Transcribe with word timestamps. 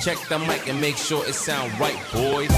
Check 0.00 0.16
the 0.30 0.38
mic 0.38 0.66
and 0.66 0.80
make 0.80 0.96
sure 0.96 1.22
it 1.28 1.34
sound 1.34 1.78
right, 1.78 1.94
boys. 2.10 2.48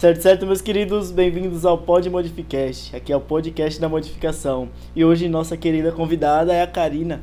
Certo, 0.00 0.22
certo, 0.22 0.46
meus 0.46 0.62
queridos, 0.62 1.10
bem-vindos 1.10 1.66
ao 1.66 1.76
Pod 1.76 2.08
Modificast. 2.08 2.94
Aqui 2.94 3.12
é 3.12 3.16
o 3.16 3.20
podcast 3.20 3.80
da 3.80 3.88
modificação. 3.88 4.68
E 4.94 5.04
hoje 5.04 5.28
nossa 5.28 5.56
querida 5.56 5.90
convidada 5.90 6.52
é 6.52 6.62
a 6.62 6.66
Karina. 6.68 7.20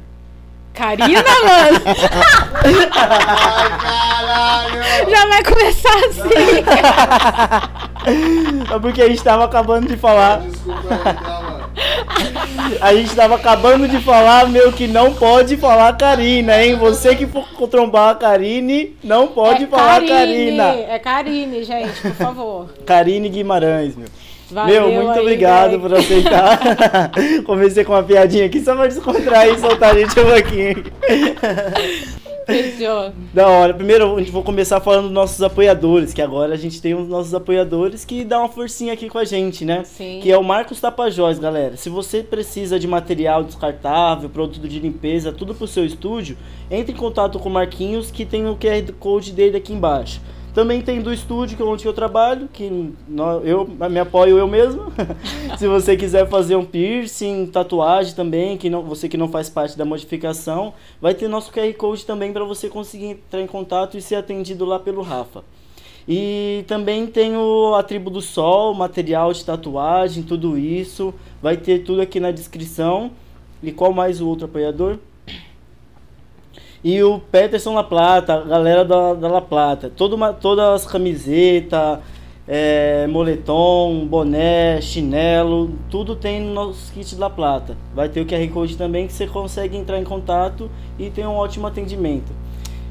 Karina, 0.74 1.24
mano? 1.48 1.80
Já 5.10 5.28
vai 5.28 5.44
começar 5.46 5.96
assim. 6.10 7.78
É 8.74 8.79
porque 8.79 9.02
a 9.02 9.07
gente 9.07 9.24
tava 9.24 9.46
acabando 9.46 9.88
de 9.88 9.96
falar. 9.97 10.42
Desculpa 10.42 10.82
aí, 10.89 11.14
tá, 11.14 11.42
mano? 11.42 11.68
A 12.82 12.93
gente 12.93 13.16
tava 13.16 13.36
acabando 13.36 13.88
de 13.88 14.00
falar, 14.02 14.50
meu, 14.50 14.74
que 14.74 14.88
não 14.88 15.14
pode 15.14 15.56
falar 15.57 15.96
Karina, 15.96 16.61
hein? 16.61 16.75
Você 16.75 17.16
que 17.16 17.25
for 17.25 17.68
trombar 17.70 18.10
a 18.10 18.16
Karine, 18.16 18.96
não 19.04 19.28
pode 19.28 19.64
é 19.66 19.68
falar 19.68 20.02
Karine, 20.06 20.57
Karina. 20.57 20.64
É 20.89 21.00
Karine, 21.00 21.64
gente, 21.64 22.02
por 22.02 22.11
favor. 22.14 22.70
Karine 22.86 23.30
Guimarães, 23.30 23.96
meu. 23.96 24.08
Valeu 24.50 24.88
meu, 24.88 25.04
muito 25.04 25.11
aí, 25.11 25.19
obrigado 25.19 25.69
Greg. 25.71 25.82
por 25.82 25.94
aceitar. 25.94 26.60
Comecei 27.46 27.83
com 27.83 27.94
uma 27.94 28.04
piadinha 28.04 28.46
aqui 28.46 28.61
só 28.61 28.75
pra 28.75 28.88
descontrair 28.88 29.55
e 29.55 29.60
soltar 29.60 29.94
a 29.94 30.00
gente 30.00 30.18
um 30.19 30.25
pouquinho. 30.25 30.83
Fechou. 32.47 33.11
Da 33.33 33.47
hora. 33.47 33.73
Primeiro, 33.73 34.16
a 34.16 34.19
gente 34.19 34.31
vou 34.31 34.42
começar 34.42 34.80
falando 34.80 35.03
dos 35.03 35.11
nossos 35.11 35.42
apoiadores, 35.44 36.14
que 36.14 36.22
agora 36.22 36.53
a 36.53 36.58
gente 36.58 36.81
tem 36.81 36.95
os 36.95 37.08
nossos 37.08 37.33
apoiadores 37.33 38.05
que 38.05 38.23
dão 38.23 38.39
uma 38.39 38.50
forcinha 38.50 38.94
aqui 38.94 39.09
com 39.09 39.17
a 39.17 39.25
gente, 39.25 39.66
né? 39.66 39.83
Sim. 39.83 40.22
Que 40.23 40.31
é 40.31 40.38
o 40.38 40.44
Marcos 40.44 40.80
Tapajós, 40.80 41.38
galera. 41.39 41.75
Se 41.75 41.89
você 41.89 42.23
precisa 42.23 42.80
de 42.80 42.88
material 42.88 43.44
descartável, 43.44 44.30
produto 44.30 44.66
de 44.66 44.80
limpeza, 44.80 45.33
tudo 45.33 45.53
pro 45.53 45.67
seu 45.67 45.85
estúdio, 45.85 46.38
entre 46.72 46.94
em 46.94 46.95
contato 46.95 47.38
com 47.38 47.49
o 47.49 47.52
Marquinhos, 47.52 48.09
que 48.09 48.25
tem 48.25 48.47
o 48.47 48.55
QR 48.55 48.94
Code 48.97 49.33
dele 49.33 49.57
aqui 49.57 49.73
embaixo. 49.73 50.22
Também 50.58 50.81
tem 50.81 51.03
do 51.03 51.13
estúdio, 51.13 51.55
que 51.55 51.61
é 51.61 51.66
onde 51.67 51.86
eu 51.86 51.94
trabalho, 51.94 52.50
que 52.52 52.91
eu 53.44 53.69
me 53.91 54.00
apoio 54.00 54.39
eu 54.39 54.47
mesmo. 54.47 54.91
Se 55.55 55.67
você 55.67 55.95
quiser 55.95 56.27
fazer 56.27 56.55
um 56.55 56.66
piercing, 56.66 57.45
tatuagem 57.45 58.16
também, 58.16 58.58
que 58.58 58.67
não, 58.67 58.81
você 58.81 59.08
que 59.08 59.17
não 59.17 59.30
faz 59.30 59.52
parte 59.52 59.78
da 59.78 59.85
modificação, 59.85 60.73
vai 61.00 61.13
ter 61.13 61.28
nosso 61.28 61.52
QR 61.52 61.72
Code 61.75 62.08
também 62.08 62.33
para 62.33 62.44
você 62.44 62.69
conseguir 62.69 63.05
entrar 63.05 63.39
em 63.39 63.45
contato 63.45 64.00
e 64.00 64.02
ser 64.02 64.16
atendido 64.16 64.66
lá 64.66 64.80
pelo 64.80 65.03
Rafa. 65.03 65.44
E 66.09 66.63
também 66.66 67.05
tem 67.05 67.38
o 67.38 67.75
a 67.75 67.83
Tribo 67.83 68.09
do 68.09 68.19
Sol, 68.19 68.73
material 68.73 69.31
de 69.33 69.45
tatuagem, 69.45 70.23
tudo 70.23 70.58
isso. 70.58 71.13
Vai 71.39 71.55
ter 71.55 71.83
tudo 71.83 72.02
aqui 72.02 72.19
na 72.19 72.31
descrição. 72.31 73.11
E 73.61 73.72
qual 73.72 73.94
mais 73.94 74.19
o 74.22 74.28
outro 74.28 74.45
apoiador? 74.45 74.97
E 76.83 77.02
o 77.03 77.20
Peterson 77.20 77.73
La 77.73 77.83
Plata, 77.83 78.36
a 78.36 78.42
galera 78.42 78.86
da, 78.86 79.14
da 79.14 79.28
La 79.28 79.42
Plata. 79.42 79.92
Todo 79.95 80.14
uma, 80.14 80.31
todas 80.33 80.84
as 80.84 80.92
camisetas, 80.92 82.00
é, 82.47 83.06
moletom, 83.08 84.06
boné, 84.06 84.80
chinelo, 84.80 85.72
tudo 85.89 86.16
tem 86.16 86.39
no 86.39 86.53
nosso 86.53 86.92
kit 86.94 87.16
La 87.16 87.30
Plata. 87.30 87.75
Vai 87.94 88.08
ter 88.08 88.22
o 88.22 88.25
QR 88.25 88.47
Code 88.53 88.78
também 88.78 89.08
que 89.08 89.14
você 89.14 89.28
consegue 89.28 89.75
entrar 89.75 90.00
em 90.00 90.03
contato 90.03 90.69
e 90.97 91.09
tem 91.09 91.25
um 91.25 91.36
ótimo 91.36 91.67
atendimento. 91.67 92.31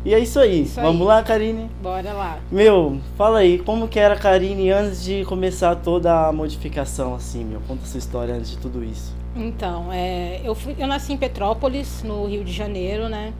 E 0.04 0.14
é 0.14 0.20
isso 0.20 0.38
aí. 0.38 0.62
Isso 0.62 0.78
aí. 0.78 0.86
Vamos 0.86 1.04
lá, 1.04 1.22
Karine? 1.22 1.68
Bora 1.82 2.12
lá. 2.12 2.38
Meu, 2.52 3.00
fala 3.16 3.38
aí, 3.38 3.58
como 3.58 3.88
que 3.88 3.98
era 3.98 4.14
a 4.14 4.16
Karine 4.16 4.70
antes 4.70 5.02
de 5.02 5.24
começar 5.24 5.74
toda 5.74 6.28
a 6.28 6.32
modificação 6.32 7.14
assim, 7.14 7.44
meu? 7.44 7.60
Conta 7.66 7.82
a 7.82 7.86
sua 7.86 7.98
história 7.98 8.34
antes 8.34 8.50
de 8.50 8.58
tudo 8.58 8.84
isso. 8.84 9.12
Então, 9.34 9.92
é, 9.92 10.40
eu, 10.44 10.54
fui, 10.54 10.76
eu 10.78 10.86
nasci 10.86 11.12
em 11.12 11.16
Petrópolis, 11.16 12.02
no 12.04 12.24
Rio 12.26 12.44
de 12.44 12.52
Janeiro, 12.52 13.08
né? 13.08 13.32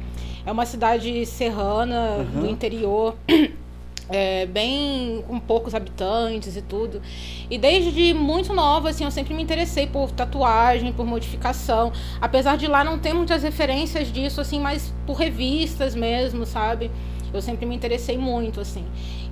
É 0.47 0.53
uma 0.53 0.65
cidade 0.65 1.27
serrana, 1.27 2.19
Uhum. 2.35 2.41
do 2.43 2.47
interior, 2.47 3.17
é, 4.09 4.47
bem 4.47 5.25
com 5.27 5.41
poucos 5.41 5.75
habitantes 5.75 6.57
e 6.57 6.63
tudo. 6.63 7.03
E 7.51 7.59
desde 7.59 8.15
muito 8.15 8.55
nova, 8.55 8.91
assim, 8.91 9.05
eu 9.05 9.11
sempre 9.11 9.35
me 9.35 9.43
interessei 9.43 9.89
por 9.89 10.13
tatuagem, 10.13 10.93
por 10.93 11.05
modificação. 11.05 11.93
Apesar 12.21 12.57
de 12.57 12.69
lá 12.69 12.85
não 12.85 12.99
ter 12.99 13.13
muitas 13.13 13.43
referências 13.43 14.13
disso, 14.13 14.41
assim, 14.41 14.61
mas 14.61 14.95
por 15.05 15.15
revistas 15.17 15.95
mesmo, 15.97 16.47
sabe? 16.47 16.91
Eu 17.35 17.43
sempre 17.43 17.67
me 17.67 17.75
interessei 17.75 18.17
muito, 18.17 18.61
assim. 18.61 18.85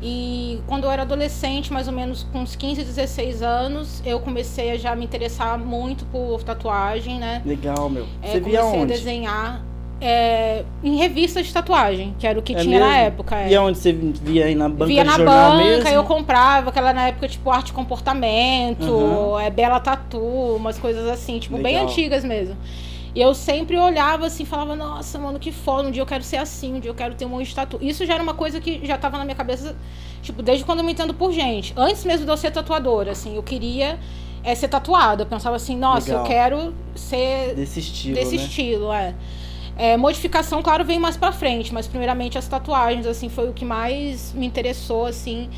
E 0.02 0.58
quando 0.66 0.84
eu 0.84 0.90
era 0.90 1.02
adolescente, 1.02 1.72
mais 1.72 1.86
ou 1.86 1.94
menos 1.94 2.24
com 2.32 2.40
uns 2.40 2.56
15, 2.56 2.82
16 2.82 3.40
anos, 3.40 4.02
eu 4.04 4.18
comecei 4.18 4.72
a 4.72 4.76
já 4.76 4.94
me 4.96 5.04
interessar 5.04 5.56
muito 5.58 6.04
por 6.06 6.42
tatuagem, 6.42 7.18
né? 7.20 7.40
Legal, 7.46 7.88
meu. 7.88 8.06
É, 8.20 8.32
Você 8.32 8.40
via 8.40 8.60
comecei 8.60 8.78
a 8.80 8.82
onde? 8.82 8.92
desenhar 8.92 9.64
é, 10.06 10.64
em 10.82 10.96
revistas 10.96 11.46
de 11.46 11.52
tatuagem, 11.52 12.14
que 12.18 12.26
era 12.26 12.38
o 12.38 12.42
que 12.42 12.54
É 12.54 12.58
tinha 12.60 12.78
na 12.78 12.86
mesmo? 12.86 13.00
época. 13.02 13.36
é. 13.40 13.48
E 13.50 13.56
aonde 13.56 13.78
você 13.78 13.92
via 13.92 14.44
aí 14.44 14.54
na 14.54 14.68
banca 14.68 14.86
Via 14.86 15.02
na 15.04 15.16
jornal 15.16 15.52
banca, 15.52 15.64
mesmo? 15.64 15.88
eu 15.88 16.04
comprava, 16.04 16.68
aquela 16.70 16.92
na 16.92 17.08
época, 17.08 17.26
tipo, 17.28 17.50
arte 17.50 17.70
e 17.70 17.72
comportamento, 17.72 18.84
Uhum. 18.90 19.40
é 19.40 19.50
Bela 19.50 19.80
Tatu, 19.80 20.18
umas 20.18 20.78
coisas 20.78 21.06
assim, 21.08 21.38
tipo, 21.38 21.56
bem 21.56 21.74
Legal. 21.74 21.84
antigas 21.84 22.22
mesmo. 22.24 22.56
E 23.14 23.20
eu 23.20 23.32
sempre 23.32 23.76
olhava 23.78 24.26
assim, 24.26 24.44
falava, 24.44 24.74
nossa, 24.74 25.18
mano, 25.18 25.38
que 25.38 25.52
foda, 25.52 25.88
um 25.88 25.90
dia 25.90 26.02
eu 26.02 26.06
quero 26.06 26.24
ser 26.24 26.36
assim, 26.38 26.74
um 26.74 26.80
dia 26.80 26.90
eu 26.90 26.94
quero 26.96 27.14
ter 27.14 27.24
um 27.24 27.28
monte 27.28 27.46
de 27.48 27.54
tatu. 27.54 27.78
Isso 27.80 28.04
já 28.04 28.14
era 28.14 28.22
uma 28.22 28.34
coisa 28.34 28.60
que 28.60 28.80
já 28.84 28.98
tava 28.98 29.16
na 29.18 29.24
minha 29.24 29.36
cabeça, 29.36 29.76
tipo, 30.20 30.42
desde 30.42 30.64
quando 30.64 30.80
eu 30.80 30.84
me 30.84 30.92
entendo 30.92 31.14
por 31.14 31.32
gente. 31.32 31.72
Antes 31.76 32.04
mesmo 32.04 32.24
de 32.26 32.30
eu 32.32 32.36
ser 32.36 32.50
tatuadora, 32.50 33.12
assim, 33.12 33.36
eu 33.36 33.42
queria 33.42 33.98
é, 34.42 34.54
ser 34.56 34.66
tatuada. 34.66 35.22
Eu 35.22 35.26
pensava 35.26 35.54
assim, 35.54 35.76
nossa, 35.76 36.08
Legal. 36.08 36.24
eu 36.24 36.28
quero 36.28 36.74
ser 36.96 37.54
Desse 37.54 37.78
estilo, 37.78 38.14
desse 38.16 38.36
né? 38.36 38.42
estilo, 38.42 38.92
é. 38.92 39.14
É, 39.76 39.96
modificação, 39.96 40.62
claro, 40.62 40.84
vem 40.84 40.98
mais 40.98 41.16
pra 41.16 41.32
frente, 41.32 41.74
mas 41.74 41.86
primeiramente 41.86 42.38
as 42.38 42.46
tatuagens, 42.46 43.06
assim, 43.06 43.28
foi 43.28 43.48
o 43.48 43.52
que 43.52 43.64
mais 43.64 44.32
me 44.32 44.46
interessou, 44.46 45.06
assim. 45.06 45.48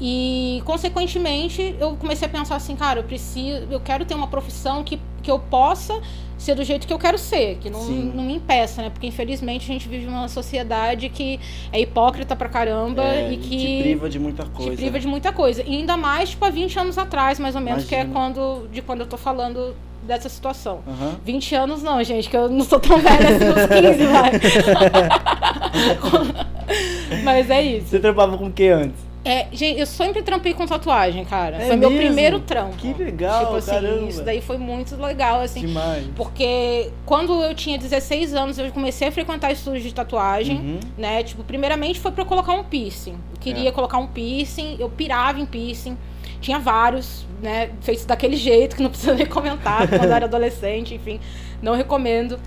E, 0.00 0.62
consequentemente, 0.64 1.74
eu 1.80 1.96
comecei 1.96 2.26
a 2.26 2.30
pensar 2.30 2.54
assim, 2.56 2.76
cara, 2.76 3.00
eu 3.00 3.04
preciso, 3.04 3.66
eu 3.70 3.80
quero 3.80 4.04
ter 4.04 4.14
uma 4.14 4.28
profissão 4.28 4.84
que, 4.84 5.00
que 5.22 5.30
eu 5.30 5.40
possa 5.40 6.00
ser 6.38 6.54
do 6.54 6.62
jeito 6.62 6.86
que 6.86 6.92
eu 6.92 7.00
quero 7.00 7.18
ser, 7.18 7.56
que 7.56 7.68
não, 7.68 7.80
Sim. 7.80 8.12
não 8.14 8.22
me 8.22 8.34
impeça, 8.36 8.80
né? 8.80 8.90
Porque, 8.90 9.08
infelizmente, 9.08 9.64
a 9.64 9.72
gente 9.72 9.88
vive 9.88 10.06
numa 10.06 10.28
sociedade 10.28 11.08
que 11.08 11.40
é 11.72 11.80
hipócrita 11.80 12.36
pra 12.36 12.48
caramba 12.48 13.02
É, 13.02 13.32
e 13.32 13.38
que 13.38 13.56
te 13.58 13.82
priva 13.82 14.08
de 14.08 14.20
muita 14.20 14.46
coisa. 14.46 14.70
te 14.70 14.76
priva 14.76 15.00
de 15.00 15.08
muita 15.08 15.32
coisa. 15.32 15.64
E 15.66 15.74
ainda 15.78 15.96
mais, 15.96 16.30
tipo, 16.30 16.44
há 16.44 16.50
20 16.50 16.78
anos 16.78 16.96
atrás, 16.96 17.40
mais 17.40 17.56
ou 17.56 17.60
menos, 17.60 17.84
que 17.86 17.94
é 17.96 18.02
Imagina. 18.04 18.20
quando, 18.20 18.68
de 18.70 18.80
quando 18.82 19.00
eu 19.00 19.06
tô 19.08 19.16
falando 19.16 19.74
dessa 20.08 20.28
situação. 20.28 20.80
Aham. 20.88 21.16
20 21.24 21.54
anos 21.54 21.82
não, 21.82 22.02
gente, 22.02 22.28
que 22.28 22.36
eu 22.36 22.48
não 22.48 22.64
sou 22.64 22.80
tão 22.80 22.98
velha 22.98 23.28
assim, 23.28 23.48
uns 23.48 23.66
15, 23.98 24.06
vai. 24.06 24.30
Mas 27.22 27.50
é 27.50 27.62
isso. 27.62 27.88
Você 27.88 27.98
trampava 28.00 28.36
com 28.36 28.46
o 28.46 28.52
que 28.52 28.68
antes? 28.68 29.06
É, 29.24 29.46
gente, 29.52 29.78
eu 29.80 29.86
sempre 29.86 30.22
trampei 30.22 30.54
com 30.54 30.64
tatuagem, 30.64 31.24
cara. 31.24 31.56
É 31.58 31.66
foi 31.66 31.76
meu 31.76 31.90
mesmo? 31.90 32.06
primeiro 32.06 32.40
trampo. 32.40 32.76
Que 32.76 32.94
legal, 32.94 33.44
Tipo 33.46 33.56
assim, 33.56 33.70
caramba. 33.72 34.08
isso 34.08 34.22
daí 34.22 34.40
foi 34.40 34.56
muito 34.56 34.96
legal, 34.96 35.40
assim. 35.40 35.60
Demais. 35.60 36.06
Porque 36.16 36.90
quando 37.04 37.42
eu 37.42 37.54
tinha 37.54 37.76
16 37.76 38.32
anos, 38.34 38.58
eu 38.58 38.70
comecei 38.70 39.08
a 39.08 39.12
frequentar 39.12 39.52
estúdios 39.52 39.82
de 39.82 39.92
tatuagem, 39.92 40.56
Uhum. 40.56 40.80
né? 40.96 41.22
Tipo, 41.22 41.42
primeiramente 41.44 42.00
foi 42.00 42.10
pra 42.12 42.22
eu 42.22 42.26
colocar 42.26 42.52
um 42.54 42.64
piercing. 42.64 43.12
Eu 43.34 43.40
queria 43.40 43.68
É. 43.68 43.72
colocar 43.72 43.98
um 43.98 44.06
piercing, 44.06 44.76
eu 44.78 44.88
pirava 44.88 45.38
em 45.38 45.44
piercing. 45.46 45.98
Tinha 46.40 46.58
vários, 46.58 47.26
né? 47.42 47.70
Feitos 47.80 48.04
daquele 48.04 48.36
jeito, 48.36 48.76
que 48.76 48.82
não 48.82 48.90
precisa 48.90 49.14
nem 49.14 49.26
comentar, 49.26 49.86
quando 49.88 50.04
eu 50.04 50.12
era 50.12 50.26
adolescente, 50.26 50.94
enfim. 50.94 51.20
Não 51.62 51.74
recomendo. 51.74 52.38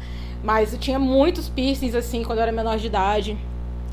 Mas 0.43 0.73
eu 0.73 0.79
tinha 0.79 0.97
muitos 0.97 1.49
piercings, 1.49 1.93
assim, 1.93 2.23
quando 2.23 2.39
eu 2.39 2.43
era 2.43 2.51
menor 2.51 2.77
de 2.77 2.87
idade. 2.87 3.37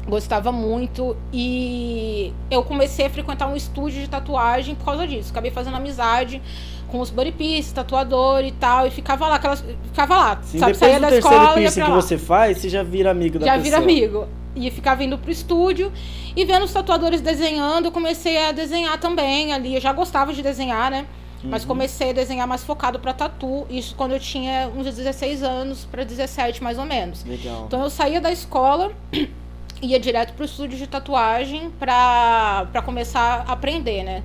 Gostava 0.09 0.51
muito. 0.51 1.15
E 1.33 2.33
eu 2.51 2.63
comecei 2.63 3.07
a 3.07 3.11
frequentar 3.11 3.47
um 3.49 3.55
estúdio 3.57 4.01
de 4.01 4.09
tatuagem 4.09 4.75
por 4.75 4.87
causa 4.87 5.07
disso. 5.07 5.31
Acabei 5.31 5.51
fazendo 5.51 5.77
amizade 5.77 6.41
com 6.89 7.01
os 7.01 7.11
body 7.11 7.33
piercing, 7.33 7.75
tatuador 7.75 8.43
e 8.43 8.53
tal. 8.53 8.87
E 8.87 8.91
ficava 8.91 9.29
lá, 9.29 9.35
aquelas, 9.35 9.63
ficava 9.93 10.17
lá. 10.17 10.39
Sim, 10.43 10.59
sabe? 10.59 10.75
Saía 10.75 10.99
da 10.99 11.15
escola 11.15 11.37
e 11.37 11.47
ia 11.47 11.55
piercing 11.55 11.75
pra 11.81 11.85
que 11.85 11.91
lá 11.91 11.97
você 12.01 12.17
faz, 12.17 12.59
você 12.59 12.69
já 12.71 12.83
vira 12.83 13.11
amigo 13.11 13.39
da 13.39 13.45
já 13.45 13.53
pessoa. 13.53 13.65
vira 13.65 13.77
amigo. 13.77 14.29
E 14.59 14.71
ficava 14.71 15.05
indo 15.05 15.17
pro 15.19 15.31
estúdio 15.31 15.93
e 16.37 16.45
vendo 16.45 16.65
os 16.65 16.73
tatuadores 16.73 17.21
desenhando, 17.21 17.87
eu 17.87 17.93
comecei 17.93 18.37
a 18.45 18.53
desenhar 18.53 18.99
também 18.99 19.53
ali. 19.53 19.75
Eu 19.75 19.81
já 19.81 19.93
gostava 19.93 20.33
de 20.33 20.43
desenhar, 20.43 20.91
né? 20.91 21.07
Mas 21.45 21.63
Uhum. 21.63 21.69
comecei 21.69 22.11
a 22.11 22.13
desenhar 22.13 22.47
mais 22.49 22.65
focado 22.65 22.99
pra 22.99 23.13
tatu. 23.13 23.65
Isso 23.71 23.95
quando 23.95 24.13
eu 24.13 24.19
tinha 24.19 24.69
uns 24.77 24.85
16 24.97 25.43
anos 25.45 25.85
pra 25.89 26.03
17, 26.03 26.63
mais 26.63 26.79
ou 26.79 26.85
menos. 26.85 27.25
Legal. 27.25 27.65
Então 27.69 27.81
eu 27.83 27.91
saía 27.91 28.21
da 28.21 28.33
escola, 28.33 28.91
ia 29.81 30.01
direto 30.01 30.33
pro 30.35 30.45
estúdio 30.45 30.77
de 30.77 30.87
tatuagem 30.89 31.71
pra 31.79 32.83
começar 32.85 33.45
a 33.47 33.53
aprender, 33.53 34.03
né? 34.03 34.23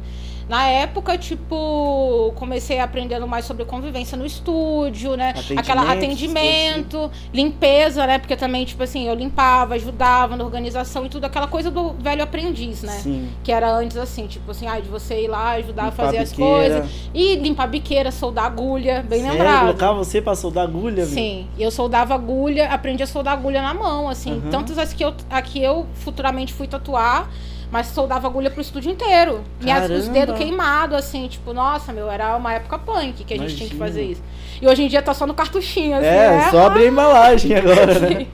Na 0.53 0.67
época, 0.67 1.17
tipo, 1.17 2.31
comecei 2.35 2.79
aprendendo 2.79 3.27
mais 3.27 3.43
sobre 3.43 3.65
convivência 3.65 4.15
no 4.15 4.23
estúdio, 4.23 5.17
né? 5.17 5.31
Atendimento, 5.31 5.59
Aquela 5.59 5.91
atendimento, 5.91 7.11
limpeza, 7.33 8.05
né? 8.05 8.19
Porque 8.19 8.35
também, 8.35 8.63
tipo 8.63 8.83
assim, 8.83 9.07
eu 9.07 9.15
limpava, 9.15 9.73
ajudava 9.73 10.37
na 10.37 10.43
organização 10.43 11.07
e 11.07 11.09
tudo, 11.09 11.25
aquela 11.25 11.47
coisa 11.47 11.71
do 11.71 11.93
velho 11.93 12.21
aprendiz, 12.21 12.83
né? 12.83 12.91
Sim. 12.99 13.29
Que 13.43 13.51
era 13.51 13.67
antes 13.75 13.97
assim, 13.97 14.27
tipo 14.27 14.51
assim, 14.51 14.67
ai, 14.67 14.83
de 14.83 14.89
você 14.89 15.23
ir 15.23 15.27
lá 15.27 15.53
ajudar 15.53 15.85
Limpar 15.85 15.87
a 15.87 16.05
fazer 16.05 16.17
a 16.19 16.21
as 16.21 16.31
coisas. 16.31 16.87
E 17.15 17.35
limpar 17.37 17.63
a 17.63 17.67
biqueira, 17.67 18.11
soldar 18.11 18.45
agulha, 18.45 19.01
bem 19.01 19.21
Sério? 19.21 19.35
lembrado. 19.35 19.61
Colocava 19.61 19.97
você 19.97 20.21
pra 20.21 20.35
soldar 20.35 20.65
agulha? 20.65 21.03
Sim, 21.07 21.47
eu 21.57 21.71
soldava 21.71 22.13
agulha, 22.13 22.69
aprendi 22.69 23.01
a 23.01 23.07
soldar 23.07 23.33
agulha 23.33 23.59
na 23.59 23.73
mão, 23.73 24.07
assim. 24.07 24.33
Aham. 24.33 24.51
Tantas 24.51 24.77
as 24.77 24.93
que 24.93 25.03
eu, 25.03 25.15
a 25.31 25.41
que 25.41 25.63
eu 25.63 25.87
futuramente 25.95 26.53
fui 26.53 26.67
tatuar, 26.67 27.27
mas 27.73 27.87
soldava 27.87 28.27
agulha 28.27 28.51
pro 28.51 28.61
estúdio 28.61 28.91
inteiro. 28.91 29.43
Minhas, 29.59 29.89
os 29.89 30.07
dedos 30.07 30.37
queimados, 30.37 30.95
assim, 30.95 31.27
tipo, 31.27 31.53
nossa, 31.53 31.91
meu, 31.91 32.07
era 32.07 32.37
uma 32.37 32.53
época 32.53 32.77
punk 32.77 33.23
que 33.23 33.33
a 33.33 33.37
gente 33.37 33.55
tinha 33.55 33.67
que 33.67 33.75
Imagina. 33.75 33.85
fazer 33.99 34.11
isso. 34.11 34.21
E 34.61 34.67
hoje 34.67 34.83
em 34.83 34.87
dia 34.87 35.01
tá 35.01 35.11
só 35.11 35.25
no 35.25 35.33
cartuchinho, 35.33 35.97
assim, 35.97 36.05
É, 36.05 36.29
né? 36.37 36.51
só 36.51 36.67
abrir 36.67 36.83
a 36.83 36.87
embalagem 36.89 37.55
agora, 37.57 37.97
né? 37.97 38.27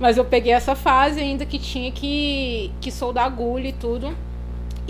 Mas 0.00 0.16
eu 0.16 0.24
peguei 0.24 0.52
essa 0.52 0.74
fase 0.74 1.20
ainda 1.20 1.46
que 1.46 1.56
tinha 1.56 1.92
que, 1.92 2.72
que 2.80 2.90
soldar 2.90 3.26
agulha 3.26 3.68
e 3.68 3.72
tudo. 3.72 4.12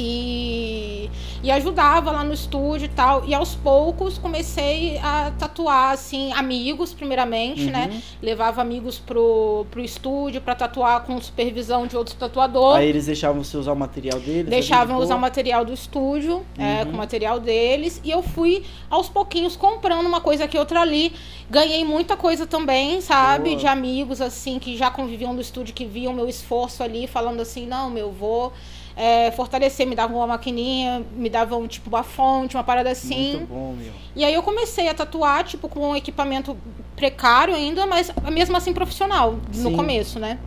E, 0.02 1.11
e 1.43 1.50
ajudava 1.50 2.11
lá 2.11 2.25
no 2.25 2.32
estúdio 2.32 2.87
e 2.87 2.88
tal. 2.88 3.25
E 3.26 3.35
aos 3.35 3.55
poucos 3.55 4.19
comecei 4.19 4.99
a 4.99 5.31
tatuar, 5.38 5.93
assim, 5.93 6.32
amigos, 6.32 6.93
primeiramente, 6.93 7.64
Uhum. 7.64 7.70
né? 7.70 8.02
Levava 8.23 8.61
amigos 8.61 8.99
pro, 8.99 9.67
pro 9.70 9.81
estúdio 9.81 10.41
pra 10.41 10.55
tatuar 10.55 11.02
com 11.05 11.20
supervisão 11.20 11.87
de 11.87 11.97
outros 11.97 12.17
tatuadores. 12.17 12.81
Aí 12.82 12.88
eles 12.88 13.06
deixavam 13.06 13.43
você 13.43 13.56
usar 13.56 13.73
o 13.73 13.76
material 13.76 14.19
deles? 14.20 14.47
Deixavam 14.50 14.99
usar 14.99 15.17
o 15.17 15.20
material 15.20 15.64
do 15.64 15.73
estúdio, 15.73 16.43
é, 16.58 16.81
Uhum. 16.81 16.87
com 16.87 16.93
o 16.93 16.97
material 16.97 17.38
deles. 17.41 18.00
E 18.05 18.11
eu 18.11 18.23
fui, 18.23 18.64
aos 18.91 19.08
pouquinhos, 19.08 19.56
comprando 19.56 20.06
uma 20.06 20.20
coisa 20.20 20.44
aqui, 20.44 20.58
outra 20.58 20.81
ali. 20.81 21.12
Ganhei 21.49 21.85
muita 21.85 22.17
coisa 22.17 22.47
também, 22.47 23.00
sabe? 23.00 23.50
Boa. 23.50 23.61
De 23.61 23.67
amigos, 23.67 24.20
assim, 24.20 24.58
que 24.58 24.76
já 24.76 24.91
conviviam 24.91 25.32
no 25.32 25.41
estúdio, 25.41 25.75
que 25.75 25.85
viam 25.85 26.12
meu 26.12 26.29
esforço 26.29 26.82
ali, 26.82 27.06
falando 27.06 27.41
assim, 27.41 27.67
não, 27.67 27.91
meu, 27.91 28.11
vou 28.12 28.52
é, 28.96 29.31
fortalecer. 29.31 29.87
Me 29.87 29.94
davam 29.94 30.19
uma 30.19 30.26
maquininha, 30.26 31.04
me 31.14 31.28
davam, 31.28 31.66
tipo, 31.66 31.88
uma 31.88 32.02
fonte, 32.02 32.56
uma 32.56 32.64
parada 32.64 32.90
assim. 32.90 33.37
Muito 33.37 33.48
bom, 33.48 33.75
meu. 33.75 33.92
E 34.14 34.25
aí 34.25 34.34
eu 34.34 34.42
comecei 34.42 34.88
a 34.88 34.94
tatuar, 34.94 35.44
tipo, 35.44 35.69
com 35.69 35.90
um 35.90 35.96
equipamento 35.96 36.56
precário 36.96 37.54
ainda, 37.54 37.87
mas 37.87 38.12
mesmo 38.31 38.56
assim 38.56 38.72
profissional, 38.72 39.38
no 39.54 39.70
Sim. 39.70 39.76
começo, 39.76 40.19
né? 40.19 40.38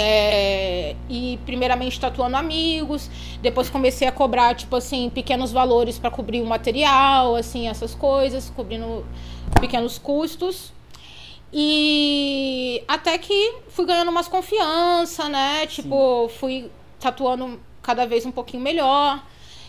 É, 0.00 0.94
e 1.08 1.40
primeiramente 1.44 1.98
tatuando 1.98 2.36
amigos, 2.36 3.10
depois 3.42 3.68
comecei 3.68 4.06
a 4.06 4.12
cobrar, 4.12 4.54
tipo 4.54 4.76
assim, 4.76 5.10
pequenos 5.10 5.50
valores 5.50 5.98
para 5.98 6.08
cobrir 6.08 6.40
o 6.40 6.46
material, 6.46 7.34
assim, 7.34 7.66
essas 7.66 7.96
coisas, 7.96 8.48
cobrindo 8.54 9.04
pequenos 9.60 9.98
custos. 9.98 10.72
E 11.52 12.82
até 12.86 13.18
que 13.18 13.54
fui 13.70 13.86
ganhando 13.86 14.12
mais 14.12 14.28
confiança, 14.28 15.28
né? 15.28 15.66
Tipo, 15.66 16.28
fui 16.38 16.70
tatuando 17.00 17.58
cada 17.82 18.06
vez 18.06 18.24
um 18.26 18.30
pouquinho 18.30 18.62
melhor. 18.62 19.22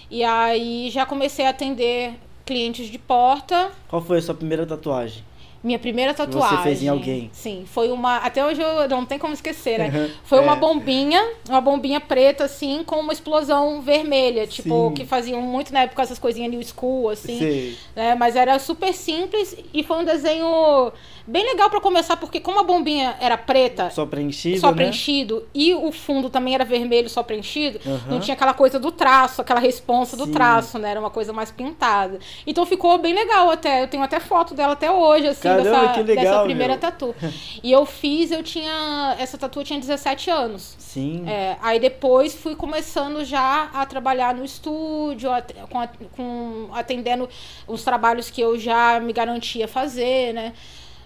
E 0.10 0.24
aí 0.24 0.90
já 0.90 1.06
comecei 1.06 1.46
a 1.46 1.50
atender 1.50 2.14
clientes 2.46 2.88
de 2.88 2.98
porta. 2.98 3.72
Qual 3.88 4.02
foi 4.02 4.18
a 4.18 4.22
sua 4.22 4.34
primeira 4.36 4.66
tatuagem? 4.66 5.24
Minha 5.62 5.78
primeira 5.78 6.14
você 6.14 6.26
tatuagem. 6.26 6.64
fez 6.64 6.81
em 6.81 6.88
alguém? 6.88 7.30
Sim, 7.34 7.66
foi 7.68 7.92
uma. 7.92 8.16
Até 8.18 8.46
hoje 8.46 8.62
eu 8.62 8.88
não 8.88 9.06
tem 9.06 9.20
como 9.20 9.34
esquecer, 9.34 9.78
né? 9.78 9.92
Uhum. 9.94 10.10
Foi 10.24 10.40
uma 10.40 10.54
É. 10.54 10.56
bombinha, 10.56 11.22
uma 11.50 11.60
bombinha 11.60 12.00
preta, 12.00 12.46
assim, 12.46 12.81
com 12.86 12.96
uma 13.02 13.12
explosão 13.12 13.81
vermelha. 13.81 14.48
Tipo, 14.48 14.88
Sim. 14.88 14.94
que 14.94 15.06
faziam 15.06 15.42
muito 15.42 15.74
na 15.74 15.81
época 15.81 16.02
essas 16.02 16.18
coisinhas 16.18 16.50
new 16.50 16.64
school, 16.64 17.10
assim. 17.10 17.38
Sei. 17.38 17.78
né? 17.94 18.16
Mas 18.16 18.38
era 18.38 18.58
super 18.58 18.94
simples 18.94 19.54
e 19.74 19.84
foi 19.84 19.98
um 19.98 20.06
desenho 20.06 20.94
bem 21.27 21.44
legal 21.45 21.69
pra 21.69 21.80
começar, 21.81 22.18
porque 22.18 22.39
como 22.39 22.60
a 22.60 22.63
bombinha 22.63 23.16
era 23.19 23.38
preta, 23.38 23.89
Só 23.89 24.06
preenchido, 24.06 24.60
só 24.60 24.68
né? 24.69 24.74
preenchido, 24.75 25.48
e 25.54 25.74
o 25.74 25.92
fundo 25.92 26.30
também 26.30 26.56
era 26.56 26.66
vermelho, 26.66 27.10
só 27.10 27.21
preenchido, 27.24 27.80
Aham. 27.86 28.01
não 28.10 28.19
tinha 28.19 28.33
aquela 28.36 28.54
coisa 28.54 28.80
do 28.80 28.92
traço, 28.92 29.42
aquela 29.42 29.60
responsa 29.60 30.16
do 30.18 30.25
Sim. 30.25 30.31
traço, 30.31 30.77
né? 30.80 30.92
Era 30.92 31.00
uma 31.00 31.10
coisa 31.10 31.31
mais 31.33 31.51
pintada. 31.51 32.19
Então 32.45 32.66
ficou 32.66 32.98
bem 32.98 33.13
legal 33.13 33.50
até. 33.50 33.83
Eu 33.83 33.88
tenho 33.88 34.04
até 34.04 34.19
foto 34.19 34.54
dela 34.54 34.74
até 34.74 34.92
hoje, 34.92 35.27
assim, 35.27 35.44
Caramba, 35.44 35.63
dessa, 35.69 35.94
que 35.94 36.04
legal, 36.04 36.24
dessa 36.25 36.44
primeira 36.44 36.74
meu. 36.74 36.80
tatu. 36.81 37.16
E 37.63 37.71
eu 37.71 37.86
fiz, 37.86 38.31
eu 38.31 38.42
tinha. 38.44 39.16
Essa 39.19 39.38
tatu 39.38 39.60
eu 39.60 39.63
tinha 39.63 39.80
17 39.80 40.30
anos. 40.30 40.75
Sim. 40.80 41.24
É, 41.27 41.57
aí 41.62 41.80
depois 41.80 42.33
fui 42.36 42.56
começando 42.56 43.24
já 43.24 43.69
a 43.74 43.86
trabalhar 43.86 44.33
no 44.33 44.44
estúdio, 44.45 45.30
com, 45.69 45.88
com- 46.16 46.69
atendendo 46.74 47.27
os 47.68 47.83
trabalhos 47.83 48.30
que 48.30 48.42
eu 48.42 48.57
já 48.57 49.00
me 49.00 49.12
garantia 49.13 49.68
fazer, 49.68 50.33
né? 50.33 50.54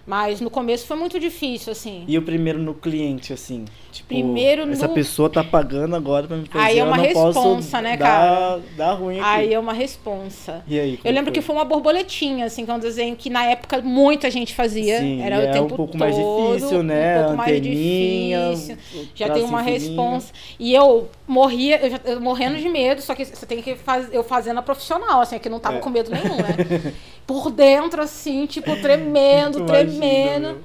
Mas 0.06 0.42
no 0.42 0.50
começo 0.50 0.86
foi 0.86 0.98
muito 0.98 1.18
difícil, 1.18 1.72
assim. 1.72 2.04
E 2.08 2.18
o 2.18 2.22
primeiro 2.22 2.60
no 2.60 2.74
cliente, 2.74 3.32
assim? 3.32 3.64
Tipo, 3.90 4.08
Primeiro 4.10 4.64
essa 4.72 4.88
no- 4.88 4.94
pessoa 4.94 5.30
tá 5.30 5.44
pagando 5.44 5.96
agora 5.96 6.28
pra 6.28 6.36
me 6.36 6.46
fazer. 6.48 6.66
Aí 6.66 6.80
é 6.80 6.84
uma 6.84 6.98
responsa, 6.98 7.80
né, 7.80 7.96
dar, 7.96 8.06
cara? 8.06 8.62
Dar 8.76 8.94
ruim 8.94 9.20
aqui. 9.20 9.30
Aí 9.30 9.54
é 9.54 9.60
uma 9.60 9.72
responsa. 9.72 10.64
E 10.68 10.78
aí, 10.80 11.00
Eu 11.04 11.14
lembro 11.14 11.32
que 11.32 11.40
foi 11.42 11.56
uma 11.56 11.64
borboletinha, 11.64 12.46
assim, 12.46 12.66
que 12.66 12.72
é 12.72 12.74
um 12.74 12.80
desenho 12.80 13.16
que 13.16 13.30
na 13.30 13.46
época 13.46 13.82
muita 13.82 14.30
gente 14.32 14.54
fazia. 14.54 15.00
Sim, 15.00 15.22
era 15.22 15.38
o 15.38 15.42
é 15.42 15.52
tempo 15.52 15.66
um 15.74 15.78
pouco 15.78 15.92
todo, 15.94 16.00
mais 16.00 16.16
difícil, 16.16 16.84
né? 16.84 17.20
Um 17.20 17.24
pouco 17.24 17.38
mais 17.38 17.52
Anteninha, 17.58 18.50
difícil. 18.50 18.78
o 18.96 19.08
Já 19.16 19.30
tem 19.30 19.44
uma 19.44 19.64
fininho. 19.64 19.80
responsa. 19.80 20.34
E 20.60 20.74
eu 20.74 21.08
morria, 21.28 21.80
eu, 21.82 21.90
já, 21.92 22.00
eu 22.06 22.20
morrendo 22.20 22.58
de 22.58 22.68
medo, 22.68 23.02
só 23.02 23.14
que 23.16 23.24
você 23.24 23.46
tem 23.46 23.62
que 23.62 23.76
fazer, 23.76 24.14
eu 24.14 24.24
fazendo 24.24 24.58
a 24.58 24.62
profissional, 24.64 25.22
assim, 25.22 25.38
que 25.40 25.48
não 25.48 25.60
tava 25.60 25.78
É. 25.78 25.80
com 25.80 25.90
medo 25.90 26.12
nenhum, 26.12 26.36
né? 26.38 26.94
Por 27.28 27.50
dentro, 27.52 28.02
assim, 28.02 28.46
tipo, 28.48 28.76
tremendo, 28.82 29.64
tremendo. 29.68 29.93
Meu. 29.94 30.58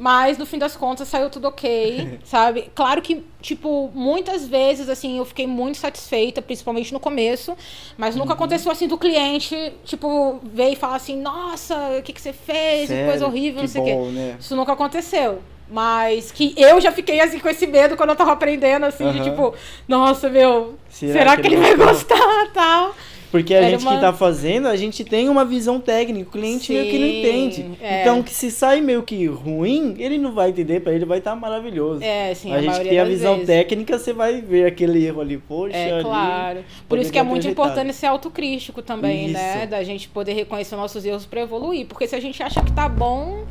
Mas 0.00 0.38
no 0.38 0.46
fim 0.46 0.58
das 0.58 0.76
contas 0.76 1.08
saiu 1.08 1.28
tudo 1.28 1.48
ok, 1.48 2.20
sabe? 2.22 2.70
Claro 2.72 3.02
que, 3.02 3.24
tipo, 3.42 3.90
muitas 3.92 4.46
vezes, 4.46 4.88
assim, 4.88 5.18
eu 5.18 5.24
fiquei 5.24 5.44
muito 5.44 5.76
satisfeita, 5.78 6.40
principalmente 6.40 6.92
no 6.92 7.00
começo, 7.00 7.56
mas 7.96 8.14
Uhum. 8.14 8.20
nunca 8.20 8.34
aconteceu 8.34 8.70
assim 8.70 8.86
do 8.86 8.96
cliente, 8.96 9.72
tipo, 9.84 10.38
ver 10.44 10.70
e 10.70 10.76
falar 10.76 10.94
assim, 10.94 11.20
nossa, 11.20 11.74
o 11.98 12.02
que, 12.02 12.12
que 12.12 12.20
você 12.20 12.32
fez? 12.32 12.86
Sério? 12.88 13.06
coisa 13.06 13.26
horrível, 13.26 13.56
que 13.56 13.62
não 13.62 13.68
sei 13.68 13.80
o 13.80 13.84
quê. 13.84 13.94
né? 14.12 14.36
Isso 14.38 14.54
nunca 14.54 14.72
aconteceu. 14.72 15.42
Mas 15.70 16.30
que 16.30 16.54
eu 16.56 16.80
já 16.80 16.90
fiquei 16.92 17.20
assim 17.20 17.40
com 17.40 17.48
esse 17.48 17.66
medo 17.66 17.96
quando 17.96 18.10
eu 18.10 18.16
tava 18.16 18.32
aprendendo, 18.32 18.86
assim, 18.86 19.04
de 19.10 19.18
Aham. 19.18 19.30
tipo, 19.30 19.54
nossa, 19.88 20.30
meu, 20.30 20.78
Será 20.88 21.12
será, 21.12 21.36
que 21.36 21.46
ele 21.46 21.56
ele 21.56 21.56
vai 21.56 21.74
gostar 21.74 22.46
tal? 22.54 22.94
Porque 23.30 23.54
a 23.54 23.58
Era 23.58 23.70
gente 23.70 23.82
uma- 23.82 23.94
que 23.96 24.00
tá 24.00 24.12
fazendo, 24.12 24.68
a 24.68 24.76
gente 24.76 25.04
tem 25.04 25.28
uma 25.28 25.44
visão 25.44 25.78
técnica, 25.78 26.28
o 26.28 26.32
cliente 26.32 26.72
meio 26.72 26.84
que 26.90 26.98
não 26.98 27.06
Sim, 27.08 27.18
entende. 27.18 27.66
é. 27.80 28.00
Então, 28.00 28.22
que 28.22 28.30
se 28.32 28.50
sai 28.50 28.80
meio 28.80 29.02
que 29.02 29.26
ruim, 29.26 29.96
ele 29.98 30.16
não 30.16 30.32
vai 30.32 30.48
entender, 30.48 30.80
pra 30.80 30.92
ele 30.92 31.04
vai 31.04 31.18
estar 31.18 31.36
maravilhoso. 31.36 32.02
É, 32.02 32.32
sim, 32.34 32.52
a, 32.52 32.56
a, 32.56 32.62
gente 32.62 32.80
tem 32.80 32.98
a 32.98 33.04
visão 33.04 33.32
vezes. 33.34 33.46
técnica, 33.46 33.98
você 33.98 34.12
vai 34.14 34.40
ver 34.40 34.64
aquele 34.66 35.04
erro 35.04 35.20
ali, 35.20 35.36
poxa, 35.36 35.76
É, 35.76 35.92
ali, 35.92 36.04
claro. 36.04 36.64
Por 36.88 36.98
isso 36.98 37.12
que 37.12 37.18
é 37.18 37.22
muito 37.22 37.40
ajeitado. 37.42 37.68
importante 37.68 37.94
ser 37.94 38.06
autocrítico 38.06 38.80
também, 38.80 39.28
né? 39.28 39.58
Isso. 39.60 39.68
Da 39.70 39.82
gente 39.84 40.08
poder 40.08 40.32
reconhecer 40.32 40.74
nossos 40.76 41.04
erros 41.04 41.26
pra 41.26 41.42
evoluir. 41.42 41.86
Porque 41.86 42.06
se 42.06 42.16
a 42.16 42.20
gente 42.20 42.42
acha 42.42 42.62
que 42.62 42.72
tá 42.72 42.88
bom, 42.88 43.44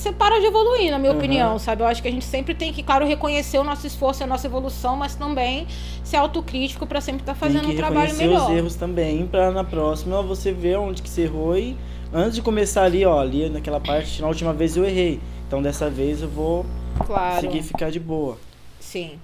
você 0.00 0.12
para 0.12 0.40
de 0.40 0.46
evoluir, 0.46 0.90
na 0.90 0.98
minha 0.98 1.12
Uhum. 1.12 1.18
opinião, 1.18 1.58
sabe? 1.58 1.82
Eu 1.82 1.86
acho 1.86 2.00
que 2.00 2.08
a 2.08 2.10
gente 2.10 2.24
sempre 2.24 2.54
tem 2.54 2.72
que, 2.72 2.82
claro, 2.82 3.06
reconhecer 3.06 3.58
o 3.58 3.64
nosso 3.64 3.86
esforço 3.86 4.22
e 4.22 4.24
a 4.24 4.26
nossa 4.26 4.46
evolução, 4.46 4.96
mas 4.96 5.14
também 5.14 5.66
ser 6.02 6.16
autocrítico 6.16 6.86
pra 6.86 7.00
sempre 7.00 7.22
estar 7.22 7.34
fazendo 7.34 7.60
tem 7.60 7.70
que 7.70 7.74
um 7.74 7.78
trabalho 7.78 8.14
melhor. 8.16 8.50
os 8.50 8.56
erros 8.56 8.74
também, 8.76 9.26
pra 9.26 9.50
na 9.50 9.62
próxima 9.62 10.22
você 10.22 10.52
ver 10.52 10.78
onde 10.78 11.02
que 11.02 11.08
você 11.08 11.22
errou 11.22 11.56
e 11.56 11.76
antes 12.12 12.34
de 12.34 12.42
começar 12.42 12.84
ali, 12.84 13.04
ó, 13.04 13.20
ali 13.20 13.48
naquela 13.50 13.78
parte, 13.80 14.20
na 14.22 14.28
última 14.28 14.52
vez 14.52 14.76
eu 14.76 14.84
errei. 14.84 15.20
Então 15.46 15.60
dessa 15.62 15.90
vez 15.90 16.22
eu 16.22 16.28
vou 16.28 16.64
Claro. 17.06 17.34
conseguir 17.36 17.62
ficar 17.62 17.90
de 17.90 18.00
boa. 18.00 18.38
Sim. 18.78 19.18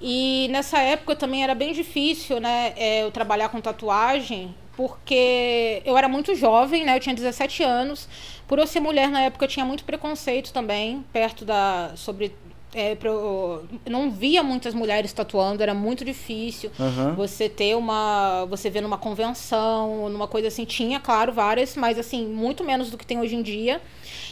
E 0.00 0.48
nessa 0.50 0.78
época 0.80 1.16
também 1.16 1.42
era 1.42 1.54
bem 1.54 1.72
difícil, 1.72 2.38
né, 2.40 2.74
é, 2.76 3.02
eu 3.04 3.10
trabalhar 3.10 3.48
com 3.48 3.58
tatuagem, 3.60 4.54
porque 4.76 5.82
eu 5.84 5.96
era 5.96 6.08
muito 6.08 6.34
jovem, 6.34 6.84
né, 6.84 6.96
eu 6.96 7.00
tinha 7.00 7.14
17 7.14 7.62
anos. 7.62 8.08
Por 8.46 8.58
eu 8.58 8.66
ser 8.66 8.80
mulher 8.80 9.08
na 9.10 9.22
época 9.22 9.44
eu 9.44 9.48
tinha 9.48 9.64
muito 9.64 9.84
preconceito 9.84 10.52
também, 10.52 11.04
perto 11.12 11.44
da 11.44 11.92
sobre 11.96 12.34
é, 12.76 12.96
eu 13.04 13.64
não 13.88 14.10
via 14.10 14.42
muitas 14.42 14.74
mulheres 14.74 15.12
tatuando, 15.12 15.62
era 15.62 15.72
muito 15.72 16.04
difícil. 16.04 16.72
Aham. 16.78 17.14
Você 17.14 17.48
ter 17.48 17.76
uma. 17.76 18.44
Você 18.50 18.68
ver 18.68 18.80
numa 18.80 18.98
convenção, 18.98 20.08
numa 20.08 20.26
coisa 20.26 20.48
assim, 20.48 20.64
tinha, 20.64 20.98
claro, 20.98 21.32
várias, 21.32 21.76
mas 21.76 21.98
assim, 22.00 22.26
muito 22.26 22.64
menos 22.64 22.90
do 22.90 22.98
que 22.98 23.06
tem 23.06 23.20
hoje 23.20 23.36
em 23.36 23.42
dia. 23.42 23.80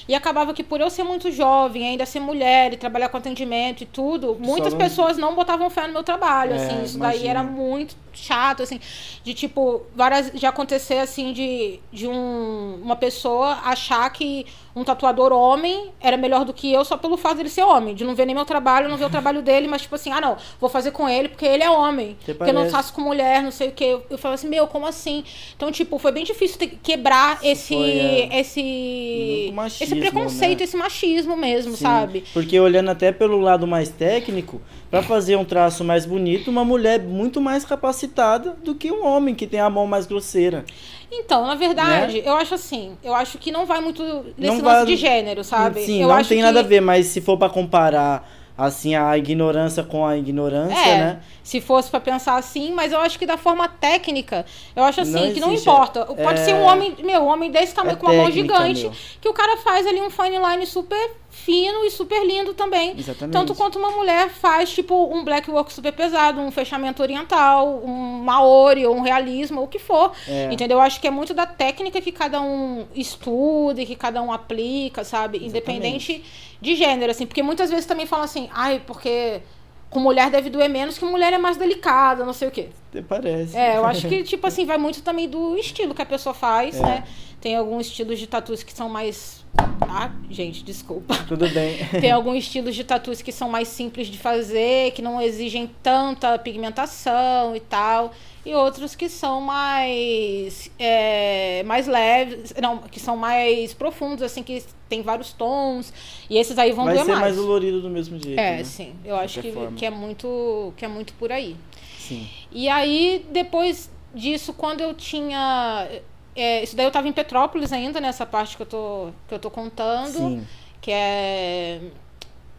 E 0.09 0.15
acabava 0.17 0.53
que 0.53 0.65
por 0.65 0.81
eu 0.81 0.91
ser 0.91 1.05
muito 1.05 1.31
jovem, 1.31 1.87
ainda 1.87 2.05
ser 2.05 2.19
mulher 2.19 2.73
e 2.73 2.77
trabalhar 2.77 3.09
com 3.11 3.17
atendimento 3.17 3.83
e 3.83 3.87
tudo, 3.87 4.37
muitas 4.41 4.73
não- 4.73 4.79
pessoas 4.81 5.17
não 5.17 5.37
botavam 5.37 5.71
fé 5.71 5.87
no 5.87 5.93
meu 5.93 6.03
trabalho, 6.03 6.55
É, 6.55 6.57
assim. 6.57 6.83
Isso 6.83 6.99
daí 6.99 7.11
imagino. 7.19 7.31
era 7.31 7.43
muito 7.45 7.95
chato, 8.13 8.63
assim, 8.63 8.81
de 9.23 9.35
tipo, 9.35 9.83
várias. 9.95 10.31
De 10.33 10.47
acontecer 10.47 10.99
assim, 10.99 11.33
de, 11.33 11.81
de 11.93 12.07
um, 12.07 12.81
uma 12.83 12.97
pessoa 12.97 13.59
achar 13.65 14.09
que 14.11 14.47
um 14.75 14.85
tatuador 14.85 15.33
homem 15.33 15.91
era 16.01 16.17
melhor 16.17 16.45
do 16.45 16.53
que 16.53 16.73
eu 16.73 16.85
só 16.85 16.97
pelo 16.97 17.17
fato 17.17 17.37
dele 17.37 17.49
ser 17.49 17.63
homem, 17.63 17.95
de 17.95 18.05
não 18.05 18.15
ver 18.15 18.25
nem 18.25 18.35
meu 18.35 18.45
trabalho, 18.45 18.89
não 18.89 18.97
vê 18.97 19.05
o 19.05 19.11
trabalho 19.11 19.43
dele, 19.43 19.69
mas 19.69 19.83
tipo 19.83 19.95
assim, 19.95 20.11
ah 20.11 20.21
não, 20.21 20.37
vou 20.59 20.71
fazer 20.71 20.93
com 20.93 21.09
ele 21.09 21.29
porque 21.29 21.45
ele 21.45 21.63
é 21.63 21.71
homem. 21.71 22.17
Até 22.23 22.35
Porque 22.35 22.51
eu 22.51 22.55
não 22.55 22.71
faço 22.71 22.93
com 22.93 23.03
mulher, 23.03 23.43
não 23.43 23.51
sei 23.51 23.69
o 23.69 23.73
que. 23.73 23.85
Eu, 23.85 24.07
eu 24.09 24.19
falo 24.19 24.35
assim, 24.35 24.49
meu, 24.49 24.67
como 24.67 24.87
assim? 24.87 25.25
Então, 25.57 25.71
tipo, 25.71 25.99
foi 25.99 26.13
bem 26.13 26.25
difícil 26.25 26.59
ter 26.59 26.69
que 26.69 26.77
quebrar 26.77 27.39
esse. 27.43 27.75
Foi, 27.75 27.91
é. 27.91 28.41
esse. 28.41 29.51
Machismo, 29.53 29.85
esse 29.85 29.97
preconceito, 29.97 30.59
né? 30.59 30.65
esse 30.65 30.77
machismo 30.77 31.37
mesmo, 31.37 31.77
Sim, 31.77 31.83
sabe? 31.83 32.25
Porque 32.33 32.59
olhando 32.59 32.91
até 32.91 33.13
pelo 33.13 33.39
lado 33.41 33.67
mais 33.67 33.89
técnico, 33.91 34.61
para 34.93 35.03
fazer 35.03 35.37
um 35.37 35.45
traço 35.45 35.83
mais 35.83 36.05
bonito, 36.05 36.51
uma 36.51 36.65
mulher 36.67 37.01
é 37.01 37.03
muito 37.03 37.41
mais 37.41 37.65
capacitada 37.65 38.51
do 38.63 38.75
que 38.75 38.93
um 38.93 39.07
homem 39.07 39.35
que 39.35 39.47
tem 39.47 39.59
a 39.59 39.71
mão 39.71 39.87
mais 39.87 40.05
grosseira. 40.05 40.67
Então, 41.11 41.47
na 41.47 41.55
verdade, 41.55 42.23
eu 42.23 42.35
acho 42.35 42.53
assim, 42.55 42.95
eu 43.03 43.15
acho 43.15 43.39
que 43.39 43.51
não 43.51 43.65
vai 43.65 43.81
muito 43.81 44.03
nesse 44.37 44.59
Não 44.59 44.63
lance 44.63 44.63
vai- 44.63 44.85
de 44.87 44.97
gênero, 44.97 45.43
sabe? 45.43 45.81
Sim, 45.85 46.03
eu 46.03 46.09
não 46.09 46.15
acho 46.17 46.29
tem 46.29 46.39
que... 46.39 46.45
nada 46.45 46.61
a 46.61 46.63
ver, 46.63 46.83
mas 46.83 47.07
se 47.07 47.23
for 47.23 47.39
para 47.39 47.49
comparar 47.49 48.31
assim 48.57 48.95
a 48.95 49.17
ignorância 49.17 49.83
com 49.83 50.07
a 50.07 50.15
ignorância, 50.17 50.77
É, 50.79 50.99
né? 50.99 51.21
se 51.43 51.59
fosse 51.59 51.91
pra 51.91 51.99
pensar 51.99 52.37
assim, 52.37 52.71
mas 52.73 52.93
eu 52.93 53.01
acho 53.01 53.19
que 53.19 53.25
da 53.25 53.39
forma 53.39 53.67
técnica, 53.67 54.45
eu 54.77 54.85
acho 54.85 55.01
assim, 55.01 55.13
Não 55.29 55.33
que 55.33 55.41
não 55.41 55.55
importa. 55.55 56.05
Pode 56.05 56.39
é- 56.41 56.45
ser 56.45 56.55
um 56.55 56.63
homem, 56.65 56.95
meu, 57.03 57.23
um 57.23 57.29
homem 57.29 57.51
desse 57.51 57.75
tamanho 57.75 57.97
é 57.97 57.99
com 57.99 58.07
uma 58.07 58.15
mão 58.25 58.31
gigante, 58.31 58.83
meu. 58.83 58.93
que 59.23 59.29
o 59.29 59.33
cara 59.33 59.57
faz 59.57 59.87
ali 59.87 60.03
um 60.03 60.11
fine 60.11 60.37
line 60.37 60.67
super 60.67 61.13
fino 61.33 61.83
e 61.85 61.91
super 61.91 62.25
lindo 62.25 62.53
também. 62.53 62.95
Exatamente. 62.97 63.33
Tanto 63.33 63.55
quanto 63.55 63.79
uma 63.79 63.91
mulher 63.91 64.29
faz, 64.29 64.71
tipo, 64.71 64.95
um 65.13 65.25
black 65.25 65.51
work 65.51 65.73
super 65.73 65.91
pesado, 65.91 66.39
um 66.39 66.53
fechamento 66.53 67.03
oriental, 67.03 67.83
um 67.83 68.23
maori, 68.23 68.87
ou 68.87 68.95
um 68.95 69.01
realismo, 69.01 69.61
ou 69.61 69.67
o 69.67 69.69
que 69.69 69.79
for. 69.79 70.13
É. 70.29 70.53
Entendeu? 70.53 70.77
Eu 70.77 70.83
acho 70.83 71.01
que 71.01 71.09
é 71.09 71.11
muito 71.11 71.33
da 71.33 71.47
técnica 71.47 72.01
que 72.01 72.13
cada 72.13 72.41
um 72.41 72.87
estuda 72.95 73.81
e 73.81 73.87
que 73.87 73.97
cada 73.97 74.23
um 74.23 74.31
aplica, 74.31 75.03
sabe? 75.03 75.45
Independente 75.45 76.23
de 76.61 76.77
gênero, 76.77 77.11
assim. 77.11 77.27
Porque 77.27 77.43
muitas 77.43 77.71
vezes 77.71 77.87
também 77.87 78.05
falam 78.05 78.27
assim, 78.27 78.49
ai, 78.53 78.83
porque 78.87 79.41
com 79.89 80.01
mulher 80.01 80.31
deve 80.31 80.51
doer 80.51 80.69
menos, 80.69 80.99
que 80.99 81.05
mulher 81.05 81.33
é 81.33 81.39
mais 81.39 81.57
delicada, 81.57 82.25
não 82.27 82.35
sei 82.35 82.49
o 82.49 82.51
quê. 82.51 82.69
Parece. 83.09 83.57
É, 83.57 83.77
eu 83.79 83.85
acho 83.87 84.09
que, 84.09 84.23
tipo 84.25 84.47
assim, 84.47 84.67
vai 84.67 84.77
muito 84.79 85.03
também 85.03 85.29
do 85.29 85.57
estilo 85.57 85.95
que 85.95 86.03
a 86.03 86.07
pessoa 86.07 86.35
faz, 86.35 86.77
É. 86.79 86.83
né? 86.83 87.05
Tem 87.41 87.57
alguns 87.57 87.87
estilos 87.87 88.21
de 88.21 88.27
tatus 88.29 88.63
que 88.63 88.73
são 88.73 88.89
mais. 88.89 89.45
Ah, 89.81 90.13
gente, 90.31 90.63
desculpa. 90.63 91.13
Tudo 91.27 91.49
bem. 91.49 91.77
Tem 92.01 92.13
alguns 92.13 92.39
estilos 92.45 92.73
de 92.73 92.85
tatus 92.85 93.21
que 93.21 93.33
são 93.33 93.49
mais 93.51 93.67
simples 93.67 94.07
de 94.07 94.17
fazer, 94.17 94.93
que 94.93 95.03
não 95.03 95.21
exigem 95.21 95.69
tanta 95.83 96.39
pigmentação 96.39 97.57
e 97.57 97.61
tal. 97.61 98.13
E 98.47 98.55
outros 98.55 98.95
que 98.95 99.09
são 99.09 99.41
mais, 99.41 100.71
é, 100.79 101.63
mais 101.65 101.89
leves, 101.89 102.55
não, 102.63 102.79
que 102.79 103.01
são 103.01 103.17
mais 103.17 103.75
profundos, 103.75 104.23
assim, 104.23 104.43
que 104.45 104.63
tem 104.89 105.03
vários 105.03 105.33
tons. 105.33 105.93
E 106.31 106.39
esses 106.39 106.57
aí 106.59 106.71
vão 106.71 106.85
Vai 106.85 106.95
doer 106.95 107.05
ser 107.07 107.11
mais. 107.11 107.23
mais 107.23 107.37
dolorido 107.37 107.81
do 107.83 107.91
mesmo 107.91 108.23
jeito. 108.23 108.39
É, 108.39 108.59
né? 108.59 108.65
sim. 108.65 108.95
Eu 109.05 109.17
acho 109.17 109.41
que, 109.41 109.51
forma. 109.51 109.73
que, 109.77 109.85
é 109.85 109.91
muito, 109.91 110.73
que 110.77 110.85
é 110.85 110.89
muito 110.89 111.13
por 111.15 111.33
aí. 111.33 111.57
Sim. 111.99 112.29
E 112.53 112.69
aí, 112.69 113.25
depois 113.31 113.91
disso, 114.15 114.53
quando 114.53 114.81
eu 114.81 114.95
tinha. 114.95 115.89
é, 116.37 116.63
isso 116.63 116.77
daí 116.77 116.87
eu 116.87 116.91
tava 116.91 117.09
em 117.09 117.13
Petrópolis 117.13 117.73
ainda, 117.73 118.01
nessa 118.01 118.27
parte 118.27 118.57
que 118.57 118.63
eu 118.63 118.67
tô, 118.67 119.09
que 119.29 119.35
eu 119.35 119.39
tô 119.39 119.51
contando. 119.51 120.13
Sim. 120.13 120.47
Que 120.81 120.91
é. 120.91 121.81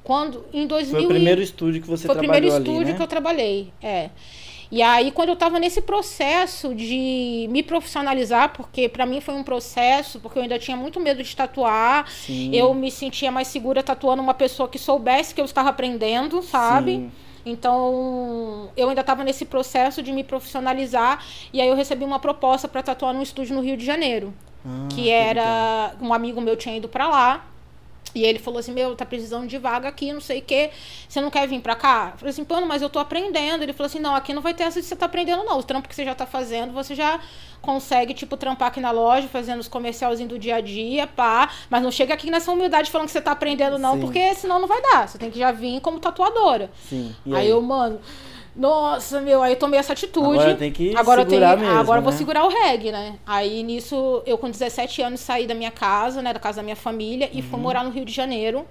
Quando. 0.03 0.45
Em 0.53 0.67
2000. 0.67 0.95
Foi 0.95 1.05
o 1.05 1.07
primeiro 1.07 1.41
estúdio 1.41 1.81
que 1.81 1.87
você 1.87 2.07
foi 2.07 2.15
o 2.15 2.19
trabalhou 2.19 2.41
primeiro 2.41 2.55
ali, 2.55 2.69
estúdio 2.69 2.91
né? 2.91 2.97
que 2.97 3.03
eu 3.03 3.07
trabalhei, 3.07 3.73
é. 3.81 4.09
E 4.71 4.81
aí, 4.81 5.11
quando 5.11 5.29
eu 5.29 5.35
tava 5.35 5.59
nesse 5.59 5.81
processo 5.83 6.73
de 6.73 7.47
me 7.51 7.61
profissionalizar, 7.61 8.53
porque 8.53 8.89
pra 8.89 9.05
mim 9.05 9.21
foi 9.21 9.35
um 9.35 9.43
processo, 9.43 10.19
porque 10.19 10.39
eu 10.39 10.41
ainda 10.41 10.57
tinha 10.57 10.75
muito 10.75 10.99
medo 10.99 11.21
de 11.21 11.35
tatuar, 11.35 12.09
Sim. 12.09 12.49
eu 12.55 12.73
me 12.73 12.89
sentia 12.89 13.31
mais 13.31 13.49
segura 13.49 13.83
tatuando 13.83 14.23
uma 14.23 14.33
pessoa 14.33 14.67
que 14.67 14.79
soubesse 14.79 15.35
que 15.35 15.39
eu 15.39 15.45
estava 15.45 15.69
aprendendo, 15.69 16.41
sabe? 16.41 16.93
Sim. 16.93 17.11
Então, 17.45 18.69
eu 18.77 18.89
ainda 18.89 19.01
estava 19.01 19.23
nesse 19.23 19.45
processo 19.45 20.01
de 20.01 20.11
me 20.11 20.23
profissionalizar, 20.23 21.23
e 21.51 21.59
aí 21.61 21.67
eu 21.67 21.75
recebi 21.75 22.05
uma 22.05 22.19
proposta 22.19 22.67
para 22.67 22.81
tatuar 22.81 23.13
num 23.13 23.21
estúdio 23.21 23.55
no 23.55 23.61
Rio 23.61 23.75
de 23.75 23.85
Janeiro, 23.85 24.33
Ah, 24.65 24.87
que 24.89 25.09
era 25.09 25.93
um 26.01 26.13
amigo 26.13 26.39
meu 26.39 26.55
tinha 26.55 26.75
ido 26.77 26.87
para 26.87 27.07
lá. 27.07 27.45
E 28.15 28.23
ele 28.23 28.39
falou 28.39 28.59
assim: 28.59 28.73
Meu, 28.73 28.95
tá 28.95 29.05
precisando 29.05 29.47
de 29.47 29.57
vaga 29.57 29.89
aqui, 29.89 30.11
não 30.13 30.21
sei 30.21 30.39
o 30.39 30.41
quê. 30.41 30.69
Você 31.07 31.19
não 31.19 31.29
quer 31.29 31.47
vir 31.47 31.61
pra 31.61 31.75
cá? 31.75 32.11
Eu 32.13 32.19
falei 32.19 32.29
assim: 32.31 32.43
Pô, 32.43 32.61
mas 32.61 32.81
eu 32.81 32.89
tô 32.89 32.99
aprendendo. 32.99 33.63
Ele 33.63 33.73
falou 33.73 33.87
assim: 33.87 33.99
Não, 33.99 34.15
aqui 34.15 34.33
não 34.33 34.41
vai 34.41 34.53
ter 34.53 34.63
essa 34.63 34.79
de 34.79 34.85
você 34.85 34.95
tá 34.95 35.05
aprendendo, 35.05 35.43
não. 35.43 35.59
O 35.59 35.63
trampo 35.63 35.87
que 35.87 35.95
você 35.95 36.05
já 36.05 36.13
tá 36.13 36.25
fazendo, 36.25 36.73
você 36.73 36.93
já 36.95 37.19
consegue, 37.61 38.13
tipo, 38.13 38.35
trampar 38.35 38.67
aqui 38.67 38.81
na 38.81 38.91
loja, 38.91 39.27
fazendo 39.27 39.59
os 39.59 39.67
comercialzinhos 39.69 40.31
do 40.31 40.37
dia 40.37 40.55
a 40.57 40.61
dia, 40.61 41.07
pá. 41.07 41.49
Mas 41.69 41.81
não 41.81 41.89
chega 41.91 42.13
aqui 42.13 42.29
nessa 42.29 42.51
humildade 42.51 42.91
falando 42.91 43.07
que 43.07 43.13
você 43.13 43.21
tá 43.21 43.31
aprendendo, 43.31 43.79
não, 43.79 43.95
Sim. 43.95 44.01
porque 44.01 44.35
senão 44.35 44.59
não 44.59 44.67
vai 44.67 44.81
dar. 44.81 45.07
Você 45.07 45.17
tem 45.17 45.31
que 45.31 45.39
já 45.39 45.51
vir 45.51 45.79
como 45.79 45.99
tatuadora. 45.99 46.69
Sim. 46.89 47.15
E 47.25 47.33
Aí, 47.33 47.49
eu, 47.49 47.61
mano, 47.61 47.99
nossa, 48.55 49.19
meu, 49.19 49.41
aí 49.41 49.53
eu 49.53 49.59
tomei 49.59 49.79
essa 49.79 49.93
atitude. 49.93 50.39
Agora 50.39 50.55
tem 50.55 50.71
que 50.71 50.95
Agora 50.95 51.21
eu 51.21 51.25
tenho, 51.25 51.41
segurar 51.41 51.57
mesmo, 51.57 51.79
agora 51.79 51.99
eu 51.99 52.03
vou 52.03 52.11
né? 52.11 52.17
segurar 52.17 52.45
o 52.45 52.49
reggae, 52.49 52.91
né? 52.91 53.15
Aí 53.25 53.63
nisso, 53.63 54.21
eu 54.25 54.37
com 54.37 54.49
17 54.49 55.01
anos 55.01 55.19
saí 55.21 55.47
da 55.47 55.55
minha 55.55 55.71
casa, 55.71 56.21
né, 56.21 56.31
da 56.33 56.39
casa 56.39 56.57
da 56.57 56.63
minha 56.63 56.75
família 56.75 57.29
e 57.33 57.37
Uhum. 57.41 57.43
fui 57.49 57.59
morar 57.59 57.83
no 57.83 57.89
Rio 57.89 58.05
de 58.05 58.11
Janeiro 58.13 58.65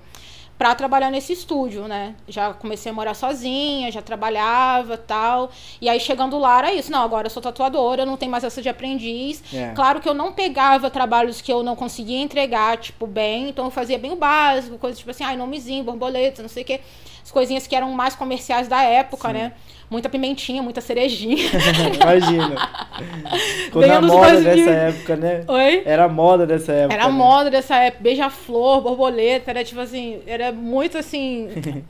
pra 0.59 0.75
trabalhar 0.75 1.11
nesse 1.11 1.33
estúdio, 1.33 1.89
né? 1.89 2.15
Já 2.29 2.53
comecei 2.55 2.93
a 2.93 2.95
morar 2.95 3.15
sozinha, 3.15 3.91
já 3.91 4.01
trabalhava, 4.01 4.97
tal. 4.97 5.51
E 5.81 5.89
aí 5.89 5.99
chegando 5.99 6.39
lá 6.39 6.59
era 6.59 6.73
isso, 6.73 6.91
não, 6.93 7.03
agora 7.03 7.27
eu 7.27 7.31
sou 7.31 7.43
tatuadora, 7.43 8.07
não 8.07 8.17
tem 8.17 8.29
mais 8.29 8.45
essa 8.45 8.63
de 8.63 8.69
aprendiz. 8.69 9.43
É. 9.53 9.73
Claro 9.75 10.01
que 10.01 10.09
eu 10.09 10.15
não 10.15 10.33
pegava 10.33 10.89
trabalhos 10.91 11.41
que 11.41 11.53
eu 11.53 11.63
não 11.63 11.75
conseguia 11.75 12.21
entregar, 12.21 12.77
tipo, 12.77 13.07
bem, 13.07 13.49
então 13.49 13.65
eu 13.65 13.71
fazia 13.71 13.99
bem 13.99 14.13
o 14.13 14.17
básico, 14.17 14.79
coisas 14.79 14.99
tipo 14.99 15.11
assim, 15.11 15.25
ai, 15.25 15.37
nomezinho, 15.37 15.83
borboleta, 15.83 16.43
não 16.43 16.49
sei 16.49 16.63
o 16.63 16.67
quê. 16.67 16.81
As 17.25 17.31
coisinhas 17.31 17.67
que 17.67 17.75
eram 17.75 17.91
mais 17.93 18.15
comerciais 18.15 18.69
da 18.69 18.83
época, 18.83 19.33
né? 19.33 19.53
Muita 19.93 20.09
pimentinha, 20.09 20.63
muita 20.63 20.81
cerejinha. 20.81 21.51
Imagina. 22.01 22.57
Ficou 23.67 23.83
Bem 23.83 24.01
moda 24.01 24.33
2000. 24.33 24.43
dessa 24.43 24.71
época, 24.71 25.17
né? 25.17 25.45
Oi? 25.47 25.83
Era 25.85 26.05
a 26.05 26.09
moda 26.09 26.47
dessa 26.47 26.73
época. 26.73 26.95
Era 26.95 27.05
a 27.05 27.09
né? 27.09 27.15
moda 27.15 27.51
dessa 27.51 27.77
época, 27.77 28.03
beija-flor, 28.03 28.81
borboleta, 28.81 29.51
era 29.51 29.63
tipo 29.63 29.83
assim, 29.83 30.23
era 30.27 30.51
muito 30.51 30.97
assim. 30.97 31.51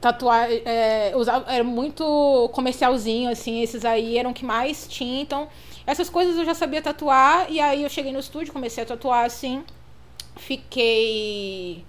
tatuar, 0.00 0.48
é, 0.50 1.12
usava, 1.14 1.52
era 1.52 1.62
muito 1.62 2.50
comercialzinho, 2.52 3.30
assim, 3.30 3.62
esses 3.62 3.84
aí 3.84 4.18
eram 4.18 4.32
que 4.32 4.44
mais 4.44 4.86
tinha, 4.88 5.22
então 5.22 5.48
essas 5.86 6.08
coisas 6.08 6.36
eu 6.36 6.44
já 6.44 6.54
sabia 6.54 6.80
tatuar, 6.80 7.46
e 7.50 7.58
aí 7.58 7.82
eu 7.82 7.88
cheguei 7.88 8.12
no 8.12 8.20
estúdio, 8.20 8.52
comecei 8.52 8.82
a 8.82 8.86
tatuar 8.86 9.24
assim, 9.24 9.64
fiquei 10.36 11.84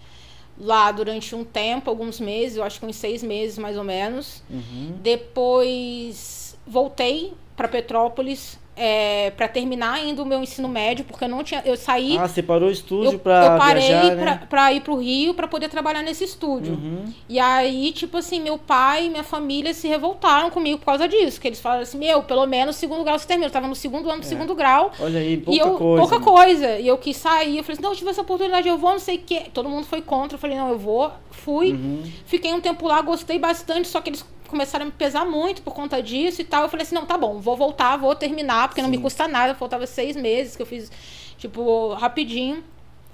lá 0.60 0.92
durante 0.92 1.34
um 1.36 1.44
tempo, 1.44 1.89
alguns 1.89 2.20
meses, 2.20 2.58
eu 2.58 2.63
acho 2.63 2.80
que 2.80 2.86
uns 2.86 2.96
seis 2.98 3.24
meses 3.24 3.58
mais 3.58 3.78
ou 3.78 3.84
menos, 3.84 4.44
Uhum. 4.50 4.94
depois 5.01 6.58
voltei 6.68 7.34
para 7.56 7.68
Petrópolis 7.68 8.60
é, 8.81 9.31
para 9.31 9.50
terminar 9.50 9.95
ainda 9.95 10.24
o 10.24 10.25
meu 10.25 10.41
ensino 10.41 10.69
médio, 10.69 11.03
porque 11.03 11.25
eu 11.25 11.27
não 11.27 11.43
tinha, 11.43 11.62
eu 11.65 11.75
saí 11.75 12.17
Ah, 12.17 12.25
você 12.27 12.41
parou 12.41 12.69
o 12.69 12.71
estúdio 12.71 13.12
eu, 13.12 13.19
pra 13.19 13.45
eu 13.45 13.57
parei 13.57 13.88
viajar, 13.88 14.15
pra, 14.15 14.31
né? 14.36 14.41
pra 14.50 14.74
ir 14.74 14.79
pro 14.79 14.95
Rio 14.95 15.33
pra 15.33 15.50
poder 15.50 15.67
trabalhar 15.67 16.01
nesse 16.01 16.24
estúdio. 16.24 16.74
Uhum. 16.74 17.05
E 17.27 17.38
aí, 17.38 17.91
tipo 17.91 18.17
assim, 18.17 18.39
meu 18.39 18.57
pai 18.57 19.07
e 19.07 19.09
minha 19.09 19.24
família 19.24 19.74
se 19.74 19.86
revoltaram 19.88 20.50
comigo 20.50 20.79
por 20.79 20.86
causa 20.86 21.09
disso. 21.09 21.41
Que 21.41 21.50
eles 21.50 21.59
falaram 21.59 21.81
assim, 21.81 21.98
meu, 21.98 22.24
pelo 22.24 22.45
menos 22.45 22.77
o 22.77 22.79
segundo 22.79 23.03
grau 23.03 23.19
você 23.19 23.27
termina. 23.27 23.48
Eu 23.48 23.51
tava 23.51 23.67
no 23.67 23.75
segundo 23.75 24.09
ano 24.09 24.21
do 24.21 24.25
segundo 24.25 24.55
grau. 24.55 24.91
Olha 24.98 25.19
aí, 25.19 25.38
pouca 25.38 25.59
eu, 25.62 25.75
coisa. 25.75 26.01
pouca 26.01 26.19
né? 26.19 26.25
coisa. 26.25 26.79
E 26.79 26.88
eu 26.88 26.98
quis 26.98 27.17
sair. 27.17 27.57
Eu 27.57 27.63
falei 27.63 27.74
assim, 27.74 27.83
não, 27.83 27.91
eu 27.91 27.98
tive 27.98 28.09
essa 28.09 28.21
oportunidade, 28.21 28.67
eu 28.67 28.77
vou, 28.77 28.91
não 28.91 29.00
sei 29.00 29.17
o 29.17 29.19
quê. 29.19 29.43
Todo 29.53 29.67
mundo 29.67 29.86
foi 29.86 30.01
contra. 30.01 30.36
Eu 30.36 30.39
falei, 30.39 30.55
não, 30.55 30.69
eu 30.69 30.79
vou. 30.79 31.12
Fui. 31.31 31.74
Uhum. 31.74 32.03
Fiquei 32.25 32.53
um 32.53 32.62
tempo 32.62 32.88
lá, 32.88 33.01
gostei 33.01 33.38
bastante, 33.38 33.88
só 33.88 34.00
que 34.00 34.09
eles 34.09 34.25
começaram 34.50 34.84
a 34.84 34.86
me 34.88 34.91
pesar 34.91 35.25
muito 35.25 35.62
por 35.62 35.74
conta 35.74 36.01
disso 36.01 36.41
e 36.41 36.44
tal. 36.44 36.63
Eu 36.63 36.70
falei 36.70 36.84
assim, 36.86 36.96
não, 36.96 37.06
tá 37.06 37.18
bom, 37.18 37.39
vou 37.39 37.56
voltar, 37.56 37.96
vou 37.98 38.15
terminar, 38.15 38.68
porque 38.68 38.82
não 38.82 38.89
me 38.89 38.98
Sim. 38.98 39.03
custa 39.03 39.27
nada. 39.27 39.56
Faltava 39.56 39.86
seis 39.86 40.15
meses 40.15 40.56
que 40.56 40.62
eu 40.62 40.65
fiz, 40.65 40.91
tipo, 41.38 41.94
rapidinho. 41.94 42.63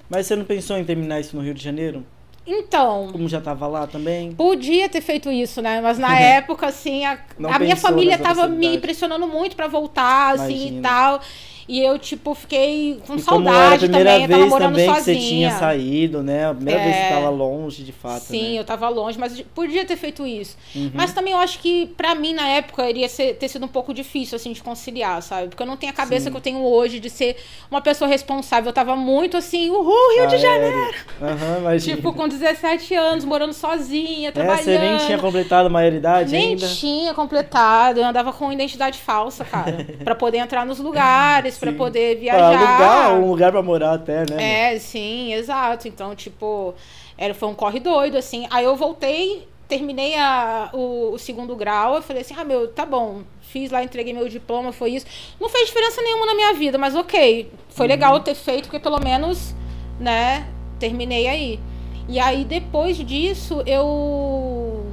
Mas 0.09 0.27
você 0.27 0.35
não 0.35 0.45
pensou 0.45 0.77
em 0.77 0.83
terminar 0.85 1.19
isso 1.19 1.35
no 1.35 1.43
Rio 1.43 1.53
de 1.53 1.63
Janeiro? 1.63 2.05
Então, 2.47 3.09
Como 3.11 3.27
já 3.27 3.41
tava 3.41 3.65
lá 3.65 3.87
também? 3.87 4.31
Podia 4.33 4.87
ter 4.87 5.01
feito 5.01 5.31
isso, 5.31 5.61
né? 5.61 5.81
Mas 5.81 5.97
na 5.97 6.17
época, 6.19 6.67
assim, 6.67 7.03
a, 7.03 7.17
a 7.51 7.59
minha 7.59 7.75
família 7.75 8.17
nessa 8.17 8.23
tava 8.23 8.47
me 8.47 8.75
impressionando 8.75 9.27
muito 9.27 9.55
pra 9.55 9.67
voltar, 9.67 10.35
assim, 10.35 10.53
Imagino. 10.53 10.79
e 10.79 10.81
tal. 10.81 11.21
E 11.67 11.81
eu, 11.81 11.97
tipo, 11.97 12.35
fiquei 12.35 12.99
com 13.07 13.15
E 13.15 13.19
saudade 13.21 13.79
primeira 13.87 14.11
também, 14.11 14.23
eu 14.23 14.29
tava 14.29 14.45
morando 14.49 14.69
também 14.73 14.85
sozinha. 14.93 15.15
que 15.17 15.21
você 15.23 15.27
tinha 15.29 15.51
saído, 15.51 16.21
né? 16.23 16.49
A 16.49 16.53
primeira 16.53 16.79
vez 16.79 16.95
que 16.95 17.01
É. 17.01 17.07
você 17.07 17.13
tava 17.15 17.29
longe, 17.29 17.83
de 17.83 17.91
fato, 17.91 18.21
Sim, 18.21 18.53
né? 18.53 18.59
eu 18.59 18.63
tava 18.63 18.87
longe, 18.89 19.17
mas 19.17 19.41
podia 19.55 19.83
ter 19.83 19.95
feito 19.97 20.27
isso. 20.27 20.55
Uhum. 20.75 20.91
Mas 20.93 21.11
também 21.13 21.33
eu 21.33 21.39
acho 21.39 21.57
que, 21.59 21.87
pra 21.97 22.13
mim, 22.13 22.33
na 22.33 22.47
época, 22.47 22.87
iria 22.89 23.09
ser- 23.09 23.35
ter 23.35 23.47
sido 23.47 23.65
um 23.65 23.67
pouco 23.67 23.93
difícil, 23.93 24.35
assim, 24.35 24.51
de 24.53 24.61
conciliar, 24.61 25.21
sabe? 25.23 25.47
Porque 25.49 25.63
eu 25.63 25.67
não 25.67 25.75
tenho 25.75 25.91
a 25.91 25.95
cabeça 25.95 26.25
Sim. 26.25 26.31
que 26.31 26.37
eu 26.37 26.41
tenho 26.41 26.59
hoje 26.63 26.99
de 26.99 27.09
ser 27.09 27.35
uma 27.71 27.81
pessoa 27.81 28.07
responsável. 28.07 28.69
Eu 28.69 28.73
tava 28.73 28.95
muito 28.95 29.35
assim, 29.35 29.69
uhul, 29.71 30.17
Rio 30.19 30.27
de 30.27 30.37
Janeiro! 30.37 30.75
Janeiro. 30.75 30.97
Aham, 31.21 31.57
imagina. 31.61 31.95
Tipo, 31.95 32.13
com 32.13 32.27
17 32.27 32.93
anos, 32.93 33.25
morando 33.25 33.53
sozinha, 33.53 34.29
é, 34.29 34.31
trabalhando. 34.31 34.63
você 34.63 34.77
nem 34.77 34.97
tinha 34.97 35.17
completado 35.17 35.67
a 35.67 35.69
maioridade 35.71 36.31
Nem 36.31 36.49
ainda. 36.49 36.67
tinha 36.67 37.13
completado, 37.13 37.99
eu 37.99 38.05
andava 38.05 38.31
com 38.31 38.51
identidade 38.51 38.99
falsa, 38.99 39.43
cara. 39.43 39.85
pra 40.03 40.13
poder 40.13 40.37
entrar 40.37 40.63
nos 40.65 40.79
lugares, 40.79 41.54
pra 41.59 41.71
Sim. 41.71 41.77
poder 41.77 42.17
viajar. 42.17 42.57
alugar 42.57 43.15
um 43.15 43.29
lugar 43.29 43.51
pra 43.51 43.61
morar 43.61 43.93
até, 43.93 44.29
né? 44.29 44.73
É, 44.73 44.79
sim, 44.79 45.33
exato. 45.33 45.87
Então, 45.87 46.15
tipo, 46.15 46.73
era, 47.17 47.33
foi 47.33 47.49
um 47.49 47.53
corre 47.53 47.79
doido, 47.79 48.17
assim. 48.17 48.47
Aí 48.49 48.65
eu 48.65 48.75
voltei, 48.75 49.47
terminei 49.67 50.15
a, 50.15 50.69
o, 50.73 51.13
o 51.13 51.19
segundo 51.19 51.55
grau, 51.55 51.95
eu 51.95 52.01
falei 52.01 52.21
assim, 52.21 52.35
ah, 52.37 52.43
meu, 52.43 52.67
tá 52.67 52.85
bom. 52.85 53.21
Fiz 53.41 53.71
lá, 53.71 53.83
entreguei 53.83 54.13
meu 54.13 54.27
diploma, 54.27 54.71
foi 54.71 54.91
isso. 54.91 55.05
Não 55.39 55.49
fez 55.49 55.67
diferença 55.67 56.01
nenhuma 56.01 56.25
na 56.25 56.35
minha 56.35 56.53
vida, 56.53 56.77
mas 56.77 56.95
ok. 56.95 57.51
Foi 57.69 57.87
legal 57.87 58.13
eu 58.15 58.19
ter 58.19 58.35
feito, 58.35 58.63
porque 58.63 58.79
pelo 58.79 58.99
menos, 58.99 59.55
né, 59.99 60.47
terminei 60.79 61.27
aí. 61.27 61.59
E 62.07 62.19
aí, 62.19 62.43
depois 62.45 62.97
disso, 62.97 63.63
eu. 63.65 64.83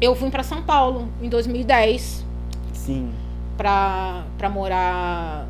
Eu 0.00 0.14
vim 0.14 0.30
pra 0.30 0.42
São 0.42 0.62
Paulo, 0.62 1.08
em 1.20 1.28
2010, 1.28 2.24
Sim. 2.90 3.12
Pra, 3.60 4.24
pra 4.38 4.48
morar. 4.48 5.46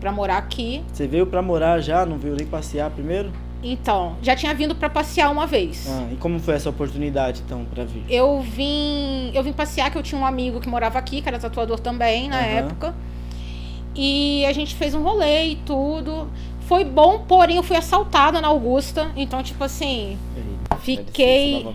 Pra 0.00 0.12
morar 0.12 0.36
aqui. 0.36 0.84
Você 0.92 1.06
veio 1.08 1.26
pra 1.26 1.40
morar 1.42 1.80
já, 1.80 2.04
não 2.06 2.18
veio 2.18 2.36
nem 2.36 2.46
passear 2.46 2.88
primeiro? 2.90 3.32
Então, 3.62 4.16
já 4.22 4.36
tinha 4.36 4.54
vindo 4.54 4.74
pra 4.76 4.88
passear 4.88 5.32
uma 5.32 5.44
vez. 5.46 5.88
Ah, 5.90 6.06
e 6.12 6.16
como 6.16 6.38
foi 6.38 6.54
essa 6.54 6.68
oportunidade, 6.70 7.42
então, 7.44 7.64
pra 7.64 7.84
vir? 7.84 8.04
Eu 8.08 8.40
vim, 8.42 9.32
eu 9.34 9.42
vim 9.42 9.52
passear 9.52 9.90
que 9.90 9.98
eu 9.98 10.02
tinha 10.02 10.20
um 10.20 10.24
amigo 10.26 10.60
que 10.60 10.68
morava 10.68 10.98
aqui, 10.98 11.20
que 11.22 11.28
era 11.28 11.38
tatuador 11.38 11.80
também 11.80 12.28
na 12.28 12.36
Aham. 12.38 12.46
época. 12.46 12.94
E 13.96 14.44
a 14.46 14.52
gente 14.52 14.76
fez 14.76 14.94
um 14.94 15.02
rolê 15.02 15.46
e 15.48 15.56
tudo. 15.56 16.28
Foi 16.60 16.84
bom, 16.84 17.24
porém 17.26 17.56
eu 17.56 17.62
fui 17.64 17.76
assaltada 17.76 18.40
na 18.40 18.48
Augusta, 18.48 19.10
então 19.16 19.42
tipo 19.42 19.64
assim, 19.64 20.16
Eita, 20.36 20.76
Fiquei- 20.76 21.66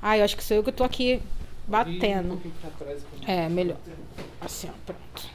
ai, 0.00 0.20
eu 0.20 0.24
acho 0.24 0.36
que 0.36 0.42
sou 0.44 0.56
eu 0.56 0.62
que 0.64 0.72
tô 0.72 0.84
aqui 0.84 1.20
batendo. 1.68 2.40
É, 3.26 3.48
melhor. 3.50 3.76
Assim, 4.44 4.68
ó, 4.68 4.72
pronto. 4.84 5.28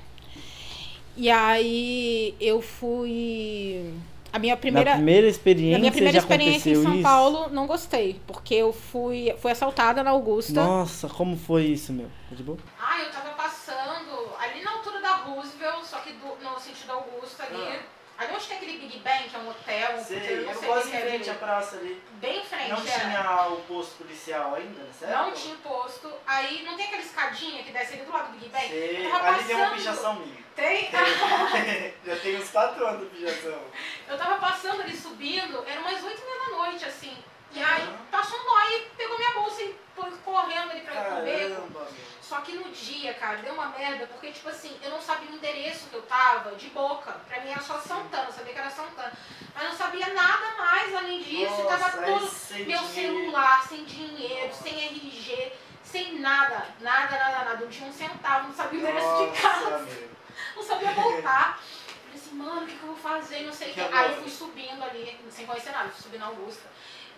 E 1.17 1.29
aí 1.29 2.35
eu 2.39 2.61
fui 2.61 3.93
a 4.31 4.39
minha 4.39 4.55
primeira 4.55 4.91
Na 4.91 4.95
primeira 4.97 5.27
experiência, 5.27 5.71
na 5.73 5.79
minha 5.79 5.91
primeira 5.91 6.13
já 6.13 6.19
experiência 6.19 6.69
em 6.71 6.75
São 6.83 6.93
isso? 6.93 7.03
Paulo, 7.03 7.49
não 7.49 7.67
gostei, 7.67 8.21
porque 8.27 8.53
eu 8.55 8.71
fui 8.71 9.33
fui 9.39 9.51
assaltada 9.51 10.03
na 10.03 10.11
Augusta. 10.11 10.53
Nossa, 10.63 11.09
como 11.09 11.35
foi 11.35 11.63
isso, 11.65 11.91
meu? 11.91 12.07
Tá 12.29 12.35
de 12.35 12.43
boa? 12.43 12.57
Ah, 12.79 13.01
eu 13.01 13.11
tava 13.11 13.29
passando 13.31 14.29
ali 14.39 14.63
na 14.63 14.71
altura 14.71 15.01
da 15.01 15.15
Roosevelt, 15.15 15.83
só 15.83 15.97
que 15.99 16.13
do- 16.13 16.37
no 16.43 16.59
sentido 16.59 16.91
Augusta 16.91 17.43
ali. 17.43 17.79
Ali 18.19 18.33
onde 18.35 18.47
tem 18.47 18.57
aquele 18.57 18.77
Big 18.79 18.99
Ben, 18.99 19.29
que 19.29 19.35
é 19.35 19.39
um 19.39 19.49
hotel, 19.49 19.91
um 19.95 20.03
puteiro, 20.03 20.45
não 20.45 20.53
sei 20.53 20.69
o 20.69 20.81
que 20.81 20.97
é 20.97 21.31
ali. 21.31 21.39
praça 21.39 21.77
ali. 21.77 22.03
Bem 22.15 22.39
em 22.39 22.43
frente, 22.43 22.69
é. 22.71 23.47
o 23.47 23.55
posto 23.61 23.95
policial 23.95 24.55
ainda, 24.55 24.81
Não 25.07 25.31
tinha 25.31 25.55
posto. 25.55 26.11
Aí 26.27 26.61
não 26.63 26.75
tem 26.75 26.87
aquela 26.87 27.01
escadinha 27.01 27.63
que 27.63 27.71
desce 27.71 27.93
ali 27.93 28.03
do 28.03 28.11
lado 28.11 28.33
do 28.33 28.37
Big 28.37 28.49
Ben? 28.49 28.67
Sei, 28.69 29.05
Eu 29.07 29.15
ali 29.15 29.43
tem 29.45 29.55
uma 29.55 29.63
passando- 29.69 29.75
pichação 29.77 30.15
minha. 30.15 30.43
Tem? 30.53 30.89
Já 32.05 32.15
tem 32.17 32.35
uns 32.37 32.49
4 32.49 32.85
anos 32.85 33.09
de 33.09 33.15
pichação. 33.17 33.61
eu 34.09 34.17
tava 34.17 34.35
passando 34.35 34.81
ali 34.81 34.97
subindo, 34.97 35.63
era 35.65 35.79
umas 35.79 36.03
8 36.03 36.21
e 36.21 36.25
meia 36.25 36.39
da 36.39 36.49
noite, 36.57 36.83
assim. 36.85 37.17
E 37.53 37.63
aí 37.63 37.81
Aham. 37.83 37.97
passou 38.11 38.37
um 38.37 38.43
boy 38.43 38.75
e 38.75 38.79
pegou 38.97 39.17
minha 39.17 39.31
bolsa 39.31 39.61
e 39.63 39.75
foi 39.95 40.11
correndo 40.25 40.71
ali 40.71 40.81
pra 40.81 40.93
ir 40.93 41.05
pro 41.05 41.23
beco. 41.23 41.49
Caramba, 41.55 41.79
meu. 41.79 42.18
Só 42.29 42.41
que 42.41 42.53
no 42.53 42.69
dia, 42.69 43.15
cara, 43.15 43.37
deu 43.37 43.55
uma 43.55 43.69
merda, 43.69 44.05
porque, 44.05 44.31
tipo 44.31 44.49
assim, 44.49 44.77
eu 44.83 44.91
não 44.91 45.01
sabia 45.01 45.31
o 45.31 45.33
endereço 45.33 45.87
que 45.89 45.95
eu 45.95 46.03
tava 46.03 46.51
de 46.55 46.67
boca. 46.69 47.11
Pra 47.27 47.41
mim 47.41 47.49
era 47.49 47.59
só 47.59 47.79
Santana, 47.79 48.25
eu 48.27 48.31
sabia 48.31 48.53
que 48.53 48.59
era 48.59 48.69
Santana. 48.69 49.11
Mas 49.55 49.63
não 49.63 49.75
sabia 49.75 50.13
nada 50.13 50.55
mais 50.55 50.93
além 50.95 51.23
disso. 51.23 51.59
e 51.59 51.63
tava 51.63 51.89
Nossa, 52.01 52.19
tudo. 52.19 52.29
sem 52.29 52.65
Meu 52.67 52.79
dinheiro. 52.83 53.15
celular, 53.17 53.67
sem 53.67 53.83
dinheiro, 53.83 54.53
sem 54.53 54.73
RG, 54.79 55.53
sem 55.83 56.19
nada. 56.19 56.67
Nada, 56.81 57.17
nada, 57.17 57.45
nada. 57.45 57.55
Não 57.61 57.67
tinha 57.67 57.89
um 57.89 57.93
centavo, 57.93 58.49
não 58.49 58.53
sabia 58.53 58.77
o 58.79 58.83
endereço 58.83 59.07
de 59.17 59.25
Nossa, 59.25 59.41
casa. 59.41 59.79
meu. 59.79 60.09
Não 60.55 60.63
sabia 60.63 60.91
voltar. 60.91 61.59
Falei 61.59 62.13
assim, 62.21 62.35
mano, 62.35 62.61
o 62.61 62.67
que, 62.67 62.75
que 62.75 62.83
eu 62.83 62.93
vou 62.93 62.95
fazer? 62.95 63.39
Não 63.41 63.53
sei 63.53 63.71
o 63.71 63.73
Que 63.73 63.83
que. 63.85 63.91
Aí 63.95 64.11
eu 64.13 64.21
fui 64.21 64.29
subindo 64.29 64.83
ali, 64.83 65.19
sem 65.31 65.47
conhecer 65.47 65.71
nada, 65.71 65.89
fui 65.89 66.03
subindo 66.03 66.19
na 66.21 66.27
Augusta. 66.27 66.69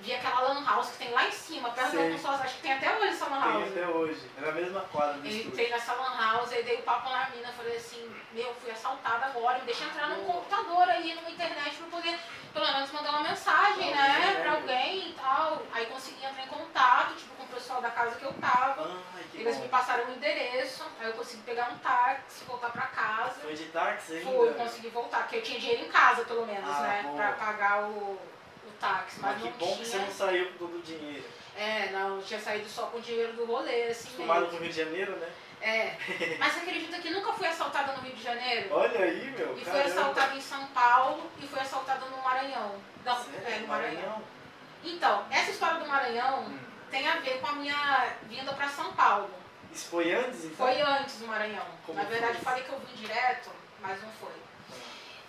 Vi 0.02 0.14
aquela 0.16 0.42
lan 0.42 0.66
house 0.66 0.90
que 0.92 0.98
tem 0.98 1.12
lá 1.12 1.28
em 1.28 1.32
cima, 1.32 1.70
perto 1.70 1.92
da 1.92 1.92
Sei. 1.92 2.08
Augusta, 2.08 2.30
acho 2.32 2.56
que 2.56 2.62
tem 2.64 2.74
até 2.74 2.98
hoje 2.98 3.08
essa 3.10 3.26
lan 3.30 3.42
Tem 3.42 3.52
house. 3.52 3.70
até 3.72 3.88
hoje. 3.88 4.32
É 4.38 4.42
na 4.42 4.52
mesma 4.52 4.80
quadra 4.92 5.14
do 5.14 5.20
Eu 5.28 5.32
estúdio. 5.32 5.50
entrei 5.52 5.70
nessa 5.70 5.94
lan 5.94 6.18
house, 6.18 6.52
aí 6.54 6.64
dei 6.64 6.78
o 6.78 6.82
papo 6.82 7.10
na 7.10 7.30
mina, 7.30 7.52
falei 7.54 7.78
assim, 7.78 8.12
meu, 8.32 8.52
fui 8.56 8.72
assaltada 8.72 9.28
agora, 9.28 9.60
me 9.60 9.66
deixa 9.66 9.84
entrar 9.84 10.08
num 10.10 10.24
computador 10.26 10.90
aí, 10.90 11.14
numa 11.14 11.30
internet 11.30 11.76
pra 11.76 11.88
poder, 11.88 12.20
pelo 12.52 12.66
menos, 12.74 12.92
mandar 12.92 13.10
uma 13.12 13.30
mensagem, 13.30 13.92
né, 13.92 14.16
Alguém, 14.26 14.42
pra 14.42 14.52
alguém 14.54 15.10
e 15.10 15.14
tal. 15.14 15.62
Aí 15.72 15.86
consegui 15.86 16.26
entrar 16.26 16.44
em 16.46 16.48
contato, 16.48 17.14
tipo, 17.16 17.36
com 17.36 17.44
o 17.44 17.48
pessoal 17.48 17.80
da 17.82 17.92
casa 17.92 18.16
que 18.16 18.24
eu 18.26 18.34
tava. 18.34 18.82
Ai, 19.16 19.24
que 19.32 19.38
Eles 19.38 19.56
bom. 19.56 19.62
me 19.62 19.70
passaram 19.70 20.06
o 20.06 20.12
endereço, 20.14 20.84
aí 21.00 21.08
eu 21.10 21.14
consegui 21.14 21.44
pegar 21.44 21.70
um 21.70 21.78
táxi, 21.78 22.44
voltar 22.46 22.72
pra 22.72 22.88
casa. 22.88 23.40
Foi 23.42 23.54
de 23.54 23.66
táxi 23.66 24.14
ainda? 24.18 24.32
Fui, 24.32 24.54
consegui 24.56 24.90
voltar, 24.90 25.20
porque 25.20 25.36
eu 25.38 25.44
tinha 25.44 25.60
dinheiro 25.60 25.84
em 25.86 25.90
casa, 25.92 26.24
pelo 26.26 26.46
menos, 26.48 26.68
Ah, 26.68 26.82
né, 26.82 27.02
boa. 27.04 27.16
pra 27.18 27.32
pagar 27.34 27.84
o, 27.84 28.20
o 28.68 28.72
táxi, 28.80 29.20
mas, 29.20 29.34
Mas 29.34 29.42
que 29.44 29.50
não 29.50 29.58
bom 29.58 29.78
que 29.78 29.86
você 29.86 29.92
tinha. 29.92 30.06
não 30.06 30.12
saiu 30.14 30.46
com 30.52 30.58
todo 30.58 30.78
o 30.78 30.82
dinheiro. 30.82 31.24
É, 31.58 31.90
não, 31.92 32.22
tinha 32.22 32.40
saído 32.40 32.68
só 32.70 32.88
com 32.88 32.98
o 32.98 33.02
dinheiro 33.02 33.34
do 33.34 33.46
rolê, 33.46 33.84
assim 33.84 34.08
Acostumado 34.10 34.40
mesmo. 34.42 34.52
com 34.52 34.56
o 34.58 34.60
Rio 34.62 34.70
de 34.72 34.78
Janeiro, 34.78 35.16
né? 35.18 35.30
É. 35.62 35.96
Mas 36.40 36.54
você 36.54 36.60
acredita 36.62 37.00
que 37.00 37.10
nunca 37.12 37.34
fui 37.34 37.48
assaltada 37.48 37.94
no 37.94 38.02
Rio 38.02 38.16
de 38.16 38.24
Janeiro? 38.24 38.70
Olha 38.72 39.00
aí, 39.02 39.32
meu. 39.38 39.58
E 39.58 39.64
fui 39.66 39.82
assaltada 39.82 40.36
em 40.36 40.42
São 40.42 40.66
Paulo 40.68 41.30
e 41.42 41.46
fui 41.48 41.60
assaltada 41.60 42.06
no 42.06 42.18
Maranhão. 42.24 42.76
Não, 43.06 43.26
é, 43.46 43.60
no 43.60 43.68
Maranhão. 43.68 44.22
Então, 44.84 45.26
essa 45.30 45.52
história 45.52 45.80
do 45.80 45.86
Maranhão 45.88 46.44
Hum. 46.46 46.60
tem 46.90 47.08
a 47.08 47.18
ver 47.18 47.40
com 47.40 47.48
a 47.48 47.54
minha 47.54 48.14
vinda 48.24 48.54
pra 48.54 48.68
São 48.70 48.94
Paulo. 48.94 49.30
Isso 49.72 49.90
foi 49.90 50.12
antes, 50.14 50.46
então? 50.46 50.66
Foi 50.68 50.82
antes 50.82 51.18
do 51.20 51.28
Maranhão. 51.28 51.66
Como 51.86 51.98
Na 51.98 52.06
verdade, 52.06 52.36
eu 52.38 52.42
falei 52.42 52.64
que 52.64 52.70
eu 52.72 52.80
vim 52.80 52.96
direto, 52.96 53.52
mas 53.80 54.02
não 54.02 54.12
foi. 54.14 54.32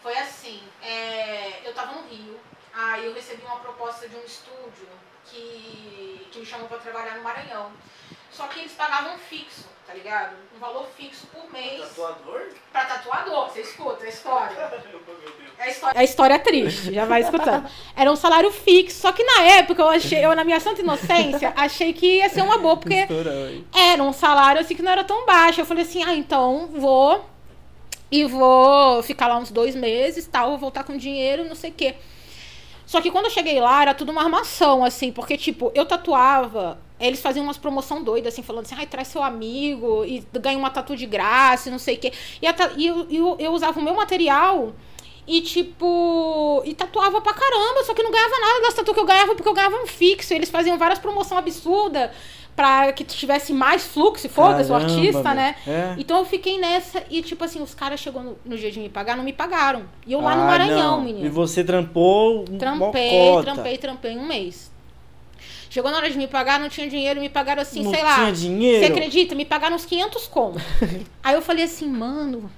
Foi 0.03 0.16
assim, 0.18 0.62
é, 0.83 1.61
eu 1.64 1.73
tava 1.75 1.92
no 1.92 2.09
Rio, 2.09 2.40
aí 2.75 3.07
eu 3.07 3.15
recebi 3.15 3.43
uma 3.45 3.57
proposta 3.57 4.09
de 4.09 4.17
um 4.17 4.25
estúdio 4.25 4.89
que, 5.27 6.27
que 6.31 6.39
me 6.39 6.47
chamou 6.47 6.69
pra 6.69 6.79
trabalhar 6.79 7.17
no 7.17 7.23
Maranhão. 7.23 7.71
Só 8.31 8.47
que 8.47 8.61
eles 8.61 8.73
pagavam 8.73 9.19
fixo, 9.19 9.69
tá 9.87 9.93
ligado? 9.93 10.35
Um 10.57 10.59
valor 10.59 10.87
fixo 10.97 11.27
por 11.27 11.53
mês. 11.53 11.81
Tatuador? 11.81 12.49
Pra 12.73 12.85
tatuador, 12.87 13.51
você 13.51 13.61
escuta 13.61 14.05
a 14.05 14.09
história. 14.09 14.57
Deus. 14.83 15.43
É 15.59 15.65
a 15.65 15.69
história, 15.69 15.99
é 15.99 16.01
a 16.01 16.05
história 16.05 16.39
triste, 16.39 16.95
já 16.95 17.05
vai 17.05 17.21
escutando. 17.21 17.69
Era 17.95 18.11
um 18.11 18.17
salário 18.17 18.51
fixo, 18.51 19.01
só 19.01 19.13
que 19.13 19.23
na 19.23 19.43
época 19.43 19.83
eu 19.83 19.89
achei, 19.89 20.25
eu 20.25 20.35
na 20.35 20.45
minha 20.45 20.59
santa 20.59 20.81
inocência, 20.81 21.53
achei 21.55 21.93
que 21.93 22.19
ia 22.19 22.29
ser 22.29 22.43
uma 22.43 22.59
boa, 22.59 22.77
porque 22.77 23.07
era 23.75 24.03
um 24.03 24.13
salário 24.13 24.61
assim 24.61 24.75
que 24.75 24.83
não 24.83 24.91
era 24.91 25.05
tão 25.05 25.27
baixo. 25.27 25.61
Eu 25.61 25.67
falei 25.67 25.85
assim, 25.85 26.03
ah, 26.03 26.15
então 26.15 26.69
vou 26.73 27.25
e 28.11 28.25
vou 28.25 29.03
ficar 29.03 29.29
lá 29.29 29.39
uns 29.39 29.51
dois 29.51 29.75
meses, 29.75 30.27
tal, 30.27 30.51
vou 30.51 30.59
voltar 30.59 30.85
com 30.85 30.97
dinheiro, 30.97 31.45
não 31.45 31.55
sei 31.55 31.71
o 31.71 31.75
quê. 31.75 31.95
Só 32.87 33.01
que 33.01 33.11
quando 33.11 33.27
eu 33.27 33.31
cheguei 33.31 33.61
lá, 33.61 33.83
era 33.83 33.95
tudo 33.95 34.12
uma 34.12 34.23
armação, 34.23 34.85
assim, 34.85 35.12
porque, 35.12 35.37
tipo, 35.37 35.73
eu 35.75 35.87
tatuava, 35.87 36.79
eles 37.01 37.21
faziam 37.21 37.45
umas 37.45 37.57
promoção 37.57 38.03
doida, 38.03 38.29
assim, 38.29 38.42
falando 38.42 38.66
assim, 38.66 38.75
ai, 38.77 38.87
traz 38.87 39.09
seu 39.09 39.23
amigo 39.23 40.05
e 40.05 40.25
ganha 40.38 40.59
uma 40.59 40.71
tatu 40.71 40.97
de 40.97 41.07
graça, 41.07 41.71
não 41.71 41.79
sei 41.79 41.97
o 41.97 41.99
quê. 41.99 42.12
E, 42.40 42.47
a 42.47 42.55
e 42.77 42.87
eu, 42.87 43.07
eu, 43.11 43.37
eu 43.38 43.53
usava 43.53 43.79
o 43.79 43.83
meu 43.83 43.95
material 43.95 44.73
e, 45.27 45.40
tipo, 45.40 46.62
e 46.64 46.75
tatuava 46.75 47.21
pra 47.21 47.33
caramba, 47.33 47.85
só 47.85 47.95
que 47.95 48.03
não 48.03 48.11
ganhava 48.11 48.38
nada 48.40 48.61
das 48.62 48.75
tatu 48.75 48.92
que 48.92 49.01
eu 49.01 49.05
ganhava, 49.05 49.35
porque 49.35 49.49
eu 49.49 49.55
ganhava 49.55 49.77
um 49.77 49.87
fixo. 49.87 50.35
Eles 50.35 50.51
faziam 50.51 50.77
várias 50.77 50.99
promoções 50.99 51.38
absurdas 51.38 52.11
pra 52.55 52.93
que 52.93 53.03
tivesse 53.05 53.53
mais 53.53 53.85
fluxo, 53.87 54.29
foda-se, 54.29 54.71
o 54.71 54.75
artista, 54.75 55.23
meu. 55.23 55.35
né? 55.35 55.55
É. 55.67 55.95
Então 55.99 56.19
eu 56.19 56.25
fiquei 56.25 56.59
nessa 56.59 57.03
e, 57.11 57.23
tipo 57.23 57.43
assim, 57.45 57.62
os 57.62 57.75
caras 57.75 57.99
chegou 58.01 58.23
no, 58.23 58.38
no 58.45 58.57
dia 58.57 58.71
de 58.71 58.79
me 58.81 58.88
pagar, 58.88 59.17
não 59.17 59.25
me 59.25 59.33
pagaram. 59.33 59.85
E 60.07 60.12
eu 60.12 60.21
lá 60.21 60.35
no 60.37 60.43
Ah, 60.43 60.47
Maranhão, 60.47 60.97
não. 60.99 61.01
menino. 61.03 61.25
E 61.27 61.29
você 61.31 61.65
trampou 61.65 62.41
um 62.51 62.59
Trampei, 62.59 63.11
mocota. 63.29 63.43
trampei, 63.53 63.79
trampei 63.79 64.17
um 64.17 64.27
mês. 64.27 64.71
Chegou 65.70 65.90
na 65.90 65.96
hora 65.96 66.11
de 66.11 66.18
me 66.18 66.28
pagar, 66.28 66.61
não 66.61 66.68
tinha 66.68 66.88
dinheiro, 66.88 67.18
me 67.20 67.28
pagaram 67.28 67.62
assim, 67.62 67.83
Não 67.83 67.90
sei 67.90 68.02
lá. 68.02 68.16
tinha 68.16 68.33
dinheiro? 68.33 68.87
Você 68.87 68.92
acredita? 68.92 69.35
Me 69.35 69.44
pagaram 69.44 69.74
uns 69.76 69.85
500 69.87 70.26
conto. 70.28 70.61
Aí 71.24 71.35
eu 71.35 71.40
falei 71.42 71.64
assim, 71.64 71.87
mano, 71.88 72.50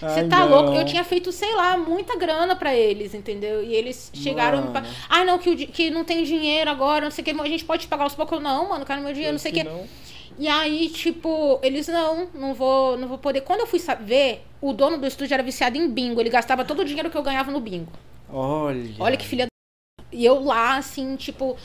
você 0.00 0.24
tá 0.24 0.40
não. 0.40 0.48
louco? 0.48 0.72
Eu 0.78 0.84
tinha 0.86 1.04
feito, 1.04 1.30
sei 1.30 1.54
lá, 1.54 1.76
muita 1.76 2.16
grana 2.16 2.56
pra 2.56 2.74
eles, 2.74 3.12
entendeu? 3.14 3.62
E 3.62 3.74
eles 3.74 4.10
chegaram 4.14 4.58
e 4.58 4.60
me 4.62 4.68
Mano. 4.68 4.74
pagaram. 4.74 4.94
Ah, 5.08 5.24
não, 5.24 5.38
que, 5.38 5.66
que 5.66 5.90
não 5.90 6.04
tem 6.04 6.24
dinheiro 6.24 6.70
agora, 6.70 7.04
não 7.04 7.10
sei 7.10 7.22
o 7.22 7.24
que, 7.24 7.30
a 7.40 7.46
gente 7.48 7.64
pode 7.64 7.82
te 7.82 7.88
pagar 7.88 8.04
aos 8.04 8.14
poucos. 8.14 8.38
Eu, 8.38 8.42
Não, 8.42 8.68
mano, 8.68 8.84
quero 8.86 9.02
meu 9.02 9.12
dinheiro, 9.12 9.32
não 9.32 9.38
sei 9.38 9.50
o 9.52 9.54
que. 9.54 9.64
não. 9.64 9.86
E 10.36 10.48
aí, 10.48 10.88
tipo, 10.88 11.60
eles 11.62 11.86
não, 11.86 12.26
não 12.34 12.54
vou, 12.54 12.96
não 12.96 13.06
vou 13.06 13.18
poder. 13.18 13.42
Quando 13.42 13.60
eu 13.60 13.66
fui 13.68 13.78
saber, 13.78 14.44
o 14.60 14.72
dono 14.72 14.98
do 14.98 15.06
estúdio 15.06 15.34
era 15.34 15.42
viciado 15.44 15.76
em 15.78 15.88
bingo. 15.88 16.20
Ele 16.20 16.28
gastava 16.30 16.64
todo 16.64 16.80
o 16.80 16.84
dinheiro 16.84 17.08
que 17.08 17.16
eu 17.16 17.22
ganhava 17.22 17.52
no 17.52 17.60
bingo. 17.60 17.92
Olha. 18.32 18.94
Olha 18.98 19.16
que 19.16 19.24
filha 19.26 19.44
da... 19.46 20.04
E 20.10 20.24
eu 20.24 20.42
lá, 20.42 20.76
assim, 20.76 21.14
tipo, 21.14 21.56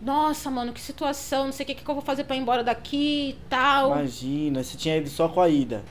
nossa, 0.00 0.50
mano, 0.50 0.72
que 0.72 0.80
situação, 0.80 1.46
não 1.46 1.52
sei 1.52 1.64
o 1.64 1.66
que, 1.66 1.74
que 1.74 1.88
eu 1.88 1.94
vou 1.94 2.02
fazer 2.02 2.24
pra 2.24 2.34
ir 2.36 2.40
embora 2.40 2.64
daqui 2.64 3.30
e 3.30 3.38
tal. 3.48 3.92
Imagina, 3.92 4.62
você 4.62 4.76
tinha 4.76 4.96
ido 4.96 5.08
só 5.08 5.28
com 5.28 5.40
a 5.40 5.48
ida. 5.48 5.84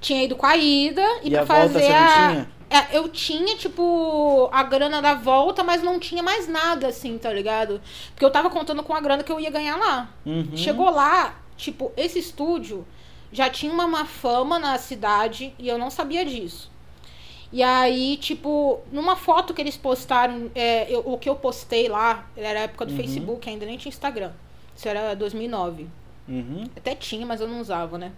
Tinha 0.00 0.22
ido 0.22 0.36
com 0.36 0.46
a 0.46 0.56
ida 0.56 1.02
e, 1.22 1.28
E 1.28 1.30
pra 1.30 1.40
a 1.40 1.44
volta 1.44 1.72
fazer 1.72 1.80
você 1.86 1.88
não 1.88 1.98
a. 1.98 2.30
tinha? 2.30 2.50
É, 2.70 2.96
eu 2.98 3.08
tinha, 3.08 3.56
tipo, 3.56 4.48
a 4.52 4.62
grana 4.62 5.00
da 5.00 5.14
volta, 5.14 5.64
mas 5.64 5.82
não 5.82 5.98
tinha 5.98 6.22
mais 6.22 6.46
nada, 6.46 6.88
assim, 6.88 7.16
tá 7.16 7.32
ligado? 7.32 7.80
Porque 8.10 8.24
eu 8.24 8.30
tava 8.30 8.50
contando 8.50 8.82
com 8.82 8.94
a 8.94 9.00
grana 9.00 9.22
que 9.24 9.32
eu 9.32 9.40
ia 9.40 9.50
ganhar 9.50 9.76
lá. 9.76 10.10
Uhum. 10.26 10.54
Chegou 10.54 10.90
lá, 10.90 11.34
tipo, 11.56 11.90
esse 11.96 12.18
estúdio 12.18 12.86
já 13.32 13.48
tinha 13.48 13.72
uma 13.72 13.86
má 13.86 14.04
fama 14.04 14.58
na 14.58 14.76
cidade 14.78 15.54
e 15.58 15.66
eu 15.66 15.78
não 15.78 15.90
sabia 15.90 16.24
disso. 16.24 16.70
E 17.52 17.62
aí, 17.62 18.16
tipo, 18.18 18.80
numa 18.92 19.16
foto 19.16 19.54
que 19.54 19.60
eles 19.62 19.76
postaram, 19.76 20.50
é, 20.54 20.86
eu- 20.92 21.00
o 21.06 21.16
que 21.16 21.28
eu 21.28 21.34
postei 21.34 21.88
lá, 21.88 22.26
era 22.36 22.60
a 22.60 22.62
época 22.64 22.84
do 22.84 22.90
Uhum. 22.92 22.96
Facebook, 22.98 23.48
ainda 23.48 23.64
nem 23.64 23.78
tinha 23.78 23.88
Instagram. 23.90 24.32
Isso 24.76 24.86
era 24.88 25.14
2009. 25.14 25.86
Uhum. 26.28 26.64
Até 26.76 26.94
tinha, 26.94 27.24
mas 27.24 27.40
eu 27.40 27.48
não 27.48 27.60
usava, 27.60 27.96
né? 27.96 28.12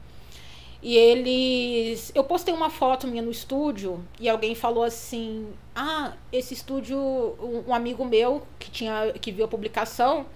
E 0.82 0.96
eles. 0.96 2.10
Eu 2.14 2.24
postei 2.24 2.52
uma 2.54 2.70
foto 2.70 3.06
minha 3.06 3.22
no 3.22 3.30
estúdio 3.30 4.02
e 4.18 4.28
alguém 4.28 4.54
falou 4.54 4.82
assim: 4.82 5.46
Ah, 5.76 6.14
esse 6.32 6.54
estúdio, 6.54 6.98
um, 6.98 7.64
um 7.68 7.74
amigo 7.74 8.04
meu 8.04 8.42
que, 8.58 8.70
tinha, 8.70 9.12
que 9.20 9.30
viu 9.30 9.44
a 9.44 9.48
publicação 9.48 10.26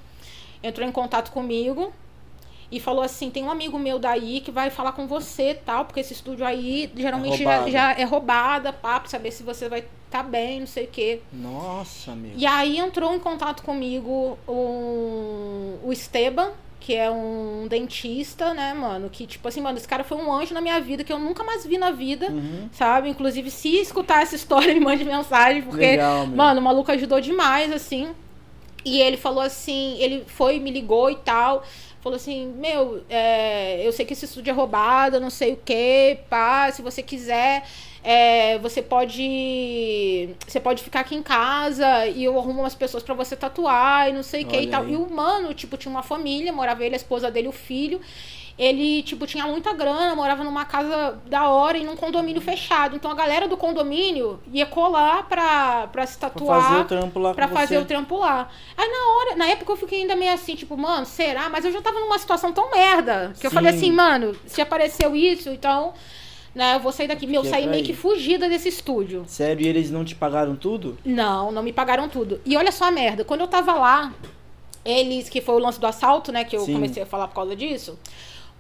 entrou 0.63 0.87
em 0.89 0.93
contato 0.93 1.31
comigo 1.33 1.93
e 2.77 2.81
falou 2.81 3.03
assim: 3.03 3.31
Tem 3.31 3.43
um 3.45 3.51
amigo 3.51 3.79
meu 3.79 3.99
daí 3.99 4.41
que 4.41 4.51
vai 4.51 4.71
falar 4.71 4.93
com 4.93 5.07
você 5.07 5.55
tal, 5.65 5.85
porque 5.85 6.01
esse 6.01 6.13
estúdio 6.13 6.45
aí 6.45 6.91
geralmente 6.97 7.43
já, 7.43 7.51
roubado. 7.51 7.71
já 7.71 7.93
é 7.93 8.05
roubada, 8.05 8.73
pra 8.73 9.03
saber 9.07 9.31
se 9.31 9.43
você 9.43 9.69
vai 9.69 9.85
estar 10.07 10.23
bem, 10.23 10.61
não 10.61 10.67
sei 10.67 10.85
o 10.85 10.89
quê. 10.89 11.21
Nossa, 11.33 12.15
meu. 12.15 12.33
E 12.37 12.45
aí 12.47 12.79
entrou 12.79 13.15
em 13.15 13.19
contato 13.19 13.63
comigo 13.63 14.39
um, 14.49 15.77
o 15.83 15.93
Esteban, 15.93 16.51
que 16.81 16.95
é 16.95 17.11
um 17.11 17.67
dentista, 17.69 18.53
né, 18.53 18.75
mano? 18.75 19.09
Que, 19.11 19.27
tipo 19.27 19.47
assim, 19.49 19.61
mano, 19.61 19.79
esse 19.79 19.89
cara 19.89 20.05
foi 20.05 20.19
um 20.19 20.31
anjo 20.33 20.53
na 20.53 20.61
minha 20.61 20.79
vida, 20.81 21.03
que 21.03 21.13
eu 21.13 21.19
nunca 21.19 21.43
mais 21.43 21.65
vi 21.65 21.79
na 21.79 21.91
vida, 21.91 22.29
Uhum. 22.31 22.69
sabe? 22.73 23.09
Inclusive, 23.09 23.51
se 23.51 23.77
escutar 23.77 24.23
essa 24.23 24.35
história, 24.37 24.73
me 24.75 24.81
mande 24.81 25.05
mensagem, 25.05 25.63
porque, 25.63 25.81
Legal, 25.81 26.27
mano, 26.27 26.61
o 26.61 26.63
maluco 26.63 26.91
ajudou 26.93 27.21
demais, 27.21 27.73
assim. 27.73 28.09
E 28.85 29.01
ele 29.01 29.17
falou 29.17 29.41
assim, 29.41 29.97
ele 29.99 30.25
foi, 30.27 30.59
me 30.61 30.71
ligou 30.71 31.11
e 31.11 31.17
tal. 31.17 31.63
Falou 32.05 32.17
assim, 32.17 32.53
meu, 32.59 33.03
é, 33.09 33.81
eu 33.83 33.91
sei 33.91 34.05
que 34.05 34.13
esse 34.13 34.27
estúdio 34.27 34.51
é 34.51 34.53
roubado, 34.53 35.19
não 35.19 35.31
sei 35.31 35.55
o 35.55 35.57
que, 35.57 36.19
pá, 36.29 36.71
se 36.71 36.83
você 36.83 37.03
quiser, 37.03 37.67
é, 38.03 38.59
você 38.59 38.83
pode. 38.83 40.29
Você 40.47 40.61
pode 40.61 40.83
ficar 40.83 41.01
aqui 41.01 41.15
em 41.15 41.23
casa 41.23 42.07
e 42.07 42.23
eu 42.23 42.39
arrumo 42.39 42.61
umas 42.61 42.75
pessoas 42.75 43.03
pra 43.03 43.15
você 43.15 43.35
tatuar 43.35 44.11
e 44.11 44.13
não 44.13 44.23
sei 44.23 44.45
o 44.45 44.47
que 44.47 44.61
e 44.61 44.67
tal. 44.67 44.83
aí. 44.83 44.93
E 44.93 44.97
o 44.97 45.09
mano, 45.11 45.55
tipo, 45.55 45.79
tinha 45.79 45.91
uma 45.91 46.03
família, 46.03 46.53
morava 46.53 46.85
ele, 46.85 46.95
a 46.95 46.99
esposa 46.99 47.31
dele, 47.31 47.49
o 47.49 47.53
filho. 47.53 47.99
Ele, 48.57 49.03
tipo, 49.03 49.27
tinha 49.27 49.45
muita 49.49 49.73
grana, 49.73 50.15
morava 50.15 50.45
numa 50.45 50.65
casa 50.65 51.19
da 51.27 51.49
hora 51.49 51.77
e 51.77 51.83
num 51.85 51.97
condomínio 51.97 52.41
fechado. 52.41 52.95
Então 52.95 53.11
a 53.11 53.15
galera 53.15 53.49
do 53.49 53.57
condomínio 53.57 54.39
ia 54.53 54.65
colar 54.65 55.25
pra, 55.29 55.89
pra 55.89 56.07
se 56.07 56.17
Pra 56.17 56.31
tatuar. 56.31 56.63
fazer 56.63 56.81
o 56.81 56.85
trampo 56.85 57.19
lá 57.19 57.35
Pra 57.35 57.49
fazer 57.49 57.77
você. 57.79 57.83
o 57.83 57.85
trampo 57.85 58.17
lá. 58.17 58.49
Aí 58.77 58.89
na 58.89 59.17
hora, 59.17 59.37
na 59.37 59.47
época 59.47 59.73
eu 59.73 59.77
fiquei 59.77 60.03
ainda 60.03 60.15
meio 60.15 60.33
assim, 60.33 60.55
tipo, 60.55 60.77
mano, 60.77 61.05
será? 61.05 61.49
Mas 61.49 61.65
eu 61.65 61.73
já 61.73 61.83
tava 61.83 61.99
numa 61.99 62.17
situação 62.17 62.53
tão 62.53 62.71
merda. 62.71 63.35
Que 63.41 63.45
eu 63.47 63.51
Sim. 63.51 63.55
falei 63.57 63.75
assim, 63.75 63.91
mano, 63.91 64.37
se 64.47 64.61
apareceu 64.63 65.17
isso, 65.17 65.51
então, 65.51 65.93
né, 66.55 66.77
eu 66.77 66.81
vou 66.81 66.93
sair 66.93 67.09
daqui. 67.09 67.27
Meu, 67.27 67.43
eu 67.43 67.51
saí 67.51 67.63
pra 67.63 67.73
meio 67.73 67.83
ir. 67.83 67.87
que 67.87 67.93
fugida 67.93 68.49
desse 68.49 68.69
estúdio. 68.69 69.25
Sério, 69.27 69.65
e 69.67 69.69
eles 69.69 69.91
não 69.91 70.05
te 70.05 70.15
pagaram 70.15 70.55
tudo? 70.55 70.97
Não, 71.05 71.51
não 71.51 71.61
me 71.63 71.73
pagaram 71.73 72.09
tudo. 72.09 72.41
E 72.47 72.57
olha 72.57 72.71
só 72.71 72.85
a 72.85 72.91
merda, 72.93 73.25
quando 73.25 73.41
eu 73.41 73.49
tava 73.49 73.75
lá, 73.75 74.13
eles, 74.85 75.29
que 75.29 75.41
foi 75.41 75.57
o 75.57 75.59
lance 75.59 75.81
do 75.81 75.87
assalto, 75.89 76.31
né, 76.31 76.45
que 76.45 76.55
eu 76.57 76.61
Sim. 76.61 76.75
comecei 76.75 77.03
a 77.03 77.07
falar 77.07 77.27
por 77.27 77.35
causa 77.35 77.57
disso, 77.57 77.99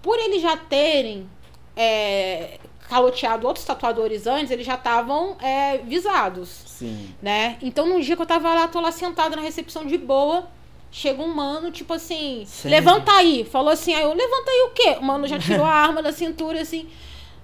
por 0.04 0.18
eles 0.18 0.42
já 0.42 0.54
terem 0.54 1.26
é, 1.74 2.58
caloteado 2.90 3.46
outros 3.46 3.64
tatuadores 3.64 4.26
antes, 4.26 4.50
eles 4.50 4.66
já 4.66 4.74
estavam 4.74 5.34
é, 5.40 5.78
visados 5.78 6.50
Sim. 6.66 7.14
né? 7.22 7.56
Então, 7.62 7.88
num 7.88 7.98
dia 7.98 8.14
que 8.14 8.20
eu 8.20 8.26
tava 8.26 8.52
lá, 8.52 8.68
tô 8.68 8.80
lá 8.80 8.92
sentada 8.92 9.34
na 9.34 9.40
recepção 9.40 9.86
de 9.86 9.96
boa. 9.96 10.46
Chega 10.92 11.22
um 11.22 11.34
mano, 11.34 11.72
tipo 11.72 11.92
assim, 11.94 12.44
Sério? 12.46 12.70
levanta 12.70 13.10
aí. 13.12 13.44
Falou 13.44 13.70
assim, 13.70 13.94
aí 13.94 14.02
eu, 14.02 14.14
levanta 14.14 14.50
aí 14.50 14.60
o 14.68 14.70
quê? 14.70 14.96
O 15.00 15.02
mano 15.02 15.26
já 15.26 15.38
tirou 15.40 15.64
a 15.64 15.72
arma 15.72 16.02
da 16.02 16.12
cintura, 16.12 16.60
assim. 16.60 16.88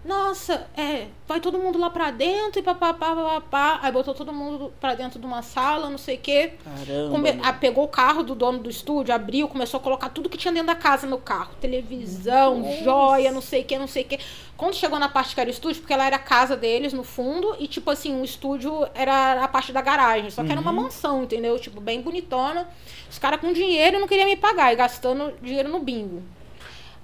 Nossa, 0.03 0.67
é, 0.75 1.09
vai 1.29 1.41
todo 1.41 1.59
mundo 1.59 1.79
lá 1.79 1.91
pra 1.91 2.11
dentro 2.11 2.59
e 2.59 2.63
papapá, 2.63 3.15
papapá. 3.15 3.81
Aí 3.83 3.93
botou 3.93 4.15
todo 4.15 4.33
mundo 4.33 4.73
pra 4.81 4.95
dentro 4.95 5.21
de 5.21 5.27
uma 5.27 5.43
sala, 5.43 5.91
não 5.91 5.99
sei 5.99 6.17
o 6.17 6.21
quê. 6.21 6.53
Caramba. 6.65 7.11
Come- 7.11 7.41
ah, 7.43 7.53
pegou 7.53 7.85
o 7.85 7.89
carro 7.89 8.23
do 8.23 8.35
dono 8.35 8.61
do 8.61 8.71
estúdio, 8.71 9.15
abriu, 9.15 9.47
começou 9.47 9.79
a 9.79 9.83
colocar 9.83 10.09
tudo 10.09 10.31
que 10.31 10.39
tinha 10.39 10.53
dentro 10.55 10.69
da 10.69 10.75
casa 10.75 11.07
no 11.07 11.19
carro. 11.19 11.51
Televisão, 11.61 12.65
joia, 12.83 13.31
não 13.31 13.43
sei 13.43 13.61
o 13.61 13.65
que, 13.67 13.79
não 13.79 13.87
sei 13.87 14.03
o 14.05 14.07
que. 14.07 14.19
Quando 14.57 14.75
chegou 14.75 14.99
na 14.99 15.09
parte 15.11 15.35
que 15.35 15.41
era 15.41 15.49
o 15.49 15.53
estúdio, 15.53 15.83
porque 15.83 15.93
ela 15.93 16.07
era 16.07 16.17
a 16.17 16.21
casa 16.21 16.57
deles 16.57 16.95
no 16.95 17.05
fundo, 17.05 17.55
e 17.59 17.69
tipo 17.69 17.91
assim, 17.91 18.19
o 18.21 18.25
estúdio 18.25 18.87
era 18.95 19.45
a 19.45 19.49
parte 19.49 19.71
da 19.71 19.83
garagem. 19.83 20.31
Só 20.31 20.43
que 20.43 20.51
era 20.51 20.61
uma 20.61 20.73
mansão, 20.73 21.25
entendeu? 21.25 21.59
Tipo, 21.59 21.79
bem 21.79 22.01
bonitona. 22.01 22.67
Os 23.11 23.19
caras 23.19 23.39
com 23.39 23.53
dinheiro 23.53 24.01
não 24.01 24.09
queriam 24.09 24.27
me 24.29 24.37
pagar, 24.37 24.73
e 24.73 24.77
gastando 24.77 25.35
dinheiro 25.43 25.69
no 25.69 25.79
bingo. 25.79 26.23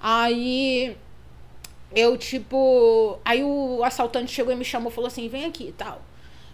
Aí 0.01 0.95
eu, 1.95 2.17
tipo. 2.17 3.19
Aí 3.23 3.43
o 3.43 3.83
assaltante 3.83 4.31
chegou 4.31 4.53
e 4.53 4.55
me 4.55 4.65
chamou 4.65 4.91
falou 4.91 5.07
assim: 5.07 5.27
vem 5.27 5.45
aqui 5.45 5.69
e 5.69 5.71
tal. 5.71 6.01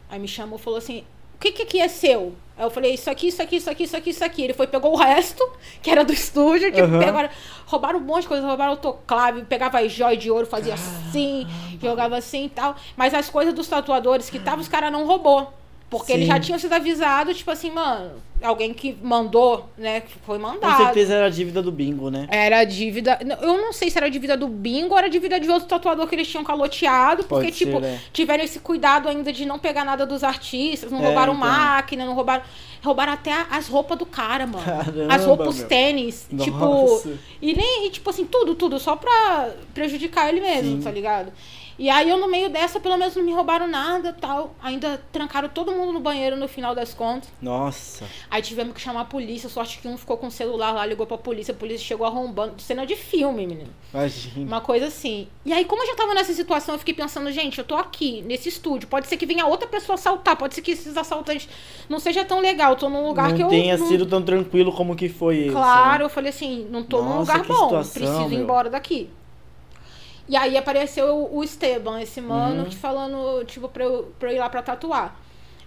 Aí 0.09 0.19
me 0.19 0.27
chamou 0.27 0.59
e 0.59 0.61
falou 0.61 0.77
assim: 0.77 1.03
o 1.35 1.39
que 1.39 1.51
que 1.51 1.63
aqui 1.63 1.79
é 1.79 1.87
seu? 1.87 2.33
Aí 2.57 2.65
eu 2.65 2.69
falei: 2.69 2.93
isso 2.93 3.09
aqui, 3.09 3.27
isso 3.27 3.41
aqui, 3.41 3.55
isso 3.57 3.69
aqui, 3.69 3.83
isso 3.83 3.97
aqui, 3.97 4.09
isso 4.11 4.23
aqui. 4.23 4.43
Ele 4.43 4.53
foi, 4.53 4.67
pegou 4.67 4.93
o 4.93 4.95
resto, 4.95 5.43
que 5.81 5.89
era 5.89 6.03
do 6.05 6.13
estúdio, 6.13 6.71
tipo, 6.71 6.83
Aham. 6.83 6.99
pegaram, 6.99 7.29
roubaram 7.65 7.99
um 7.99 8.03
monte 8.03 8.23
de 8.23 8.27
coisa, 8.27 8.45
roubaram 8.45 8.71
autoclave, 8.71 9.43
pegava 9.45 9.79
as 9.79 9.91
joias 9.91 10.21
de 10.21 10.29
ouro, 10.29 10.45
fazia 10.45 10.75
assim, 10.75 11.47
jogava 11.81 12.17
assim 12.17 12.45
e 12.45 12.49
tal. 12.49 12.75
Mas 12.95 13.13
as 13.13 13.29
coisas 13.29 13.53
dos 13.53 13.67
tatuadores 13.67 14.29
que 14.29 14.37
estavam, 14.37 14.61
os 14.61 14.67
caras 14.67 14.91
não 14.91 15.05
roubou. 15.05 15.51
Porque 15.89 16.11
eles 16.11 16.25
Sim. 16.25 16.31
já 16.31 16.39
tinham 16.39 16.57
sido 16.59 16.73
avisados, 16.73 17.37
tipo 17.37 17.51
assim, 17.51 17.69
mano, 17.69 18.13
alguém 18.41 18.73
que 18.73 18.97
mandou, 19.01 19.69
né? 19.77 20.01
Que 20.01 20.13
foi 20.25 20.39
mandado. 20.39 20.77
Com 20.77 20.83
certeza 20.85 21.13
era 21.13 21.27
a 21.27 21.29
dívida 21.29 21.61
do 21.61 21.71
bingo, 21.71 22.09
né? 22.09 22.27
Era 22.31 22.59
a 22.59 22.63
dívida. 22.63 23.19
Eu 23.41 23.57
não 23.57 23.71
sei 23.71 23.91
se 23.91 23.97
era 23.97 24.07
a 24.07 24.09
dívida 24.09 24.35
do 24.35 24.47
bingo 24.47 24.93
ou 24.93 24.97
era 24.97 25.05
a 25.05 25.09
dívida 25.09 25.39
de 25.39 25.47
outro 25.49 25.67
tatuador 25.67 26.07
que 26.07 26.15
eles 26.15 26.27
tinham 26.27 26.43
caloteado. 26.43 27.23
Porque, 27.25 27.51
ser, 27.51 27.65
tipo, 27.65 27.79
né? 27.79 28.01
tiveram 28.11 28.43
esse 28.43 28.59
cuidado 28.59 29.07
ainda 29.07 29.31
de 29.31 29.45
não 29.45 29.59
pegar 29.59 29.85
nada 29.85 30.03
dos 30.05 30.23
artistas, 30.23 30.91
não 30.91 30.99
É, 30.99 31.05
roubaram 31.05 31.33
então. 31.33 31.47
máquina, 31.47 32.05
não 32.05 32.15
roubaram. 32.15 32.43
Roubaram 32.83 33.13
até 33.13 33.45
as 33.49 33.67
roupas 33.67 33.97
do 33.97 34.05
cara, 34.05 34.45
mano. 34.45 34.65
Caramba, 34.65 35.13
as 35.13 35.23
roupas, 35.25 35.47
os 35.49 35.59
meu. 35.59 35.67
tênis. 35.67 36.27
Tipo. 36.37 36.57
Nossa. 36.57 37.13
E 37.41 37.53
nem, 37.53 37.85
e, 37.87 37.89
tipo 37.91 38.09
assim, 38.09 38.25
tudo, 38.25 38.55
tudo, 38.55 38.77
só 38.79 38.95
pra 38.95 39.51
prejudicar 39.73 40.27
ele 40.27 40.41
mesmo, 40.41 40.77
Sim. 40.77 40.81
tá 40.81 40.91
ligado? 40.91 41.31
E 41.77 41.89
aí 41.89 42.09
eu, 42.09 42.17
no 42.17 42.27
meio 42.27 42.49
dessa, 42.49 42.79
pelo 42.79 42.97
menos 42.97 43.15
não 43.15 43.23
me 43.23 43.33
roubaram 43.33 43.67
nada 43.67 44.13
tal. 44.13 44.53
Ainda 44.61 45.01
trancaram 45.11 45.49
todo 45.49 45.71
mundo 45.71 45.91
no 45.93 45.99
banheiro 45.99 46.35
no 46.35 46.47
final 46.47 46.75
das 46.75 46.93
contas. 46.93 47.29
Nossa. 47.41 48.05
Aí 48.29 48.41
tivemos 48.41 48.73
que 48.73 48.81
chamar 48.81 49.01
a 49.01 49.05
polícia, 49.05 49.49
sorte 49.49 49.79
que 49.79 49.87
um 49.87 49.97
ficou 49.97 50.17
com 50.17 50.27
o 50.27 50.31
celular 50.31 50.71
lá, 50.71 50.85
ligou 50.85 51.05
pra 51.07 51.17
polícia, 51.17 51.51
a 51.53 51.57
polícia 51.57 51.85
chegou 51.85 52.05
arrombando. 52.05 52.61
Cena 52.61 52.85
de 52.85 52.95
filme, 52.95 53.47
menino. 53.47 53.69
Imagina. 53.93 54.45
Uma 54.47 54.61
coisa 54.61 54.85
assim. 54.87 55.27
E 55.45 55.51
aí, 55.51 55.65
como 55.65 55.81
eu 55.83 55.87
já 55.87 55.95
tava 55.95 56.13
nessa 56.13 56.33
situação, 56.33 56.75
eu 56.75 56.79
fiquei 56.79 56.93
pensando, 56.93 57.31
gente, 57.31 57.57
eu 57.57 57.63
tô 57.63 57.75
aqui, 57.75 58.21
nesse 58.21 58.49
estúdio. 58.49 58.87
Pode 58.87 59.07
ser 59.07 59.17
que 59.17 59.25
venha 59.25 59.45
outra 59.45 59.67
pessoa 59.67 59.95
assaltar, 59.95 60.35
pode 60.35 60.53
ser 60.55 60.61
que 60.61 60.71
esses 60.71 60.95
assaltantes 60.95 61.49
não 61.89 61.99
seja 61.99 62.23
tão 62.23 62.39
legal. 62.39 62.71
Eu 62.73 62.77
tô 62.77 62.89
num 62.89 63.07
lugar 63.07 63.29
não 63.29 63.35
que 63.37 63.43
eu. 63.43 63.47
tenha 63.49 63.77
não- 63.77 63.87
sido 63.87 64.05
tão 64.05 64.21
tranquilo 64.21 64.71
como 64.71 64.95
que 64.95 65.09
foi 65.09 65.37
esse. 65.39 65.49
Claro, 65.51 65.99
né? 65.99 66.05
eu 66.05 66.09
falei 66.09 66.29
assim, 66.29 66.67
não 66.69 66.83
tô 66.83 67.01
num 67.01 67.09
Nossa, 67.15 67.19
lugar 67.33 67.41
que 67.41 67.47
bom, 67.47 67.63
situação, 67.63 67.93
preciso 67.93 68.21
ir 68.23 68.29
meu. 68.29 68.39
embora 68.41 68.69
daqui. 68.69 69.09
E 70.27 70.35
aí 70.37 70.57
apareceu 70.57 71.29
o- 71.31 71.43
Esteban, 71.43 72.01
esse 72.01 72.21
mano, 72.21 72.63
Uhum. 72.63 72.69
que 72.69 72.75
falando, 72.75 73.43
tipo, 73.45 73.67
pra 73.67 73.83
eu, 73.83 74.11
pra 74.17 74.31
eu 74.31 74.35
ir 74.35 74.39
lá 74.39 74.49
pra 74.49 74.61
tatuar. 74.61 75.19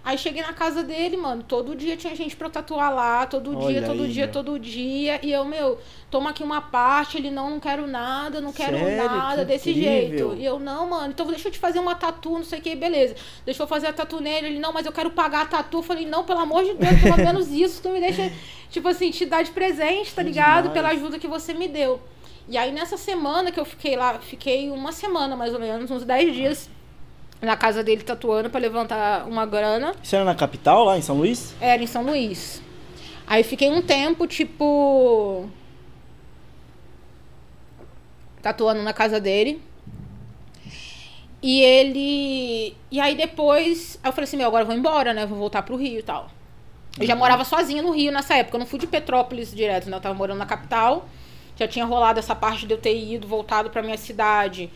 Aí 0.03 0.17
cheguei 0.17 0.41
na 0.41 0.53
casa 0.53 0.83
dele, 0.83 1.17
mano, 1.17 1.43
todo 1.43 1.75
dia 1.75 1.97
tinha 1.97 2.15
gente 2.15 2.33
pra 2.33 2.49
tatuar 2.49 2.93
lá, 2.95 3.25
todo 3.25 3.49
Olha 3.57 3.67
dia, 3.81 3.81
todo 3.89 4.03
aí, 4.03 4.09
dia, 4.09 4.23
meu. 4.23 4.31
todo 4.33 4.57
dia. 4.57 5.19
E 5.21 5.33
eu, 5.33 5.43
meu, 5.43 5.77
toma 6.09 6.29
aqui 6.29 6.41
uma 6.43 6.61
parte, 6.61 7.17
ele 7.17 7.29
não, 7.29 7.49
não 7.49 7.59
quero 7.59 7.85
nada, 7.85 8.39
não 8.39 8.53
quero 8.53 8.77
Sério? 8.79 8.95
nada 8.95 9.39
Que 9.41 9.45
desse 9.51 9.69
incrível. 9.71 10.29
jeito. 10.29 10.41
E 10.41 10.45
eu, 10.45 10.59
não, 10.59 10.87
mano, 10.89 11.09
então 11.09 11.27
deixa 11.27 11.49
eu 11.49 11.51
te 11.51 11.59
fazer 11.59 11.79
uma 11.79 11.93
tatu, 11.93 12.29
não 12.31 12.43
sei 12.45 12.59
o 12.59 12.61
que, 12.61 12.73
beleza. 12.73 13.15
Deixa 13.45 13.61
eu 13.61 13.67
fazer 13.67 13.87
a 13.87 13.93
tatu 13.93 14.21
nele. 14.21 14.47
Ele, 14.47 14.59
não, 14.59 14.71
mas 14.71 14.85
eu 14.85 14.93
quero 14.93 15.11
pagar 15.11 15.41
a 15.41 15.45
tatu. 15.45 15.79
Eu 15.79 15.83
falei, 15.83 16.05
não, 16.05 16.23
pelo 16.23 16.39
amor 16.39 16.63
de 16.63 16.73
Deus, 16.73 17.01
pelo 17.01 17.17
menos 17.17 17.49
isso, 17.51 17.81
tu 17.83 17.89
me 17.89 17.99
deixa, 17.99 18.31
tipo 18.71 18.87
assim, 18.87 19.11
te 19.11 19.25
dar 19.25 19.43
de 19.43 19.51
presente, 19.51 20.15
tá 20.15 20.23
ligado? 20.23 20.69
demais. 20.69 20.73
Pela 20.73 20.89
ajuda 20.89 21.19
que 21.19 21.27
você 21.27 21.53
me 21.53 21.67
deu. 21.67 21.99
E 22.47 22.57
aí 22.57 22.71
nessa 22.71 22.97
semana 22.97 23.51
que 23.51 23.59
eu 23.59 23.65
fiquei 23.65 23.95
lá, 23.95 24.19
fiquei 24.19 24.69
uma 24.69 24.91
semana 24.91 25.35
mais 25.35 25.53
ou 25.53 25.59
menos, 25.59 25.91
uns 25.91 26.05
10 26.05 26.35
dias 26.35 26.69
na 27.41 27.55
casa 27.55 27.83
dele 27.83 28.03
tatuando 28.03 28.49
pra 28.49 28.59
levantar 28.59 29.27
uma 29.27 29.45
grana. 29.45 29.93
Isso 30.01 30.15
era 30.15 30.25
na 30.25 30.35
capital, 30.35 30.85
lá 30.85 30.97
em 30.97 31.01
São 31.01 31.17
Luís? 31.17 31.53
Era 31.59 31.83
em 31.83 31.87
São 31.87 32.03
Luís. 32.03 32.61
Aí 33.27 33.43
fiquei 33.43 33.69
um 33.69 33.81
tempo, 33.81 34.25
tipo. 34.25 35.49
Tatuando 38.41 38.81
na 38.81 38.93
casa 38.93 39.19
dele. 39.19 39.61
E 41.41 41.61
ele. 41.61 42.75
E 42.89 42.99
aí 42.99 43.15
depois. 43.15 43.99
Eu 44.03 44.13
falei 44.13 44.23
assim: 44.23 44.37
meu, 44.37 44.47
agora 44.47 44.63
eu 44.63 44.67
vou 44.67 44.75
embora, 44.75 45.13
né? 45.13 45.25
Vou 45.25 45.37
voltar 45.37 45.61
pro 45.63 45.75
Rio 45.75 45.99
e 45.99 46.03
tal. 46.03 46.29
Eu 46.97 47.05
já 47.05 47.15
morava 47.15 47.43
sozinha 47.43 47.83
no 47.83 47.91
Rio 47.91 48.11
nessa 48.11 48.35
época. 48.35 48.55
Eu 48.55 48.59
não 48.59 48.65
fui 48.65 48.79
de 48.79 48.87
Petrópolis 48.87 49.53
direto, 49.53 49.89
né? 49.89 49.97
Eu 49.97 50.01
tava 50.01 50.15
morando 50.15 50.39
na 50.39 50.45
capital. 50.45 51.07
Já 51.57 51.67
tinha 51.67 51.85
rolado 51.85 52.19
essa 52.19 52.35
parte 52.35 52.65
de 52.67 52.73
eu 52.73 52.77
ter 52.77 52.95
ido, 52.97 53.27
voltado 53.27 53.69
pra 53.69 53.81
minha 53.81 53.97
cidade. 53.97 54.69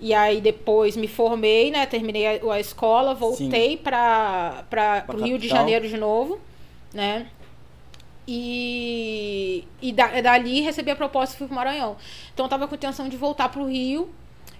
E 0.00 0.12
aí 0.12 0.40
depois 0.40 0.96
me 0.96 1.06
formei, 1.08 1.70
né? 1.70 1.86
Terminei 1.86 2.26
a, 2.40 2.52
a 2.52 2.60
escola, 2.60 3.14
voltei 3.14 3.76
pra, 3.76 4.64
pro 5.02 5.16
Rio 5.24 5.38
de. 5.38 5.48
Janeiro 5.48 5.88
de 5.88 5.96
novo, 5.96 6.38
né? 6.92 7.26
E, 8.26 9.64
e 9.80 9.92
da- 9.92 10.20
dali 10.20 10.60
recebi 10.60 10.90
a 10.90 10.96
proposta 10.96 11.34
e 11.34 11.38
fui 11.38 11.46
pro 11.46 11.56
Maranhão. 11.56 11.96
Então 12.32 12.46
eu 12.46 12.50
tava 12.50 12.66
com 12.66 12.74
intenção 12.74 13.08
de 13.08 13.16
voltar 13.16 13.48
pro 13.48 13.66
Rio. 13.66 14.10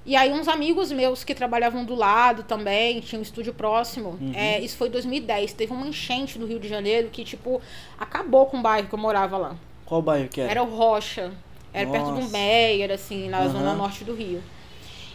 E 0.06 0.14
aí 0.16 0.30
uns 0.30 0.48
amigos 0.48 0.92
meus 0.92 1.24
que 1.24 1.34
trabalhavam 1.34 1.82
do 1.82 1.94
lado 1.94 2.42
também, 2.42 3.00
tinha 3.00 3.18
um 3.18 3.22
estúdio 3.22 3.54
próximo. 3.54 4.18
É, 4.34 4.60
isso 4.60 4.76
foi 4.76 4.88
em 4.88 4.90
2010. 4.90 5.54
Teve 5.54 5.72
uma 5.72 5.86
enchente 5.86 6.38
no 6.38 6.46
Rio 6.46 6.60
de 6.60 6.68
Janeiro 6.68 7.08
que, 7.10 7.24
tipo, 7.24 7.60
acabou 7.98 8.44
com 8.46 8.58
o 8.58 8.62
bairro 8.62 8.86
que 8.86 8.94
eu 8.94 8.98
morava 8.98 9.38
lá. 9.38 9.56
Qual 9.86 10.02
bairro 10.02 10.28
que 10.28 10.40
era? 10.42 10.50
Era 10.50 10.62
o 10.62 10.66
Rocha. 10.74 11.32
Era 11.74 11.90
perto 11.90 12.12
do 12.12 12.20
Nossa. 12.20 12.28
Meyer, 12.28 12.92
assim, 12.92 13.28
na 13.28 13.40
Aham. 13.40 13.48
zona 13.50 13.74
norte 13.74 14.04
do 14.04 14.14
Rio. 14.14 14.40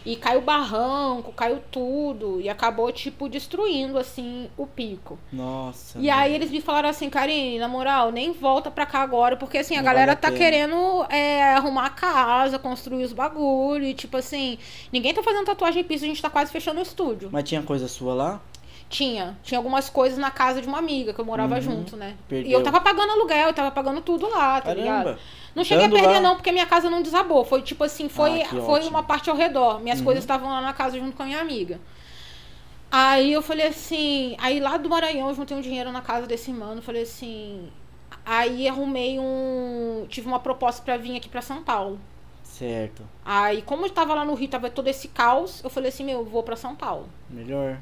E 0.04 0.16
caiu 0.16 0.40
barranco, 0.40 1.32
caiu 1.32 1.60
tudo. 1.70 2.40
E 2.40 2.48
acabou, 2.48 2.90
tipo, 2.90 3.28
destruindo, 3.28 3.98
assim, 3.98 4.48
o 4.56 4.66
pico. 4.66 5.18
Nossa. 5.32 5.98
E 5.98 6.08
aí 6.08 6.34
eles 6.34 6.50
me 6.50 6.60
falaram 6.60 6.88
assim, 6.88 7.10
Karine, 7.10 7.58
na 7.58 7.68
moral, 7.68 8.10
nem 8.10 8.32
volta 8.32 8.70
pra 8.70 8.86
cá 8.86 9.00
agora, 9.00 9.36
porque 9.36 9.58
assim, 9.58 9.74
a 9.74 9.78
Não 9.78 9.84
galera 9.84 10.14
vale 10.14 10.18
a 10.26 10.30
tá 10.30 10.30
querendo 10.30 11.04
é, 11.10 11.54
arrumar 11.54 11.86
a 11.86 11.90
casa, 11.90 12.58
construir 12.58 13.04
os 13.04 13.12
bagulho, 13.12 13.84
e 13.84 13.92
tipo 13.92 14.16
assim, 14.16 14.58
ninguém 14.90 15.12
tá 15.12 15.22
fazendo 15.22 15.44
tatuagem 15.44 15.82
em 15.82 15.84
piso, 15.84 16.04
a 16.04 16.08
gente 16.08 16.22
tá 16.22 16.30
quase 16.30 16.50
fechando 16.50 16.78
o 16.78 16.82
estúdio. 16.82 17.28
Mas 17.30 17.44
tinha 17.44 17.62
coisa 17.62 17.86
sua 17.86 18.14
lá? 18.14 18.40
Tinha, 18.90 19.38
tinha 19.42 19.56
algumas 19.56 19.88
coisas 19.88 20.18
na 20.18 20.30
casa 20.32 20.60
de 20.60 20.66
uma 20.68 20.76
amiga 20.78 21.14
que 21.14 21.20
eu 21.20 21.24
morava 21.24 21.54
Uhum. 21.54 21.60
junto, 21.62 21.96
né? 21.96 22.16
E 22.18 22.28
Perdeu. 22.28 22.58
eu 22.58 22.62
tava 22.62 22.80
pagando 22.80 23.12
aluguel, 23.12 23.46
eu 23.46 23.54
tava 23.54 23.70
pagando 23.70 24.00
tudo 24.02 24.28
lá, 24.28 24.56
tá 24.60 24.74
Caramba. 24.74 24.80
ligado? 24.82 25.18
Não 25.54 25.62
cheguei 25.64 25.86
a 25.86 25.88
perder 25.88 26.08
lá- 26.08 26.20
não, 26.20 26.34
porque 26.34 26.50
minha 26.50 26.66
casa 26.66 26.90
não 26.90 27.00
desabou, 27.00 27.44
foi 27.44 27.62
tipo 27.62 27.84
assim, 27.84 28.08
foi, 28.08 28.42
Ah, 28.42 28.46
foi 28.48 28.58
ótimo. 28.58 28.76
Uhum. 28.86 28.88
uma 28.90 29.02
parte 29.04 29.30
ao 29.30 29.36
redor, 29.36 29.78
minhas 29.80 30.00
coisas 30.00 30.24
estavam 30.24 30.50
lá 30.50 30.60
na 30.60 30.72
casa 30.72 30.98
junto 30.98 31.16
com 31.16 31.22
a 31.22 31.26
minha 31.26 31.40
amiga. 31.40 31.80
Aí 32.90 33.32
eu 33.32 33.40
falei 33.42 33.68
assim, 33.68 34.34
aí 34.38 34.58
lá 34.58 34.76
do 34.76 34.88
Maranhão 34.88 35.28
eu 35.28 35.34
juntei 35.34 35.56
um 35.56 35.60
dinheiro 35.60 35.92
na 35.92 36.00
casa 36.02 36.26
desse 36.26 36.50
mano, 36.50 36.82
falei 36.82 37.02
assim, 37.02 37.70
aí 38.26 38.66
arrumei 38.66 39.20
um, 39.20 40.04
tive 40.08 40.26
uma 40.26 40.40
proposta 40.40 40.82
pra 40.82 40.96
vir 40.96 41.16
aqui 41.16 41.28
pra 41.28 41.40
São 41.40 41.62
Paulo. 41.62 42.00
Certo. 42.42 43.04
Aí 43.24 43.62
como 43.62 43.86
eu 43.86 43.90
tava 43.90 44.14
lá 44.14 44.24
no 44.24 44.34
Rio, 44.34 44.48
tava 44.48 44.68
todo 44.68 44.88
esse 44.88 45.06
caos, 45.06 45.62
eu 45.62 45.70
falei 45.70 45.90
assim, 45.90 46.02
meu, 46.04 46.18
eu 46.18 46.24
vou 46.24 46.42
pra 46.42 46.56
São 46.56 46.74
Paulo. 46.74 47.08
Melhor. 47.28 47.78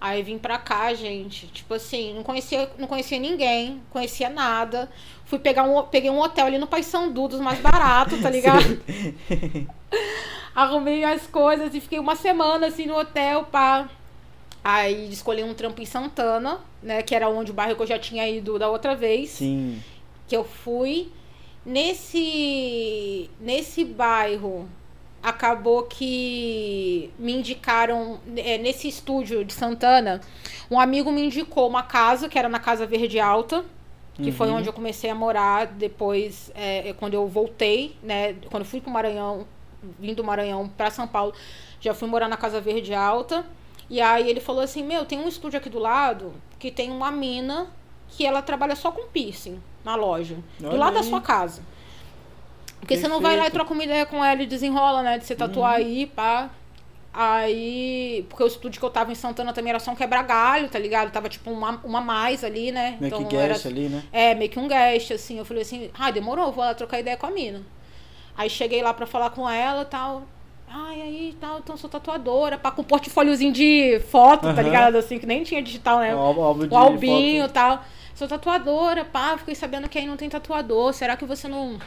Aí 0.00 0.22
vim 0.22 0.38
pra 0.38 0.58
cá, 0.58 0.92
gente. 0.94 1.46
Tipo 1.48 1.74
assim, 1.74 2.14
não 2.14 2.22
conhecia, 2.22 2.70
não 2.78 2.86
conhecia 2.86 3.18
ninguém, 3.18 3.80
conhecia 3.90 4.28
nada. 4.28 4.90
Fui 5.24 5.38
pegar 5.38 5.62
um, 5.62 5.82
peguei 5.84 6.10
um 6.10 6.20
hotel 6.20 6.46
ali 6.46 6.58
no 6.58 6.66
Paissandu, 6.66 7.28
dos 7.28 7.40
mais 7.40 7.58
baratos, 7.60 8.20
tá 8.20 8.28
ligado? 8.30 8.80
Arrumei 10.54 11.04
as 11.04 11.26
coisas 11.26 11.74
e 11.74 11.80
fiquei 11.80 11.98
uma 11.98 12.16
semana 12.16 12.66
assim 12.66 12.86
no 12.86 12.96
hotel, 12.98 13.44
pá. 13.44 13.88
Aí 14.62 15.10
escolhi 15.10 15.42
um 15.42 15.54
trampo 15.54 15.80
em 15.80 15.86
Santana, 15.86 16.60
né? 16.82 17.02
Que 17.02 17.14
era 17.14 17.28
onde 17.28 17.50
o 17.50 17.54
bairro 17.54 17.76
que 17.76 17.82
eu 17.82 17.86
já 17.86 17.98
tinha 17.98 18.28
ido 18.28 18.58
da 18.58 18.68
outra 18.68 18.94
vez 18.94 19.30
Sim. 19.30 19.80
que 20.26 20.36
eu 20.36 20.44
fui 20.44 21.08
nesse 21.64 23.30
nesse 23.40 23.84
bairro 23.84 24.68
acabou 25.26 25.82
que 25.82 27.10
me 27.18 27.32
indicaram 27.32 28.20
é, 28.36 28.56
nesse 28.58 28.86
estúdio 28.86 29.44
de 29.44 29.52
Santana 29.52 30.20
um 30.70 30.78
amigo 30.78 31.10
me 31.10 31.26
indicou 31.26 31.68
uma 31.68 31.82
casa 31.82 32.28
que 32.28 32.38
era 32.38 32.48
na 32.48 32.60
casa 32.60 32.86
Verde 32.86 33.18
Alta 33.18 33.64
que 34.14 34.30
foi 34.30 34.48
Uhum. 34.48 34.58
onde 34.58 34.68
eu 34.68 34.72
comecei 34.72 35.10
a 35.10 35.16
morar 35.16 35.66
depois 35.66 36.52
é, 36.54 36.90
é, 36.90 36.92
quando 36.92 37.14
eu 37.14 37.26
voltei 37.26 37.96
né 38.04 38.36
quando 38.52 38.64
fui 38.64 38.80
pro 38.80 38.88
Maranhão 38.88 39.44
vim 39.98 40.14
do 40.14 40.22
Maranhão 40.22 40.68
para 40.68 40.92
São 40.92 41.08
Paulo 41.08 41.34
já 41.80 41.92
fui 41.92 42.08
morar 42.08 42.28
na 42.28 42.36
casa 42.36 42.60
Verde 42.60 42.94
Alta 42.94 43.44
e 43.90 44.00
aí 44.00 44.30
ele 44.30 44.38
falou 44.40 44.62
assim 44.62 44.84
meu 44.84 45.04
tem 45.04 45.18
um 45.18 45.26
estúdio 45.26 45.58
aqui 45.58 45.68
do 45.68 45.80
lado 45.80 46.32
que 46.56 46.70
tem 46.70 46.88
uma 46.92 47.10
mina 47.10 47.66
que 48.10 48.24
ela 48.24 48.42
trabalha 48.42 48.76
só 48.76 48.92
com 48.92 49.08
piercing 49.08 49.60
na 49.84 49.96
loja 49.96 50.36
do 50.60 50.68
Olha 50.68 50.78
lado 50.78 50.94
da 50.94 51.00
aí. 51.00 51.06
sua 51.08 51.20
casa 51.20 51.62
porque 52.86 52.96
você 52.96 53.08
não 53.08 53.20
vai 53.20 53.32
lá 53.32 53.38
e 53.38 53.50
Perfeito. 53.50 53.54
troca 53.54 53.72
uma 53.74 53.82
ideia 53.84 54.06
com 54.06 54.24
ela 54.24 54.42
e 54.42 54.46
desenrola, 54.46 55.02
né? 55.02 55.18
De 55.18 55.26
você 55.26 55.34
tatuar 55.34 55.80
Uhum. 55.80 55.86
aí, 55.86 56.06
pá. 56.06 56.48
Aí. 57.12 58.24
Porque 58.28 58.44
o 58.44 58.46
estúdio 58.46 58.78
que 58.78 58.84
eu 58.86 58.90
tava 58.90 59.10
em 59.10 59.14
Santana 59.14 59.52
também 59.52 59.70
era 59.70 59.80
só 59.80 59.90
um 59.90 59.96
quebra-galho, 59.96 60.68
tá 60.68 60.78
ligado? 60.78 61.10
Tava 61.10 61.28
tipo 61.28 61.50
uma, 61.50 61.80
uma 61.82 62.00
mais 62.00 62.44
ali, 62.44 62.70
né? 62.70 62.96
Meio 63.00 63.26
que 63.26 63.34
era- 63.36 63.54
guest 63.54 63.66
ali, 63.66 63.88
né? 63.88 64.02
É, 64.12 64.34
meio 64.34 64.50
que 64.50 64.58
um 64.58 64.68
guest, 64.68 65.10
assim. 65.12 65.38
Eu 65.38 65.44
falei 65.44 65.62
assim, 65.62 65.90
ah, 65.98 66.10
demorou, 66.10 66.52
vou 66.52 66.62
lá 66.62 66.74
trocar 66.74 67.00
ideia 67.00 67.16
com 67.16 67.26
a 67.26 67.30
mina. 67.30 67.62
Aí 68.36 68.48
cheguei 68.50 68.82
lá 68.82 68.92
pra 68.94 69.06
falar 69.06 69.30
com 69.30 69.48
ela 69.48 69.82
e 69.82 69.86
tal. 69.86 70.22
Ai, 70.68 71.00
aí 71.00 71.36
tal, 71.40 71.58
então 71.60 71.76
sou 71.76 71.88
tatuadora, 71.88 72.58
pá, 72.58 72.70
com 72.70 72.82
um 72.82 72.84
portfóliozinho 72.84 73.52
de 73.52 74.00
foto, 74.10 74.42
tá 74.42 74.48
Aham. 74.50 74.62
ligado? 74.62 74.96
Assim, 74.96 75.18
que 75.18 75.24
nem 75.24 75.42
tinha 75.42 75.62
digital, 75.62 76.00
né? 76.00 76.14
O 76.14 76.18
álbum- 76.18 76.68
o 76.70 76.76
albinho 76.76 77.46
e 77.46 77.48
tal. 77.48 77.82
Sou 78.14 78.26
tatuadora, 78.28 79.04
pá, 79.04 79.36
fiquei 79.38 79.54
sabendo 79.54 79.88
que 79.88 79.96
aí 79.98 80.06
não 80.06 80.16
tem 80.16 80.28
tatuador. 80.28 80.92
Será 80.92 81.16
que 81.16 81.24
você 81.24 81.48
não 81.48 81.78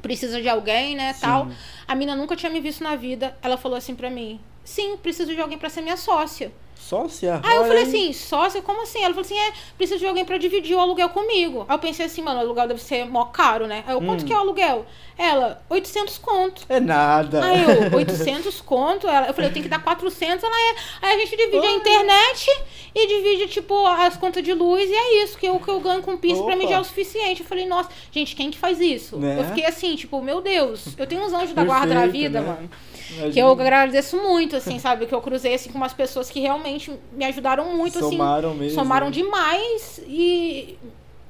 precisa 0.00 0.40
de 0.40 0.48
alguém, 0.48 0.94
né, 0.96 1.14
tal? 1.20 1.44
A 1.86 1.94
mina 1.94 2.16
nunca 2.16 2.36
tinha 2.36 2.50
me 2.50 2.60
visto 2.60 2.82
na 2.82 2.96
vida. 2.96 3.36
Ela 3.42 3.56
falou 3.56 3.76
assim 3.76 3.94
pra 3.94 4.10
mim: 4.10 4.40
"Sim, 4.64 4.96
preciso 4.96 5.34
de 5.34 5.40
alguém 5.40 5.58
pra 5.58 5.68
ser 5.68 5.82
minha 5.82 5.96
sócia". 5.96 6.52
Sócia? 6.90 7.40
Aí 7.44 7.56
eu 7.56 7.66
falei 7.66 7.84
assim, 7.84 8.12
sócia, 8.12 8.60
como 8.60 8.82
assim? 8.82 8.98
Ela 8.98 9.14
falou 9.14 9.20
assim, 9.20 9.38
é, 9.38 9.52
preciso 9.78 10.00
de 10.00 10.06
alguém 10.06 10.24
pra 10.24 10.36
dividir 10.38 10.74
o 10.74 10.80
aluguel 10.80 11.08
comigo. 11.10 11.64
Aí 11.68 11.74
eu 11.76 11.78
pensei 11.78 12.06
assim, 12.06 12.20
mano, 12.20 12.38
o 12.38 12.42
aluguel 12.42 12.66
deve 12.66 12.82
ser 12.82 13.04
mó 13.04 13.26
caro, 13.26 13.68
né? 13.68 13.84
Aí 13.86 13.94
eu, 13.94 14.00
quanto 14.00 14.24
Hum. 14.24 14.26
que 14.26 14.32
é 14.32 14.36
o 14.36 14.40
aluguel? 14.40 14.84
Ela, 15.16 15.62
800 15.70 16.18
conto. 16.18 16.62
É 16.68 16.80
nada. 16.80 17.44
Aí 17.44 17.62
eu, 17.62 17.94
800 17.96 18.60
conto? 18.62 19.06
Ela, 19.06 19.28
eu 19.28 19.34
falei, 19.34 19.50
eu 19.50 19.52
tenho 19.52 19.62
que 19.62 19.68
dar 19.68 19.80
400. 19.80 20.42
Ela 20.42 20.56
é. 20.56 20.74
Aí 21.02 21.14
a 21.14 21.18
gente 21.24 21.36
divide 21.36 21.64
a 21.64 21.70
internet 21.72 22.50
e 22.92 23.06
divide, 23.06 23.46
tipo, 23.46 23.86
as 23.86 24.16
contas 24.16 24.42
de 24.42 24.52
luz 24.52 24.90
e 24.90 24.94
é 24.94 25.22
isso. 25.22 25.38
Que 25.38 25.48
o 25.48 25.60
que 25.60 25.70
eu 25.70 25.78
ganho 25.78 26.02
com 26.02 26.16
piso 26.16 26.42
pra 26.44 26.56
mim 26.56 26.66
já 26.66 26.74
é 26.76 26.80
o 26.80 26.84
suficiente. 26.84 27.42
Eu 27.42 27.46
falei, 27.46 27.66
nossa, 27.66 27.88
gente, 28.10 28.34
quem 28.34 28.50
que 28.50 28.58
faz 28.58 28.80
isso? 28.80 29.16
Né? 29.16 29.38
Eu 29.38 29.44
fiquei 29.44 29.64
assim, 29.66 29.94
tipo, 29.94 30.20
meu 30.20 30.40
Deus, 30.40 30.86
eu 30.98 31.06
tenho 31.06 31.22
uns 31.24 31.32
anjos 31.32 31.52
da 31.54 31.62
guarda 31.62 31.94
da 31.94 32.06
vida, 32.06 32.40
né? 32.40 32.48
mano. 32.48 32.70
Imagina. 33.10 33.32
Que 33.32 33.38
eu 33.38 33.50
agradeço 33.50 34.16
muito, 34.16 34.56
assim, 34.56 34.78
sabe? 34.80 35.06
Que 35.06 35.14
eu 35.14 35.20
cruzei, 35.20 35.54
assim, 35.54 35.70
com 35.70 35.78
umas 35.78 35.92
pessoas 35.92 36.30
que 36.30 36.40
realmente 36.40 36.92
me 37.12 37.24
ajudaram 37.24 37.76
muito, 37.76 37.98
Somaram 37.98 38.50
assim. 38.50 38.58
mesmo. 38.58 38.74
Somaram 38.74 39.10
demais 39.10 40.00
e... 40.06 40.78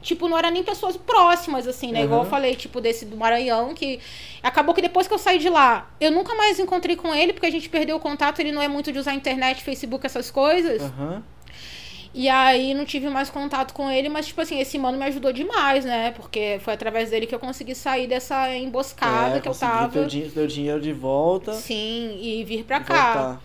Tipo, 0.03 0.29
não 0.29 0.39
era 0.39 0.51
nem 0.51 0.63
pessoas 0.63 0.97
próximas, 0.97 1.67
assim, 1.67 1.93
né? 1.93 2.05
Igual 2.05 2.25
eu 2.25 2.31
falei, 2.31 2.57
tipo, 2.57 2.81
desse 2.81 3.05
do 3.05 3.17
Maranhão, 3.17 3.75
que... 3.75 4.01
Acabou 4.43 4.75
que 4.75 4.81
depois 4.81 5.07
que 5.07 5.13
eu 5.13 5.19
saí 5.19 5.39
de 5.39 5.51
lá, 5.51 5.91
eu 6.01 6.11
nunca 6.11 6.35
mais 6.35 6.59
encontrei 6.59 6.97
com 6.97 7.15
ele, 7.15 7.35
porque 7.35 7.45
a 7.45 7.51
gente 7.51 7.69
perdeu 7.69 7.97
o 7.97 8.01
contato, 8.01 8.41
ele 8.41 8.51
não 8.51 8.63
é 8.63 8.69
muito 8.69 8.91
de 8.91 8.99
usar 8.99 9.13
internet, 9.13 9.63
Facebook, 9.63 10.07
essas 10.07 10.31
coisas. 10.31 10.81
Aham. 10.81 11.23
E 12.13 12.29
aí 12.29 12.75
não 12.75 12.85
tive 12.85 13.09
mais 13.09 13.31
contato 13.31 13.73
com 13.73 13.91
ele, 13.91 14.09
mas, 14.09 14.27
tipo 14.27 14.41
assim, 14.41 14.59
esse 14.59 14.77
mano 14.79 14.99
me 14.99 15.05
ajudou 15.07 15.33
demais, 15.33 15.85
né? 15.85 16.11
Porque 16.13 16.59
foi 16.63 16.75
através 16.75 17.11
dele 17.11 17.27
que 17.27 17.35
eu 17.35 17.39
consegui 17.39 17.75
sair 17.75 18.07
dessa 18.09 18.55
emboscada 18.57 19.37
É, 19.37 19.41
que 19.41 19.49
eu 19.49 19.55
tava. 19.55 19.93
Teu, 19.93 20.07
din- 20.07 20.31
teu 20.31 20.47
dinheiro 20.47 20.81
de 20.81 20.93
volta. 20.93 21.53
Sim, 21.53 22.19
e 22.21 22.45
vir 22.45 22.65
pra 22.65 22.81
e 22.81 22.85
cá. 22.85 23.15
voltar. 23.15 23.41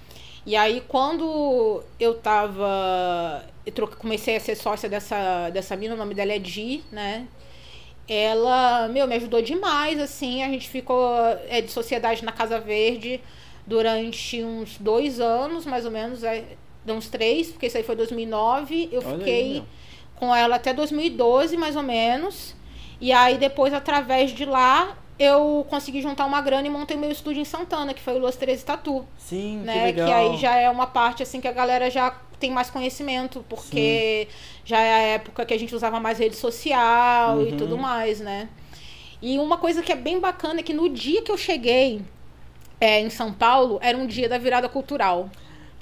E 0.46 0.56
aí, 0.56 0.82
quando 0.88 1.84
eu 2.00 2.16
tava. 2.16 3.44
Eu 3.66 3.88
comecei 3.88 4.38
a 4.38 4.40
ser 4.40 4.56
sócia 4.56 4.88
dessa, 4.90 5.50
dessa 5.50 5.76
mina, 5.76 5.96
o 5.96 5.98
nome 5.98 6.14
dela 6.16 6.34
é 6.34 6.40
Di, 6.40 6.84
né? 6.92 7.28
Ela, 8.08 8.88
meu, 8.90 9.08
me 9.08 9.16
ajudou 9.16 9.42
demais, 9.42 10.00
assim. 10.00 10.44
A 10.44 10.50
gente 10.50 10.70
ficou 10.70 11.18
é, 11.50 11.62
de 11.62 11.72
sociedade 11.72 12.24
na 12.26 12.32
Casa 12.32 12.60
Verde 12.60 13.22
durante 13.66 14.44
uns 14.44 14.78
dois 14.80 15.20
anos, 15.20 15.66
mais 15.66 15.86
ou 15.86 15.92
menos. 15.92 16.24
É, 16.24 16.44
uns 16.94 17.08
três, 17.08 17.48
porque 17.48 17.68
isso 17.68 17.78
aí 17.78 17.84
foi 17.84 17.96
2009. 17.96 18.90
Eu 18.92 19.00
Olha 19.02 19.10
aí, 19.14 19.18
fiquei 19.20 19.54
meu. 19.54 19.66
com 20.16 20.36
ela 20.36 20.56
até 20.58 20.74
2012, 20.74 21.58
mais 21.58 21.76
ou 21.76 21.84
menos. 21.84 22.56
E 23.02 23.12
aí, 23.12 23.38
depois, 23.38 23.74
através 23.74 24.32
de 24.32 24.46
lá, 24.46 24.98
eu 25.20 25.66
consegui 25.70 26.02
juntar 26.02 26.26
uma 26.26 26.42
grana 26.42 26.68
e 26.68 26.70
montei 26.70 26.96
meu 26.98 27.12
estúdio 27.12 27.42
em 27.42 27.46
Santana, 27.46 27.94
que 27.94 28.02
foi 28.02 28.14
o 28.16 28.20
Los 28.20 28.36
13 28.36 28.64
Tatu 28.66 29.06
Sim, 29.18 29.60
que 29.62 29.66
né? 29.66 29.92
Que, 29.94 30.02
legal. 30.02 30.32
aí 30.32 30.38
já 30.38 30.56
é 30.56 30.70
uma 30.70 30.88
parte 30.88 31.24
assim 31.24 31.40
que 31.42 31.48
a 31.48 31.52
galera 31.52 31.90
já 31.90 32.12
tem 32.40 32.52
mais 32.52 32.70
conhecimento, 32.70 33.46
porque 33.50 34.28
já 34.66 34.80
é 34.80 34.94
a 34.94 35.00
época 35.16 35.46
que 35.46 35.54
a 35.54 35.60
gente 35.60 35.74
usava 35.74 36.00
mais 36.02 36.20
rede 36.20 36.36
social 36.36 37.42
e 37.42 37.52
Uhum. 37.52 37.58
tudo 37.58 37.78
mais, 37.78 38.20
né? 38.20 38.50
E 39.22 39.40
uma 39.40 39.58
coisa 39.58 39.82
que 39.82 39.92
é 39.92 39.96
bem 39.96 40.20
bacana 40.20 40.60
é 40.60 40.64
que 40.64 40.74
no 40.74 40.90
dia 40.90 41.22
que 41.22 41.32
eu 41.32 41.38
cheguei 41.38 42.02
é, 42.80 43.00
em 43.00 43.10
São 43.10 43.32
Paulo, 43.32 43.80
era 43.82 43.98
um 43.98 44.06
dia 44.06 44.28
da 44.28 44.38
virada 44.38 44.68
cultural. 44.68 45.30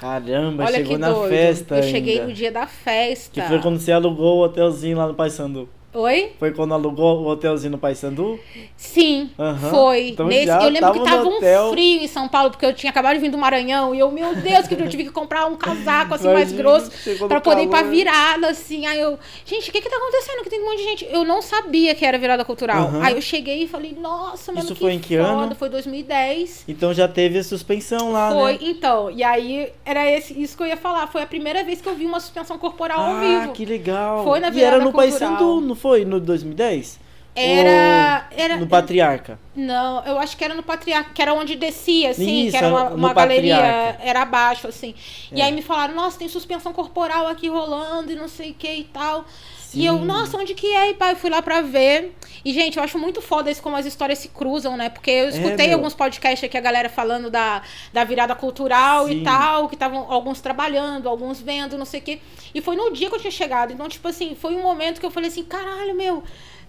Caramba, 0.04 0.66
Olha 0.66 0.76
chegou 0.76 0.98
na 0.98 1.10
doido. 1.12 1.30
festa 1.30 1.78
eu 1.78 1.84
cheguei 1.84 2.16
ainda. 2.16 2.28
no 2.28 2.34
dia 2.34 2.52
da 2.52 2.68
festa. 2.68 3.32
Que 3.42 3.48
foi 3.48 3.62
quando 3.62 3.80
você 3.80 3.92
alugou 3.94 4.40
o 4.40 4.44
hotelzinho 4.44 4.98
lá 4.98 5.08
no 5.08 5.14
Paysandu. 5.14 5.70
Oi? 5.94 6.32
Foi 6.40 6.52
quando 6.52 6.74
alugou 6.74 7.22
o 7.22 7.28
hotelzinho 7.28 7.72
no 7.74 7.78
Paysandu? 7.78 8.40
Sim, 8.76 9.30
Aham. 9.38 9.70
foi. 9.70 10.10
Então 10.10 10.28
Nesse, 10.28 10.50
eu 10.52 10.70
lembro 10.70 10.92
que 10.92 11.00
tava 11.00 11.04
tava 11.04 11.24
no 11.26 11.30
um 11.30 11.38
hotel. 11.38 11.70
frio 11.70 12.02
em 12.02 12.08
São 12.08 12.28
Paulo, 12.28 12.50
porque 12.50 12.66
eu 12.66 12.74
tinha 12.74 12.90
acabado 12.90 13.14
de 13.16 13.20
vir 13.22 13.30
do 13.30 13.38
Maranhão. 13.38 13.94
E 13.94 14.00
eu, 14.00 14.12
meu 14.12 14.34
Deus, 14.36 14.68
que 14.68 14.74
eu 14.74 14.90
tive 14.90 15.04
que 15.04 15.12
comprar 15.12 15.46
um 15.46 15.56
casaco 15.56 16.16
assim 16.16 16.26
mais 16.34 16.52
Imagina, 16.52 16.64
grosso 16.64 16.92
chegou 17.04 17.22
no 17.24 17.28
pra 17.30 17.40
poder 17.40 17.64
ir 17.64 17.68
pra 17.68 17.80
calor. 17.80 17.92
virada, 17.94 18.48
assim. 18.50 18.88
Aí 18.88 19.00
eu, 19.00 19.20
gente, 19.46 19.70
o 19.70 19.74
que 19.74 19.82
que 19.82 19.90
tá 19.90 19.96
acontecendo? 19.98 20.44
Que 20.44 20.50
tem 20.50 20.62
um 20.62 20.66
monte 20.66 20.78
de 20.78 20.84
gente. 20.84 21.08
Eu 21.12 21.24
não 21.24 21.42
sabia 21.44 21.94
que 21.94 22.04
era 22.04 22.18
virada 22.18 22.44
cultural. 22.44 22.88
Aham. 22.88 23.04
Aí 23.04 23.14
eu 23.16 23.22
cheguei 23.22 23.64
e 23.64 23.68
falei, 23.68 23.96
nossa, 24.00 24.52
mano, 24.52 24.66
Isso 24.66 24.74
que 24.74 24.82
foi 24.82 24.94
em 24.94 25.00
que 25.00 25.16
foda. 25.18 25.30
ano? 25.30 25.56
Foi 25.56 25.70
2010. 25.70 26.64
Então 26.68 26.92
já 26.92 27.08
teve 27.08 27.38
a 27.38 27.44
suspensão 27.44 28.12
lá, 28.12 28.32
Foi, 28.32 28.54
né? 28.54 28.60
então. 28.62 29.12
E 29.12 29.24
aí 29.24 29.72
era 29.86 30.10
esse, 30.10 30.34
isso 30.42 30.58
que 30.58 30.64
eu 30.64 30.68
ia 30.68 30.78
falar. 30.78 31.06
Foi 31.08 31.22
a 31.22 31.28
primeira 31.28 31.64
vez 31.64 31.82
que 31.82 31.88
eu 31.88 31.94
vi 31.96 32.06
uma 32.06 32.20
suspensão 32.20 32.58
corporal 32.58 33.00
ao 33.00 33.16
Ah, 33.16 33.20
vivo. 33.20 33.54
que 33.54 33.64
legal. 33.66 34.24
Foi 34.24 34.40
na 34.40 34.48
E 34.48 34.50
era 34.50 34.78
virada 34.78 34.84
no 34.84 34.92
cultural. 34.92 35.10
Paysandu, 35.20 35.62
não 35.62 35.76
foi? 35.84 36.06
No 36.06 36.20
2010? 36.20 37.00
Era. 37.36 38.28
Era 38.32 38.58
no 38.58 38.68
Patriarca. 38.68 39.40
Não, 39.56 40.04
eu 40.06 40.18
acho 40.20 40.38
que 40.38 40.44
era 40.44 40.54
no 40.54 40.64
Patriarca, 40.64 41.12
que 41.14 41.22
era 41.22 41.34
onde 41.34 41.56
descia, 41.56 42.12
assim, 42.12 42.44
Isso, 42.44 42.52
que 42.52 42.58
era 42.58 42.68
uma, 42.68 42.90
uma 42.90 43.14
galeria, 43.14 43.56
Patriarca. 43.56 44.04
era 44.04 44.22
abaixo, 44.22 44.68
assim. 44.68 44.94
E 45.32 45.42
É. 45.42 45.46
aí 45.46 45.52
me 45.52 45.62
falaram, 45.62 45.96
nossa, 45.96 46.18
tem 46.20 46.30
suspensão 46.30 46.72
corporal 46.74 47.28
aqui 47.28 47.50
rolando 47.50 48.12
e 48.12 48.16
não 48.16 48.28
sei 48.28 48.52
o 48.52 48.54
que 48.54 48.72
e 48.72 48.84
tal. 48.86 49.26
E 49.74 49.86
eu, 49.86 49.98
Sim. 49.98 50.06
nossa, 50.06 50.38
onde 50.38 50.54
que 50.54 50.68
é? 50.68 50.92
E 50.92 50.94
pai, 50.94 51.14
eu 51.14 51.16
fui 51.16 51.30
lá 51.30 51.42
pra 51.42 51.62
ver. 51.62 52.16
E, 52.46 52.54
gente, 52.54 52.78
eu 52.78 52.84
acho 52.84 53.00
muito 53.00 53.22
foda 53.22 53.50
isso 53.50 53.62
como 53.62 53.76
as 53.76 53.86
histórias 53.86 54.20
se 54.20 54.28
cruzam, 54.28 54.76
né? 54.78 54.90
Porque 54.90 55.10
eu 55.10 55.30
escutei 55.30 55.68
É, 55.68 55.74
alguns 55.74 55.94
podcasts 55.94 56.44
aqui, 56.44 56.58
a 56.58 56.62
galera 56.62 56.90
falando 56.90 57.30
da, 57.30 57.62
da 57.92 58.04
virada 58.04 58.36
cultural 58.36 59.08
Sim. 59.08 59.22
e 59.22 59.24
tal, 59.24 59.68
que 59.70 59.76
estavam 59.76 60.12
alguns 60.12 60.42
trabalhando, 60.42 61.08
alguns 61.08 61.40
vendo, 61.42 61.78
não 61.78 61.86
sei 61.86 62.00
o 62.00 62.04
quê. 62.04 62.20
E 62.54 62.62
foi 62.62 62.76
no 62.76 62.92
dia 62.92 63.10
que 63.10 63.16
eu 63.16 63.20
tinha 63.20 63.32
chegado. 63.32 63.72
Então, 63.74 63.88
tipo 63.88 64.08
assim, 64.08 64.36
foi 64.36 64.56
um 64.56 64.62
momento 64.62 65.00
que 65.00 65.06
eu 65.06 65.12
falei 65.12 65.30
assim, 65.30 65.44
caralho, 65.44 65.96
meu. 65.96 66.24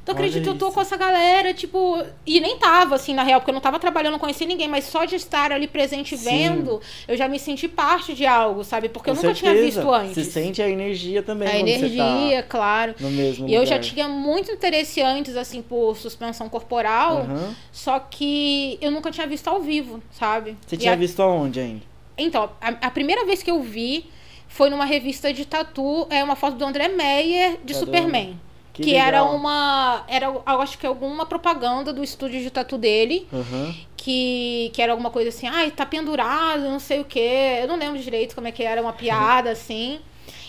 Tu 0.05 0.12
acredita, 0.12 0.51
eu 0.51 0.59
tô 0.59 0.71
com 0.71 0.81
essa 0.83 0.97
galera, 0.99 1.55
tipo. 1.55 2.05
E 2.27 2.38
nem 2.38 2.59
tava, 2.59 2.95
assim, 2.95 3.14
na 3.14 3.23
real, 3.23 3.40
porque 3.40 3.51
eu 3.51 3.55
não 3.55 3.61
tava 3.61 3.79
trabalhando, 3.79 4.12
não 4.12 4.19
conhecia 4.19 4.47
ninguém, 4.47 4.69
mas 4.69 4.85
só 4.85 5.07
de 5.07 5.17
estar 5.17 5.51
ali 5.51 5.67
presente 5.67 6.14
Sim. 6.17 6.25
vendo, 6.25 6.79
eu 7.09 7.17
já 7.17 7.27
me 7.27 7.38
senti 7.38 7.67
parte 7.67 8.12
de 8.14 8.27
algo, 8.27 8.62
sabe? 8.64 8.90
Porque 8.90 9.09
eu 9.09 9.14
Com 9.14 9.23
nunca 9.23 9.35
tinha 9.35 9.53
certeza. 9.53 9.81
visto 9.81 9.90
antes. 9.95 10.12
Você 10.14 10.25
sente 10.25 10.61
a 10.61 10.69
energia 10.69 11.23
também 11.23 11.49
a 11.49 11.53
quando 11.53 11.69
energia, 11.69 12.37
você 12.37 12.43
claro. 12.49 12.93
tá 12.93 13.03
no 13.05 13.11
mesmo 13.11 13.49
E 13.49 13.55
eu 13.55 13.64
já 13.64 13.79
tinha 13.79 14.07
muito 14.07 14.51
interesse 14.53 15.01
antes, 15.01 15.37
assim, 15.37 15.62
por 15.62 15.97
suspensão 15.97 16.51
corporal, 16.51 17.21
Aham. 17.23 17.55
só 17.73 17.99
que 17.99 18.79
eu 18.83 18.90
nunca 18.90 19.11
tinha 19.11 19.27
visto 19.27 19.49
ao 19.49 19.62
vivo, 19.62 20.03
sabe? 20.11 20.55
Você 20.67 20.77
E 20.77 20.79
tinha 20.81 20.93
a- 20.93 20.97
visto 20.97 21.23
aonde 21.23 21.61
ainda? 21.61 21.83
Então, 22.19 22.51
a, 22.61 22.69
a 22.69 22.90
primeira 22.90 23.25
vez 23.25 23.43
que 23.43 23.51
eu 23.51 23.62
vi 23.62 24.05
foi 24.49 24.69
numa 24.69 24.85
revista 24.85 25.33
de 25.33 25.45
tatu, 25.47 26.07
é 26.11 26.23
uma 26.23 26.37
foto 26.37 26.57
do 26.57 26.64
André 26.64 26.88
Meyer 26.88 27.53
de 27.64 27.73
Caramba. 27.73 27.75
Superman. 27.75 28.40
Que 28.74 28.82
Que, 28.82 28.96
era 28.96 29.22
uma. 29.22 30.04
Era, 30.08 30.26
eu 30.26 30.60
acho 30.60 30.76
que 30.76 30.84
alguma 30.87 31.24
propaganda 31.24 31.92
do 31.92 32.02
estúdio 32.02 32.40
de 32.40 32.50
tatu 32.50 32.76
dele. 32.76 33.26
Aham. 33.32 33.74
Que, 33.96 34.70
que 34.74 34.82
era 34.82 34.92
alguma 34.92 35.10
coisa 35.10 35.30
assim, 35.30 35.46
ai, 35.46 35.70
tá 35.70 35.87
pendurado, 35.87 36.62
não 36.64 36.80
sei 36.80 37.00
o 37.00 37.04
quê. 37.04 37.60
Eu 37.62 37.68
não 37.68 37.76
lembro 37.76 37.98
direito 37.98 38.34
como 38.34 38.48
é 38.48 38.52
que 38.52 38.62
era, 38.62 38.82
uma 38.82 38.92
piada, 38.94 39.50
assim. 39.50 40.00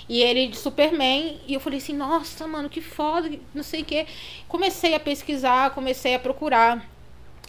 E 0.09 0.21
ele 0.21 0.47
de 0.47 0.57
Superman. 0.57 1.39
E 1.47 1.53
eu 1.53 1.59
falei 1.59 1.77
assim, 1.77 1.93
nossa, 1.93 2.47
mano, 2.47 2.67
que 2.67 2.81
foda, 2.81 3.29
não 3.53 3.63
sei 3.63 3.83
o 3.83 3.85
quê. 3.85 4.07
Comecei 4.47 4.95
a 4.95 4.99
pesquisar, 4.99 5.69
comecei 5.69 6.15
a 6.15 6.19
procurar 6.19 6.83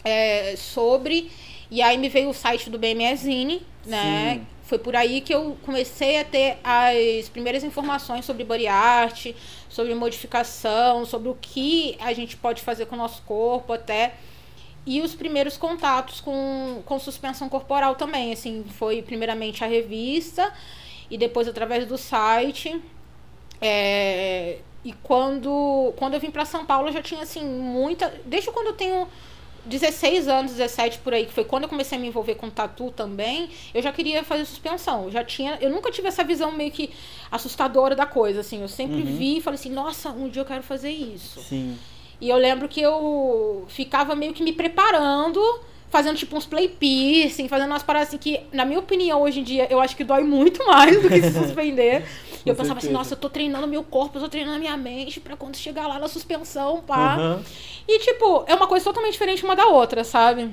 é, 0.03 0.55
sobre. 0.55 1.31
E 1.71 1.81
aí 1.81 1.97
me 1.97 2.07
veio 2.07 2.29
o 2.29 2.33
site 2.33 2.69
do 2.69 2.77
BMEzine, 2.77 3.61
né? 3.85 4.35
Sim. 4.35 4.47
Foi 4.63 4.77
por 4.77 4.95
aí 4.95 5.21
que 5.21 5.33
eu 5.33 5.57
comecei 5.65 6.19
a 6.19 6.25
ter 6.25 6.57
as 6.61 7.29
primeiras 7.29 7.63
informações 7.63 8.25
sobre 8.25 8.43
body 8.43 8.67
art, 8.67 9.27
sobre 9.77 9.93
modificação, 9.93 11.05
sobre 11.05 11.29
o 11.29 11.37
que 11.39 11.95
a 11.99 12.11
gente 12.11 12.35
pode 12.35 12.63
fazer 12.63 12.87
com 12.87 12.95
o 12.95 12.97
nosso 12.97 13.21
corpo 13.21 13.73
até. 13.73 14.15
E 14.87 15.01
os 15.01 15.13
primeiros 15.13 15.55
contatos 15.55 16.19
com, 16.19 16.81
com 16.83 16.97
suspensão 16.97 17.47
corporal 17.47 17.93
também. 17.93 18.33
Assim, 18.33 18.65
foi 18.71 19.03
primeiramente 19.03 19.63
a 19.63 19.67
revista 19.67 20.51
e 21.11 21.17
depois 21.17 21.47
através 21.47 21.85
do 21.85 21.95
site. 21.95 22.81
É, 23.61 24.57
e 24.83 24.93
quando, 25.03 25.93
quando 25.95 26.15
eu 26.15 26.19
vim 26.19 26.31
para 26.31 26.43
São 26.43 26.65
Paulo, 26.65 26.87
eu 26.87 26.93
já 26.93 27.03
tinha 27.03 27.21
assim 27.21 27.45
muita. 27.45 28.11
Desde 28.25 28.49
quando 28.49 28.67
eu 28.67 28.73
tenho 28.73 29.07
16 29.67 30.27
anos, 30.27 30.53
17 30.53 30.99
por 30.99 31.13
aí, 31.13 31.25
que 31.25 31.33
foi 31.33 31.43
quando 31.43 31.63
eu 31.63 31.69
comecei 31.69 31.97
a 31.97 32.01
me 32.01 32.07
envolver 32.07 32.35
com 32.35 32.49
tatu 32.49 32.91
também, 32.91 33.49
eu 33.73 33.81
já 33.81 33.91
queria 33.91 34.23
fazer 34.23 34.45
suspensão. 34.45 35.05
Eu 35.05 35.11
já 35.11 35.23
tinha, 35.23 35.57
eu 35.61 35.69
nunca 35.69 35.91
tive 35.91 36.07
essa 36.07 36.23
visão 36.23 36.51
meio 36.51 36.71
que 36.71 36.89
assustadora 37.31 37.95
da 37.95 38.05
coisa, 38.05 38.39
assim. 38.41 38.61
Eu 38.61 38.67
sempre 38.67 38.97
Uhum. 39.01 39.17
vi 39.17 39.37
e 39.37 39.41
falei 39.41 39.59
assim, 39.59 39.69
nossa, 39.71 40.09
um 40.09 40.29
dia 40.29 40.41
eu 40.41 40.45
quero 40.45 40.63
fazer 40.63 40.89
isso. 40.91 41.39
Sim. 41.41 41.77
E 42.19 42.29
eu 42.29 42.37
lembro 42.37 42.67
que 42.67 42.81
eu 42.81 43.65
ficava 43.67 44.15
meio 44.15 44.33
que 44.33 44.41
me 44.41 44.51
preparando, 44.53 45.39
fazendo 45.89 46.17
tipo 46.17 46.35
uns 46.35 46.45
play 46.45 46.67
piercing, 46.67 47.47
fazendo 47.47 47.71
umas 47.71 47.83
paradas 47.83 48.09
assim 48.09 48.17
que, 48.17 48.41
na 48.51 48.65
minha 48.65 48.79
opinião, 48.79 49.21
hoje 49.21 49.39
em 49.39 49.43
dia, 49.43 49.67
eu 49.69 49.79
acho 49.79 49.95
que 49.95 50.03
dói 50.03 50.23
muito 50.23 50.65
mais 50.65 51.01
do 51.01 51.09
que 51.09 51.21
se 51.21 51.31
suspender. 51.31 52.05
e 52.45 52.49
eu 52.49 52.55
pensava 52.55 52.79
assim, 52.79 52.91
nossa, 52.91 53.13
eu 53.13 53.17
tô 53.17 53.29
treinando 53.29 53.67
meu 53.67 53.83
corpo, 53.83 54.17
eu 54.17 54.23
tô 54.23 54.29
treinando 54.29 54.57
a 54.57 54.59
minha 54.59 54.77
mente 54.77 55.19
pra 55.19 55.35
quando 55.35 55.55
chegar 55.55 55.87
lá 55.87 55.99
na 55.99 56.07
suspensão, 56.07 56.81
pá. 56.81 57.15
Aham. 57.15 57.43
E, 57.87 57.99
tipo, 57.99 58.43
é 58.47 58.55
uma 58.55 58.67
coisa 58.67 58.83
totalmente 58.83 59.13
diferente 59.13 59.43
uma 59.43 59.55
da 59.55 59.67
outra, 59.67 60.03
sabe? 60.03 60.49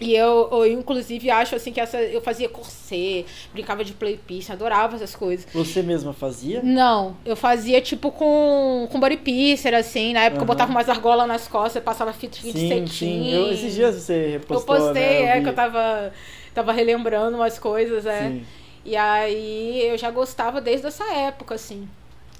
E 0.00 0.14
eu, 0.14 0.48
eu, 0.52 0.66
inclusive, 0.66 1.30
acho 1.30 1.54
assim 1.56 1.72
que 1.72 1.80
essa. 1.80 1.98
Eu 1.98 2.20
fazia 2.20 2.48
corset, 2.48 3.24
brincava 3.52 3.82
de 3.82 3.94
play 3.94 4.18
piercing, 4.26 4.52
adorava 4.52 4.96
essas 4.96 5.16
coisas. 5.16 5.46
Você 5.54 5.82
mesma 5.82 6.12
fazia? 6.12 6.62
Não, 6.62 7.16
eu 7.24 7.34
fazia 7.34 7.80
tipo 7.80 8.10
com, 8.10 8.86
com 8.92 9.00
body 9.00 9.16
piercer, 9.16 9.72
assim. 9.74 10.12
Na 10.12 10.20
época 10.20 10.36
eu 10.36 10.40
Aham. 10.40 10.46
botava 10.46 10.70
umas 10.70 10.88
argolas 10.88 11.26
nas 11.26 11.48
costas, 11.48 11.82
passava 11.82 12.12
fita 12.12 12.38
de 12.38 12.52
cetim. 12.52 12.86
sim. 12.86 13.30
Eu, 13.32 13.50
esses 13.52 13.74
dias 13.74 13.94
você 13.94 14.12
Eu 14.12 14.30
repostou, 14.32 14.76
postei, 14.76 15.02
né? 15.02 15.22
é, 15.30 15.34
vi. 15.38 15.42
que 15.44 15.48
eu 15.48 15.54
tava, 15.54 16.12
tava 16.54 16.72
relembrando 16.72 17.36
umas 17.36 17.58
coisas, 17.58 18.04
é. 18.04 18.28
Sim. 18.30 18.46
E 18.84 18.94
aí 18.96 19.82
eu 19.88 19.96
já 19.98 20.10
gostava 20.10 20.60
desde 20.60 20.86
essa 20.86 21.04
época, 21.14 21.54
assim. 21.54 21.88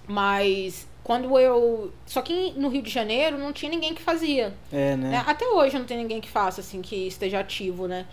Mas 0.06 0.86
quando 1.06 1.38
eu. 1.38 1.92
Só 2.04 2.20
que 2.20 2.52
no 2.56 2.68
Rio 2.68 2.82
de 2.82 2.90
Janeiro 2.90 3.38
não 3.38 3.52
tinha 3.52 3.70
ninguém 3.70 3.94
que 3.94 4.02
fazia. 4.02 4.52
É, 4.72 4.96
né? 4.96 5.10
né? 5.10 5.24
Até 5.24 5.46
hoje 5.46 5.78
não 5.78 5.86
tem 5.86 5.96
ninguém 5.96 6.20
que 6.20 6.28
faça, 6.28 6.60
assim, 6.60 6.82
que 6.82 7.06
esteja 7.06 7.38
ativo, 7.38 7.86
né? 7.86 8.06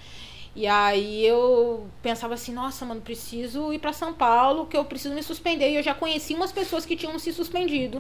E 0.55 0.67
aí 0.67 1.25
eu 1.25 1.87
pensava 2.03 2.35
assim, 2.35 2.53
nossa, 2.53 2.85
mano, 2.85 3.01
preciso 3.01 3.73
ir 3.73 3.79
pra 3.79 3.91
São 3.93 4.13
Paulo, 4.13 4.67
que 4.67 4.77
eu 4.77 4.85
preciso 4.85 5.15
me 5.15 5.23
suspender. 5.23 5.71
E 5.71 5.75
eu 5.77 5.81
já 5.81 5.95
conheci 5.95 6.35
umas 6.35 6.51
pessoas 6.51 6.85
que 6.85 6.95
tinham 6.95 7.17
se 7.17 7.33
suspendido. 7.33 7.99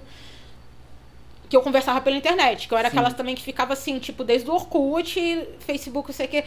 Que 1.49 1.57
eu 1.57 1.63
conversava 1.63 1.99
pela 1.99 2.15
internet, 2.15 2.67
que 2.67 2.73
eu 2.75 2.77
era 2.77 2.91
Sim. 2.91 2.95
aquelas 2.95 3.15
também 3.15 3.33
que 3.33 3.41
ficava 3.41 3.73
assim, 3.73 3.97
tipo, 3.97 4.23
desde 4.23 4.47
o 4.47 4.53
Orkut, 4.53 5.19
Facebook, 5.61 6.09
não 6.09 6.15
sei 6.15 6.27
o 6.27 6.29
que, 6.29 6.43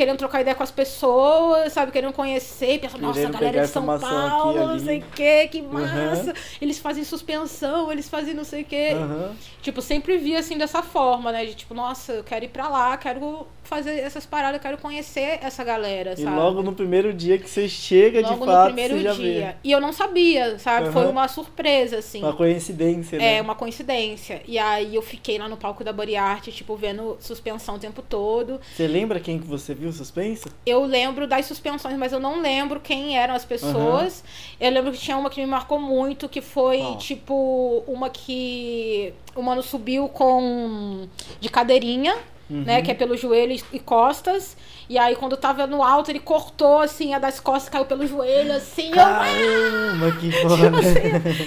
querendo 0.00 0.16
trocar 0.16 0.40
ideia 0.40 0.54
com 0.54 0.62
as 0.62 0.70
pessoas, 0.70 1.74
sabe, 1.74 1.92
querendo 1.92 2.14
conhecer, 2.14 2.76
e 2.76 2.78
pensando, 2.78 3.02
nossa, 3.02 3.20
a 3.20 3.30
galera 3.30 3.52
pegar 3.52 3.64
de 3.66 3.68
São 3.68 3.82
informação 3.82 4.18
aqui, 4.18 4.30
Paulo, 4.30 4.66
não 4.66 4.78
sei 4.78 4.98
o 5.00 5.02
que, 5.14 5.48
que 5.48 5.60
Uhum. 5.60 5.68
massa. 5.72 6.32
Eles 6.58 6.78
fazem 6.78 7.04
suspensão, 7.04 7.92
eles 7.92 8.08
fazem 8.08 8.32
não 8.32 8.42
sei 8.44 8.62
o 8.62 8.64
que. 8.64 8.92
Aham. 8.92 9.36
Tipo, 9.60 9.82
sempre 9.82 10.16
via 10.16 10.38
assim 10.38 10.56
dessa 10.56 10.82
forma, 10.82 11.30
né? 11.30 11.44
De 11.44 11.52
tipo, 11.54 11.74
nossa, 11.74 12.12
eu 12.12 12.24
quero 12.24 12.46
ir 12.46 12.48
pra 12.48 12.66
lá, 12.70 12.96
quero 12.96 13.46
fazer 13.62 13.98
essas 13.98 14.24
paradas, 14.24 14.60
quero 14.60 14.78
conhecer 14.78 15.38
essa 15.42 15.62
galera, 15.62 16.14
E 16.14 16.22
sabe? 16.22 16.34
logo 16.34 16.62
no 16.62 16.72
primeiro 16.72 17.12
dia 17.12 17.36
que 17.38 17.48
você 17.48 17.68
chega, 17.68 18.22
Logo 18.22 18.34
de 18.40 18.44
fato, 18.46 18.68
no 18.70 18.74
primeiro 18.74 18.96
você 18.96 19.02
já 19.02 19.12
dia. 19.12 19.56
E 19.62 19.70
eu 19.70 19.80
não 19.82 19.92
sabia, 19.92 20.58
sabe? 20.58 20.90
Foi 20.90 21.02
Aham. 21.02 21.10
uma 21.10 21.28
surpresa, 21.28 21.98
assim. 21.98 22.20
vê. 22.20 22.26
Uma 22.26 22.32
coincidência, 22.32 23.18
né? 23.18 23.36
É, 23.36 23.42
uma 23.42 23.54
coincidência. 23.54 24.42
E 24.46 24.58
aí 24.58 24.94
eu 24.94 25.02
fiquei 25.02 25.38
lá 25.38 25.46
no 25.46 25.58
palco 25.58 25.84
da 25.84 25.92
Body 25.92 26.16
Art, 26.16 26.48
tipo, 26.48 26.74
vendo 26.74 27.18
suspensão 27.20 27.74
o 27.74 27.78
tempo 27.78 28.00
todo. 28.02 28.58
Você 28.74 28.86
lembra 28.88 29.20
quem 29.20 29.38
que 29.38 29.46
você 29.46 29.74
viu 29.74 29.89
suspensa? 29.92 30.48
Eu 30.64 30.84
lembro 30.84 31.26
das 31.26 31.46
suspensões, 31.46 31.96
mas 31.96 32.12
eu 32.12 32.20
não 32.20 32.40
lembro 32.40 32.80
quem 32.80 33.16
eram 33.18 33.34
as 33.34 33.44
pessoas. 33.44 34.22
Eu 34.60 34.70
lembro 34.70 34.92
que 34.92 34.98
tinha 34.98 35.16
uma 35.16 35.30
que 35.30 35.40
me 35.40 35.46
marcou 35.46 35.78
muito, 35.78 36.28
que 36.28 36.40
foi, 36.40 36.78
Qual? 36.78 36.98
tipo, 36.98 37.84
uma 37.86 38.10
que 38.10 39.12
o 39.34 39.42
mano 39.42 39.62
subiu 39.62 40.08
com. 40.08 41.06
de 41.40 41.48
cadeirinha. 41.48 42.16
Uhum. 42.50 42.64
Né, 42.64 42.82
que 42.82 42.90
é 42.90 42.94
pelo 42.94 43.16
joelho 43.16 43.62
e 43.72 43.78
costas. 43.78 44.56
E 44.88 44.98
aí, 44.98 45.14
quando 45.14 45.36
tava 45.36 45.68
no 45.68 45.84
alto, 45.84 46.10
ele 46.10 46.18
cortou, 46.18 46.80
assim, 46.80 47.14
a 47.14 47.20
das 47.20 47.38
costas 47.38 47.68
caiu 47.68 47.84
pelo 47.84 48.04
joelho, 48.04 48.52
assim. 48.52 48.88
Eu, 48.88 48.94
Caramba, 48.96 50.10
que 50.18 50.32
foda. 50.42 50.72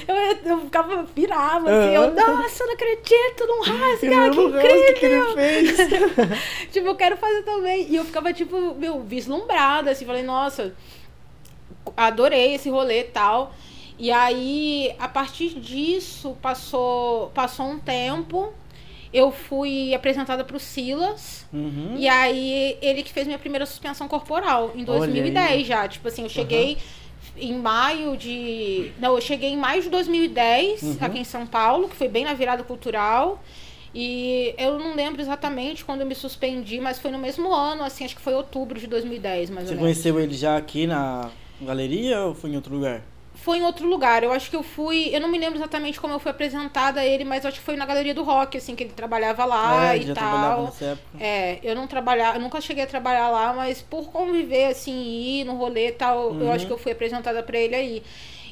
eu, 0.07 0.51
eu 0.51 0.61
ficava, 0.61 1.03
pirava, 1.13 1.69
assim. 1.69 1.93
Eu, 1.93 2.03
Aham. 2.03 2.13
nossa, 2.41 2.63
eu 2.63 2.67
não 2.67 2.73
acredito, 2.73 3.45
não 3.45 3.61
rasga, 3.63 4.07
Eu 4.07 4.31
que 4.31 4.41
incrível. 4.61 4.93
que 4.95 5.05
ele 5.05 5.33
fez. 5.33 5.77
tipo, 6.71 6.87
eu 6.87 6.95
quero 6.95 7.17
fazer 7.17 7.43
também. 7.43 7.85
E 7.89 7.97
eu 7.97 8.05
ficava, 8.05 8.31
tipo, 8.31 8.73
meu, 8.75 9.01
vislumbrada, 9.01 9.91
assim. 9.91 10.05
Falei, 10.05 10.23
nossa, 10.23 10.73
adorei 11.97 12.53
esse 12.55 12.69
rolê 12.69 13.01
e 13.01 13.03
tal. 13.05 13.53
E 13.99 14.09
aí, 14.11 14.95
a 14.97 15.07
partir 15.09 15.49
disso, 15.59 16.37
passou, 16.41 17.27
passou 17.33 17.65
um 17.67 17.77
tempo. 17.79 18.53
Eu 19.13 19.31
fui 19.31 19.93
apresentada 19.93 20.43
pro 20.43 20.59
Silas. 20.59 21.45
Uhum. 21.53 21.95
E 21.97 22.07
aí, 22.09 22.77
ele 22.81 23.03
que 23.03 23.13
fez 23.13 23.27
minha 23.27 23.37
primeira 23.37 23.65
suspensão 23.65 24.07
corporal, 24.07 24.71
em 24.75 24.79
Olha 24.79 24.97
2010 24.99 25.51
aí. 25.51 25.63
já. 25.63 25.87
Tipo 25.87 26.07
assim, 26.07 26.23
eu 26.23 26.29
cheguei 26.29 26.77
em 27.37 27.53
maio 27.53 28.17
de. 28.17 28.91
Não, 28.99 29.13
eu 29.15 29.21
cheguei 29.21 29.49
em 29.51 29.57
maio 29.57 29.81
de 29.83 29.89
2010, 29.89 30.81
Uhum. 30.83 30.97
aqui 31.01 31.19
em 31.19 31.23
São 31.23 31.45
Paulo, 31.45 31.87
que 31.87 31.95
foi 31.95 32.07
bem 32.07 32.23
na 32.25 32.33
virada 32.33 32.63
cultural. 32.63 33.41
E 33.95 34.55
eu 34.57 34.79
não 34.79 34.95
lembro 34.95 35.21
exatamente 35.21 35.85
quando 35.85 36.01
eu 36.01 36.07
me 36.07 36.15
suspendi, 36.15 36.79
mas 36.79 36.97
foi 36.97 37.11
no 37.11 37.19
mesmo 37.19 37.53
ano, 37.53 37.83
assim, 37.83 38.03
acho 38.05 38.15
que 38.15 38.21
foi 38.21 38.33
outubro 38.33 38.79
de 38.79 38.87
2010, 38.87 39.51
mais 39.51 39.67
Você 39.67 39.75
ou 39.75 39.79
menos. 39.81 39.81
conheceu 40.01 40.19
ele 40.19 40.33
já 40.33 40.57
aqui 40.57 40.87
na 40.87 41.29
galeria 41.61 42.21
ou 42.21 42.33
foi 42.33 42.49
em 42.49 42.55
outro 42.55 42.73
lugar? 42.73 43.03
Foi 43.35 43.57
em 43.57 43.63
outro 43.63 43.87
lugar. 43.87 44.23
Eu 44.23 44.31
acho 44.31 44.49
que 44.49 44.55
eu 44.55 44.63
fui. 44.63 45.09
Eu 45.13 45.19
não 45.19 45.27
me 45.27 45.37
lembro 45.37 45.57
exatamente 45.57 45.99
como 45.99 46.13
eu 46.13 46.19
fui 46.19 46.31
apresentada 46.31 47.01
a 47.01 47.05
ele, 47.05 47.23
mas 47.25 47.43
eu 47.43 47.49
acho 47.49 47.59
que 47.59 47.65
foi 47.65 47.75
na 47.75 47.85
galeria 47.85 48.13
do 48.13 48.23
rock, 48.23 48.57
assim, 48.57 48.75
que 48.75 48.83
ele 48.83 48.93
trabalhava 48.93 49.43
lá 49.43 49.93
é, 49.93 49.97
e 49.97 50.13
tal. 50.13 50.63
nessa 50.65 50.85
época. 50.85 51.17
É, 51.19 51.59
eu 51.63 51.75
não 51.75 51.87
trabalhava, 51.87 52.37
eu 52.37 52.41
nunca 52.41 52.61
cheguei 52.61 52.83
a 52.83 52.87
trabalhar 52.87 53.29
lá, 53.29 53.53
mas 53.53 53.81
por 53.81 54.09
conviver 54.11 54.65
assim, 54.67 54.93
ir 54.93 55.43
no 55.45 55.55
rolê 55.55 55.87
e 55.87 55.91
tal, 55.91 56.29
eu 56.35 56.41
Uhum. 56.41 56.51
acho 56.51 56.65
que 56.67 56.71
eu 56.73 56.77
fui 56.77 56.91
apresentada 56.91 57.41
pra 57.43 57.57
ele 57.57 57.75
aí. 57.75 58.03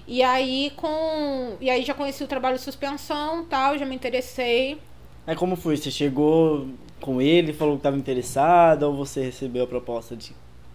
E 0.08 0.22
aí 0.24 0.72
com, 0.76 1.56
e 1.62 1.70
aí 1.70 1.84
já 1.84 1.94
conheci 1.94 2.24
o 2.24 2.28
trabalho 2.28 2.58
de 2.58 2.64
suspensão, 2.64 3.46
tal, 3.46 3.78
já 3.78 3.86
me 3.86 3.96
interessei. 3.96 4.78
Aí 5.26 5.36
como 5.36 5.56
foi? 5.56 5.78
Você 5.78 5.92
chegou 5.92 6.68
com 7.00 7.22
ele, 7.22 7.54
falou 7.54 7.76
que 7.76 7.80
estava 7.80 7.98
interessado 7.98 8.84
ou 8.84 8.96
você 8.96 9.24
recebeu 9.24 9.64
a 9.64 9.68
proposta 9.68 10.16
de 10.16 10.34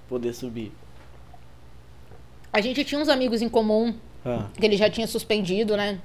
poder 0.08 0.32
subir? 0.32 0.72
A 2.56 2.60
gente 2.62 2.82
tinha 2.84 2.98
uns 2.98 3.10
amigos 3.10 3.42
em 3.42 3.50
comum 3.50 3.94
Ah, 4.24 4.46
que 4.58 4.64
ele 4.64 4.78
já 4.78 4.88
tinha 4.88 5.06
suspendido, 5.06 5.76
né? 5.76 5.98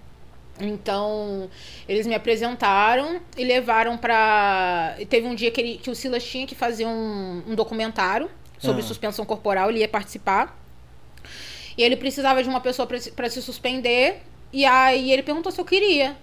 Então, 0.60 1.50
eles 1.88 2.06
me 2.06 2.14
apresentaram 2.14 3.22
e 3.38 3.44
levaram 3.46 3.98
pra. 3.98 4.96
e 5.00 5.06
Teve 5.06 5.28
um 5.28 5.34
dia 5.34 5.50
que, 5.50 5.62
ele- 5.62 5.78
que 5.78 5.90
o 5.90 5.96
Silas 5.96 6.22
tinha 6.24 6.46
que 6.46 6.54
fazer 6.54 6.86
um, 6.86 7.42
um 7.48 7.56
documentário 7.56 8.30
sobre 8.60 8.82
Ah. 8.82 8.86
suspensão 8.86 9.24
corporal, 9.26 9.70
ele 9.70 9.80
ia 9.80 9.88
participar. 9.88 10.60
E 11.78 11.82
ele 11.82 11.96
precisava 11.96 12.44
de 12.44 12.50
uma 12.50 12.60
pessoa 12.60 12.86
pra 13.16 13.30
se 13.30 13.42
suspender. 13.42 14.22
E 14.52 14.66
aí 14.66 15.10
ele 15.14 15.24
perguntou 15.24 15.54
se 15.54 15.62
eu 15.62 15.66
queria. 15.66 16.18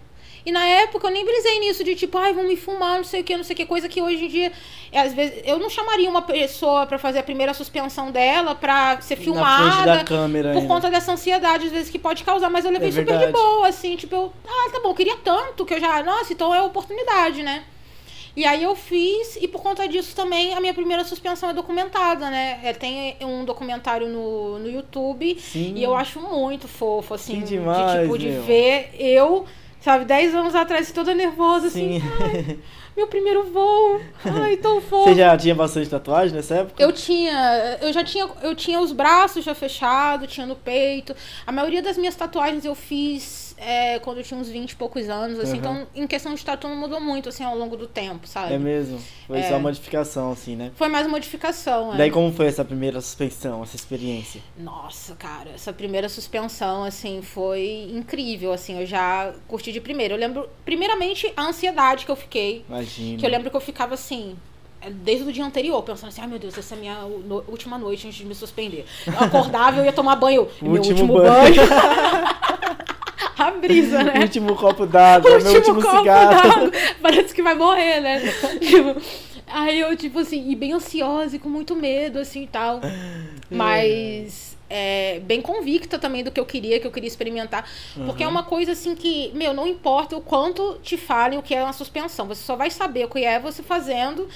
E 0.49 0.53
na 0.53 0.65
época 0.65 1.07
eu 1.07 1.11
nem 1.11 1.27
brisei 1.27 1.61
nisso 1.61 1.85
de 1.85 1.95
tipo, 1.95 2.17
ai, 2.17 2.33
vão 2.33 2.45
me 2.45 2.57
fumar, 2.57 2.97
não 2.97 3.05
sei 3.05 3.21
o 3.21 3.25
que, 3.25 3.37
não 3.37 3.45
sei 3.45 3.53
o 3.53 3.57
que, 3.59 3.67
coisa 3.67 3.87
que 3.87 4.01
hoje 4.01 4.25
em 4.25 4.29
dia, 4.29 4.51
é, 4.91 5.01
às 5.01 5.13
vezes, 5.13 5.43
eu 5.45 5.59
não 5.59 5.69
chamaria 5.69 6.09
uma 6.09 6.23
pessoa 6.23 6.87
pra 6.87 6.99
fazer 6.99 7.19
a 7.19 7.23
primeira 7.23 7.53
suspensão 7.53 8.11
dela 8.11 8.55
pra 8.55 8.99
ser 9.03 9.17
filmada 9.17 10.05
por 10.07 10.15
ainda. 10.19 10.63
conta 10.67 10.91
dessa 10.91 11.13
ansiedade, 11.13 11.67
às 11.67 11.73
vezes, 11.73 11.91
que 11.91 11.99
pode 11.99 12.25
causar, 12.25 12.49
mas 12.49 12.65
eu 12.65 12.71
levei 12.71 12.89
É 12.89 12.93
super 12.93 13.05
verdade. 13.05 13.27
de 13.27 13.33
boa, 13.33 13.69
assim, 13.69 13.95
tipo, 13.95 14.15
eu, 14.15 14.33
ah, 14.47 14.71
tá 14.73 14.81
bom, 14.81 14.89
eu 14.89 14.95
queria 14.95 15.17
tanto 15.23 15.67
que 15.67 15.75
eu 15.75 15.81
já, 15.81 16.03
nossa, 16.03 16.33
então 16.33 16.55
é 16.55 16.63
oportunidade, 16.63 17.43
né? 17.43 17.65
E 18.35 18.47
aí 18.47 18.63
eu 18.63 18.75
fiz, 18.75 19.37
e 19.41 19.49
por 19.49 19.61
conta 19.61 19.87
disso 19.87 20.17
também 20.17 20.55
a 20.55 20.61
minha 20.61 20.73
primeira 20.73 21.05
suspensão 21.05 21.51
é 21.51 21.53
documentada, 21.53 22.31
né? 22.31 22.61
É, 22.63 22.73
tem 22.73 23.17
um 23.21 23.45
documentário 23.45 24.09
no, 24.09 24.59
no 24.61 24.71
YouTube 24.71 25.37
Sim. 25.41 25.75
e 25.77 25.83
eu 25.83 25.95
acho 25.95 26.21
muito 26.21 26.67
fofo, 26.69 27.13
assim, 27.15 27.41
Que 27.41 27.47
demais, 27.49 27.93
de 27.93 28.01
tipo, 28.03 28.17
de 28.19 28.29
meu. 28.29 28.43
ver 28.45 28.91
eu, 28.99 29.45
sabe, 29.81 30.05
10 30.05 30.35
anos 30.35 30.55
atrás, 30.55 30.91
toda 30.93 31.15
nervosa, 31.15 31.69
assim, 31.69 32.01
Sim. 32.01 32.07
ai, 32.21 32.59
meu 32.97 33.07
primeiro 33.07 33.45
voo, 33.45 34.01
ai, 34.25 34.57
tão 34.57 34.81
fofo. 34.83 35.05
Você 35.11 35.15
já 35.15 35.37
tinha 35.37 35.55
bastante 35.55 35.89
tatuagem 35.89 36.35
nessa 36.35 36.57
época? 36.57 36.83
Eu 36.83 36.93
tinha, 36.93 37.79
eu 37.81 37.93
já 37.93 38.03
tinha, 38.03 38.29
eu 38.43 38.55
tinha 38.55 38.81
os 38.81 38.93
braços 38.93 39.45
já 39.45 39.55
fechados, 39.55 40.33
tinha 40.33 40.47
no 40.47 40.57
peito. 40.57 41.15
A 41.47 41.53
maioria 41.53 41.83
das 41.83 41.97
minhas 41.97 42.17
tatuagens 42.17 42.65
eu 42.65 42.75
fiz 42.75 43.48
é, 43.61 43.99
quando 43.99 44.19
eu 44.19 44.25
tinha 44.25 44.39
uns 44.39 44.49
20 44.49 44.71
e 44.73 44.77
poucos 44.77 45.09
anos, 45.09 45.39
assim. 45.39 45.53
Uhum. 45.53 45.59
Então, 45.59 45.87
em 45.95 46.07
questão 46.07 46.35
de 46.35 46.45
tatu 46.45 46.69
não 46.69 46.77
mudou 46.77 47.01
muito, 47.01 47.29
assim, 47.29 47.45
ao 47.45 47.57
longo 47.57 47.77
do 47.77 47.87
tempo, 47.87 48.27
sabe? 48.27 48.55
É 48.55 48.59
mesmo? 48.59 48.99
Foi 49.27 49.39
É. 49.39 49.43
só 49.49 49.59
modificação, 49.59 50.33
assim, 50.33 50.57
né? 50.57 50.71
Foi 50.77 50.89
mais 50.89 51.07
modificação, 51.07 51.95
é. 51.95 51.97
Daí 51.97 52.11
como 52.11 52.33
foi 52.33 52.47
essa 52.47 52.65
primeira 52.65 53.01
suspensão, 53.01 53.63
essa 53.63 53.77
experiência? 53.77 54.41
Nossa, 54.57 55.15
cara, 55.15 55.51
essa 55.55 55.73
primeira 55.73 56.09
suspensão, 56.09 56.85
assim, 56.85 57.21
foi 57.23 57.91
incrível, 57.93 58.53
assim, 58.53 58.79
eu 58.81 58.87
já 58.87 59.33
curti 59.47 59.73
de 59.73 59.81
primeiro. 59.81 60.15
Eu 60.15 60.19
lembro, 60.19 60.49
primeiramente, 60.65 61.33
a 61.37 61.43
ansiedade 61.43 62.05
que 62.05 62.11
eu 62.11 62.17
fiquei. 62.17 62.65
Imagina. 62.69 63.19
Que 63.19 63.27
eu 63.27 63.31
lembro 63.31 63.51
que 63.51 63.57
eu 63.57 63.61
ficava 63.61 63.95
assim, 63.95 64.37
desde 65.03 65.29
o 65.29 65.33
dia 65.33 65.45
anterior, 65.45 65.83
pensando 65.83 66.09
assim, 66.11 66.21
ai 66.21 66.27
meu 66.29 66.39
Deus, 66.39 66.57
essa 66.57 66.75
é 66.75 66.79
a 66.79 66.81
minha 66.81 66.99
última 67.49 67.77
noite 67.77 68.07
antes 68.07 68.19
de 68.19 68.25
me 68.25 68.35
suspender. 68.35 68.87
Eu 69.07 69.19
acordava 69.19 69.77
e 69.77 69.81
eu 69.81 69.85
ia 69.85 69.93
tomar 69.93 70.15
banho. 70.17 70.49
meu 70.63 70.73
Último 70.73 70.93
último, 71.01 71.15
banho. 71.15 71.55
banho. 71.57 72.39
a 73.43 73.51
brisa, 73.53 74.03
né? 74.03 74.21
Último 74.21 74.57
copo 74.57 74.87
d'água, 74.87 75.39
meu 75.39 75.55
último 75.55 75.81
copo 75.81 75.99
cigarro. 75.99 76.71
Parece 77.01 77.35
que 77.35 77.43
vai 77.43 77.55
morrer, 77.55 78.01
né? 78.01 78.21
tipo, 78.61 79.01
aí 79.47 79.79
eu, 79.79 79.97
tipo 79.97 80.19
assim, 80.19 80.51
e 80.51 80.57
bem 80.57 80.73
ansiosa 80.73 81.37
e 81.37 81.39
com 81.39 81.49
muito 81.49 81.77
medo, 81.77 82.19
assim 82.19 82.43
e 82.43 82.47
tal. 82.49 82.81
Mas 83.51 84.57
é, 84.69 85.21
bem 85.21 85.41
convicta 85.41 85.99
também 85.99 86.23
do 86.23 86.31
que 86.31 86.39
eu 86.41 86.45
queria, 86.45 86.79
que 86.79 86.87
eu 86.87 86.91
queria 86.91 87.09
experimentar. 87.09 87.69
Porque 88.07 88.23
é 88.23 88.29
uma 88.29 88.43
coisa 88.43 88.73
assim 88.73 88.95
que, 88.95 89.31
meu, 89.35 89.55
não 89.55 89.67
importa 89.67 90.17
o 90.17 90.21
quanto 90.21 90.79
te 90.83 90.97
falem 90.97 91.39
o 91.39 91.43
que 91.43 91.55
é 91.55 91.63
uma 91.63 91.73
suspensão. 91.73 92.27
Você 92.27 92.43
só 92.43 92.57
vai 92.57 92.71
saber 92.71 93.07
o 93.07 93.09
que 93.09 93.25
é 93.25 93.39
você 93.39 93.63
fazendo. 93.63 94.29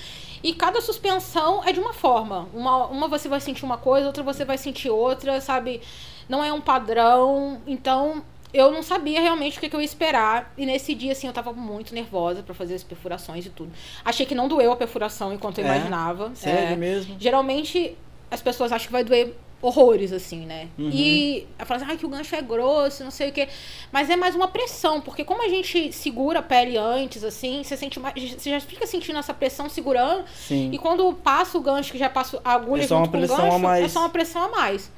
E 0.42 0.52
cada 0.54 0.80
suspensão 0.80 1.62
é 1.64 1.72
de 1.72 1.78
uma 1.78 1.92
forma. 1.92 2.48
Uma, 2.52 2.86
uma 2.86 3.08
você 3.08 3.28
vai 3.28 3.40
sentir 3.40 3.64
uma 3.64 3.78
coisa, 3.78 4.06
outra 4.06 4.22
você 4.22 4.44
vai 4.44 4.58
sentir 4.58 4.90
outra, 4.90 5.40
sabe? 5.40 5.80
Não 6.28 6.42
é 6.42 6.52
um 6.52 6.60
padrão. 6.60 7.60
Então, 7.66 8.24
eu 8.52 8.70
não 8.70 8.82
sabia 8.82 9.20
realmente 9.20 9.56
o 9.58 9.60
que, 9.60 9.68
que 9.68 9.76
eu 9.76 9.80
ia 9.80 9.84
esperar. 9.86 10.52
E 10.58 10.66
nesse 10.66 10.94
dia, 10.94 11.12
assim, 11.12 11.26
eu 11.26 11.32
tava 11.32 11.52
muito 11.52 11.94
nervosa 11.94 12.42
pra 12.42 12.54
fazer 12.54 12.74
as 12.74 12.82
perfurações 12.82 13.46
e 13.46 13.50
tudo. 13.50 13.70
Achei 14.04 14.26
que 14.26 14.34
não 14.34 14.48
doeu 14.48 14.72
a 14.72 14.76
perfuração 14.76 15.32
enquanto 15.32 15.58
eu 15.58 15.64
É? 15.66 15.68
imaginava. 15.76 16.32
Sério 16.34 16.72
É. 16.72 16.76
mesmo? 16.76 17.16
Geralmente 17.18 17.96
as 18.30 18.40
pessoas 18.42 18.72
acham 18.72 18.86
que 18.86 18.92
vai 18.92 19.04
doer 19.04 19.34
horrores, 19.60 20.12
assim, 20.12 20.44
né? 20.44 20.66
Uhum. 20.76 20.90
E 20.92 21.46
eu 21.56 21.64
falo 21.64 21.80
assim, 21.80 21.92
ah, 21.92 21.96
que 21.96 22.04
o 22.04 22.08
gancho 22.08 22.34
é 22.34 22.42
grosso, 22.42 23.04
não 23.04 23.12
sei 23.12 23.28
o 23.28 23.32
quê. 23.32 23.48
Mas 23.92 24.10
é 24.10 24.16
mais 24.16 24.34
uma 24.34 24.48
pressão, 24.48 25.00
porque 25.00 25.22
como 25.24 25.40
a 25.40 25.48
gente 25.48 25.92
segura 25.92 26.40
a 26.40 26.42
pele 26.42 26.76
antes, 26.76 27.22
assim, 27.22 27.62
você 27.62 27.76
sente 27.76 28.00
mais. 28.00 28.12
Você 28.32 28.50
já 28.50 28.58
fica 28.58 28.84
sentindo 28.88 29.18
essa 29.20 29.32
pressão 29.32 29.68
segurando. 29.68 30.24
Sim. 30.34 30.70
E 30.72 30.78
quando 30.78 31.12
passa 31.14 31.56
o 31.56 31.60
gancho, 31.60 31.92
que 31.92 31.98
já 31.98 32.10
passa 32.10 32.40
a 32.44 32.54
agulha 32.54 32.82
É 32.82 32.88
junto 32.88 33.08
com 33.08 33.16
o 33.18 33.20
gancho, 33.20 33.34
a 33.40 33.58
mais. 33.58 33.84
é 33.84 33.88
só 33.88 34.00
uma 34.00 34.10
pressão 34.10 34.42
a 34.42 34.48
mais. 34.48 34.90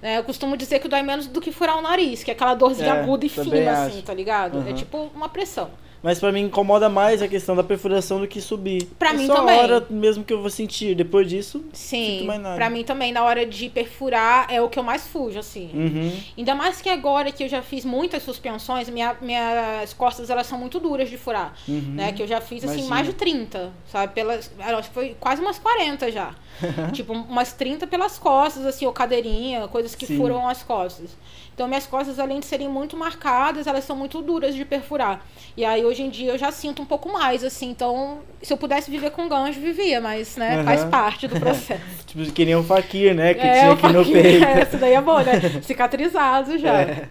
É, 0.00 0.18
eu 0.18 0.24
costumo 0.24 0.56
dizer 0.56 0.78
que 0.78 0.88
dói 0.88 1.02
menos 1.02 1.26
do 1.26 1.40
que 1.40 1.50
furar 1.50 1.76
o 1.78 1.82
nariz, 1.82 2.22
que 2.22 2.30
é 2.30 2.34
aquela 2.34 2.54
dorzinha 2.54 2.94
É, 2.94 3.00
aguda 3.02 3.26
e 3.26 3.28
fina, 3.28 3.72
acho. 3.72 3.90
assim, 3.90 4.02
tá 4.02 4.14
ligado? 4.14 4.58
É 4.58 4.70
Uhum. 4.70 4.74
tipo 4.74 5.10
uma 5.14 5.28
pressão. 5.28 5.70
Mas 6.02 6.20
pra 6.20 6.30
mim 6.30 6.42
incomoda 6.42 6.88
mais 6.88 7.20
a 7.22 7.28
questão 7.28 7.56
da 7.56 7.64
perfuração 7.64 8.20
do 8.20 8.28
que 8.28 8.40
subir. 8.40 8.84
Pra 8.98 9.10
é 9.10 9.12
mim 9.14 9.26
só 9.26 9.36
também. 9.36 9.58
a 9.58 9.62
hora 9.62 9.86
mesmo 9.90 10.24
que 10.24 10.32
eu 10.32 10.40
vou 10.40 10.50
sentir. 10.50 10.94
Depois 10.94 11.28
disso, 11.28 11.64
Sim, 11.72 12.24
mais 12.24 12.40
nada. 12.40 12.56
pra 12.56 12.70
mim 12.70 12.84
também, 12.84 13.12
na 13.12 13.24
hora 13.24 13.44
de 13.44 13.68
perfurar, 13.68 14.46
é 14.48 14.60
o 14.60 14.68
que 14.68 14.78
eu 14.78 14.82
mais 14.82 15.06
fujo, 15.06 15.38
assim. 15.38 15.70
uhum. 15.74 16.20
Ainda 16.36 16.54
mais 16.54 16.80
que 16.80 16.88
agora 16.88 17.32
que 17.32 17.44
eu 17.44 17.48
já 17.48 17.62
fiz 17.62 17.84
muitas 17.84 18.22
suspensões, 18.22 18.88
minha, 18.88 19.16
minhas 19.20 19.92
costas 19.92 20.30
elas 20.30 20.46
são 20.46 20.58
muito 20.58 20.78
duras 20.78 21.10
de 21.10 21.18
furar. 21.18 21.54
Uhum. 21.66 21.94
Né? 21.94 22.12
Que 22.12 22.22
eu 22.22 22.26
já 22.26 22.40
fiz 22.40 22.62
assim 22.64 22.84
Imagina. 22.84 22.94
mais 22.94 23.06
de 23.06 23.12
30, 23.14 23.72
sabe? 23.90 24.12
Pelas, 24.12 24.52
acho 24.58 24.88
que 24.88 24.94
foi 24.94 25.16
quase 25.18 25.42
umas 25.42 25.58
40 25.58 26.12
já. 26.12 26.34
tipo, 26.92 27.12
umas 27.12 27.52
30 27.52 27.86
pelas 27.86 28.18
costas, 28.18 28.64
assim, 28.66 28.86
ou 28.86 28.92
cadeirinha, 28.92 29.66
coisas 29.68 29.94
que 29.94 30.06
Sim. 30.06 30.16
furam 30.16 30.48
as 30.48 30.62
costas. 30.62 31.10
Então 31.58 31.66
minhas 31.66 31.88
costas, 31.88 32.20
além 32.20 32.38
de 32.38 32.46
serem 32.46 32.68
muito 32.68 32.96
marcadas, 32.96 33.66
elas 33.66 33.82
são 33.82 33.96
muito 33.96 34.22
duras 34.22 34.54
de 34.54 34.64
perfurar. 34.64 35.26
E 35.56 35.64
aí 35.64 35.84
hoje 35.84 36.04
em 36.04 36.08
dia 36.08 36.30
eu 36.30 36.38
já 36.38 36.52
sinto 36.52 36.80
um 36.82 36.84
pouco 36.86 37.12
mais, 37.12 37.42
assim. 37.42 37.68
Então, 37.70 38.20
se 38.40 38.52
eu 38.52 38.56
pudesse 38.56 38.88
viver 38.88 39.10
com 39.10 39.28
gancho, 39.28 39.58
vivia, 39.58 40.00
mas, 40.00 40.36
né, 40.36 40.54
Aham. 40.54 40.64
faz 40.64 40.84
parte 40.84 41.26
do 41.26 41.34
processo. 41.40 42.06
Tipo, 42.06 42.30
que 42.30 42.44
nem 42.44 42.54
um 42.54 42.62
faquir, 42.62 43.12
né? 43.12 43.34
Que 43.34 43.40
É, 43.40 43.58
tinha 43.58 43.72
aqui 43.72 43.88
no 43.88 44.04
faquinha, 44.04 44.22
peito. 44.22 44.44
é, 44.44 44.52
Essa 44.62 44.78
daí 44.78 44.92
é 44.94 45.00
boa, 45.00 45.24
né? 45.24 45.32
Cicatrizado 45.62 46.56
já. 46.58 46.80
É. 46.82 47.08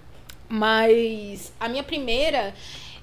Mas 0.47 1.51
a 1.59 1.67
minha 1.67 1.83
primeira, 1.83 2.53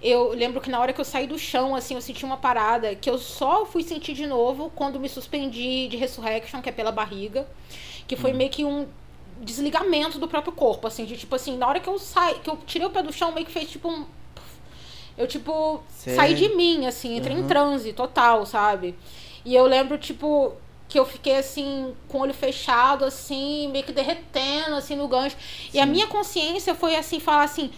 eu 0.01 0.31
lembro 0.31 0.63
que 0.63 0.71
na 0.71 0.81
hora 0.81 0.95
que 0.95 1.01
eu 1.03 1.05
saí 1.05 1.27
do 1.27 1.39
chão, 1.39 1.75
assim, 1.77 1.95
eu 1.95 2.01
senti 2.01 2.25
uma 2.25 2.39
parada 2.39 2.95
que 2.95 3.11
eu 3.11 3.19
só 3.19 3.67
fui 3.67 3.83
sentir 3.83 4.15
de 4.15 4.27
novo 4.27 4.73
quando 4.75 4.99
me 4.99 5.11
suspendi 5.11 5.89
de 5.89 5.99
Resurrection, 5.99 6.63
que 6.63 6.71
é 6.71 6.73
pela 6.73 6.91
barriga. 6.91 7.47
Que 8.09 8.15
Hum. 8.15 8.19
foi 8.19 8.33
meio 8.33 8.49
que 8.49 8.65
um 8.65 8.87
desligamento 9.41 10.19
do 10.19 10.29
próprio 10.29 10.53
corpo, 10.53 10.87
assim, 10.87 11.05
de 11.05 11.17
tipo 11.17 11.35
assim, 11.35 11.57
na 11.57 11.67
hora 11.67 11.81
que 11.81 11.89
eu 11.89 11.99
saí, 11.99 12.39
que 12.41 12.49
eu 12.51 12.57
tirei 12.67 12.87
o 12.87 12.91
pé 12.91 13.03
do 13.03 13.13
chão, 13.13 13.33
meio 13.33 13.47
que 13.47 13.53
fez 13.53 13.71
tipo 13.71 13.89
um. 13.89 14.07
Eu, 15.17 15.27
tipo, 15.29 15.81
Sério? 15.89 16.17
saí 16.17 16.35
de 16.35 16.57
mim, 16.57 16.87
assim, 16.87 17.17
entrei 17.17 17.37
em 17.37 17.41
Uhum. 17.41 17.47
transe 17.47 17.93
total, 17.93 18.45
sabe? 18.45 18.97
E 19.45 19.55
eu 19.55 19.65
lembro, 19.67 19.97
tipo, 19.97 20.53
que 20.89 20.99
eu 20.99 21.07
fiquei 21.07 21.37
assim, 21.37 21.95
com 22.09 22.19
o 22.19 22.21
olho 22.23 22.35
fechado, 22.35 23.05
assim, 23.05 23.69
meio 23.69 23.85
que 23.85 23.93
derretendo, 23.93 24.75
assim, 24.75 24.97
no 24.97 25.07
gancho. 25.07 25.37
E 25.73 25.79
a 25.79 25.85
Sim. 25.85 25.91
minha 25.91 26.07
consciência 26.09 26.75
foi 26.75 26.97
assim, 26.97 27.21
falar 27.21 27.45
assim. 27.45 27.71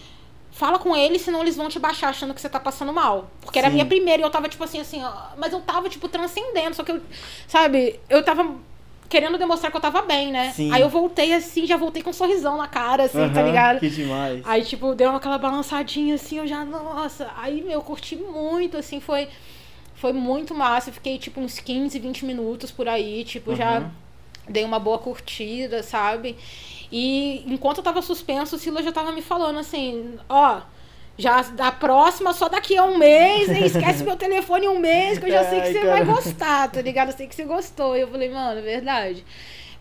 Fala 0.51 0.79
com 0.79 0.95
eles, 0.95 1.21
senão 1.21 1.41
eles 1.41 1.55
vão 1.55 1.69
te 1.69 1.77
baixar 1.77 2.09
achando 2.09 2.33
que 2.33 2.41
você 2.41 2.49
tá 2.49 2.59
passando 2.59 2.91
mal. 2.91 3.29
Porque 3.41 3.59
era 3.59 3.67
a 3.67 3.69
Sim. 3.69 3.75
minha 3.75 3.85
primeira 3.85 4.23
e 4.23 4.25
eu 4.25 4.29
tava, 4.31 4.49
tipo 4.49 4.63
assim, 4.63 4.79
assim, 4.79 5.03
ó, 5.03 5.13
mas 5.37 5.53
eu 5.53 5.61
tava, 5.61 5.87
tipo, 5.87 6.09
transcendendo. 6.09 6.75
Só 6.75 6.83
que 6.83 6.91
eu, 6.93 7.01
sabe, 7.47 7.99
eu 8.09 8.23
tava 8.23 8.55
querendo 9.09 9.37
demonstrar 9.37 9.71
que 9.71 9.77
eu 9.77 9.81
tava 9.81 10.01
bem, 10.01 10.31
né? 10.31 10.51
Sim. 10.51 10.71
Aí 10.73 10.81
eu 10.81 10.89
voltei 10.89 11.33
assim, 11.33 11.65
já 11.65 11.77
voltei 11.77 12.01
com 12.03 12.09
um 12.09 12.13
sorrisão 12.13 12.57
na 12.57 12.67
cara, 12.67 13.03
assim, 13.03 13.29
tá 13.29 13.39
Aham, 13.39 13.47
ligado? 13.47 13.79
Que 13.79 13.89
demais. 13.89 14.41
Aí, 14.45 14.63
tipo, 14.63 14.93
deu 14.95 15.15
aquela 15.15 15.37
balançadinha 15.37 16.15
assim, 16.15 16.37
eu 16.39 16.47
já, 16.47 16.63
nossa. 16.65 17.29
Aí, 17.37 17.61
meu, 17.61 17.73
eu 17.73 17.81
curti 17.81 18.15
muito, 18.15 18.77
assim, 18.77 18.99
foi. 18.99 19.27
Foi 19.95 20.13
muito 20.13 20.53
massa. 20.53 20.89
Eu 20.89 20.93
fiquei, 20.93 21.17
tipo, 21.17 21.39
uns 21.41 21.59
15, 21.59 21.97
20 21.99 22.23
minutos 22.25 22.69
por 22.71 22.87
aí, 22.87 23.23
tipo, 23.23 23.55
já 23.55 23.79
Uhum. 23.79 23.89
dei 24.47 24.63
uma 24.63 24.79
boa 24.79 24.99
curtida, 24.99 25.81
sabe? 25.81 26.35
E 26.91 27.43
enquanto 27.51 27.79
eu 27.79 27.83
tava 27.83 28.01
suspenso, 28.01 28.55
o 28.55 28.59
Sila 28.59 28.83
já 28.83 28.91
tava 28.91 29.11
me 29.11 29.21
falando 29.21 29.57
assim, 29.59 30.17
ó. 30.29 30.61
Já 31.17 31.41
da 31.41 31.71
próxima, 31.71 32.31
só 32.33 32.47
daqui 32.47 32.77
a 32.77 32.83
um 32.83 32.97
mês, 32.97 33.49
hein? 33.49 33.65
Esquece 33.65 34.03
meu 34.05 34.15
telefone 34.15 34.67
um 34.67 34.79
mês, 34.79 35.17
que 35.17 35.25
eu 35.25 35.31
já 35.31 35.43
sei 35.45 35.61
que 35.61 35.67
Ai, 35.67 35.73
você 35.73 35.85
vai 35.85 36.05
gostar, 36.05 36.69
tá 36.69 36.81
ligado? 36.81 37.09
Eu 37.09 37.17
sei 37.17 37.27
que 37.27 37.35
você 37.35 37.43
gostou. 37.43 37.97
E 37.97 38.01
eu 38.01 38.07
falei, 38.07 38.29
mano, 38.29 38.59
é 38.59 38.61
verdade. 38.61 39.25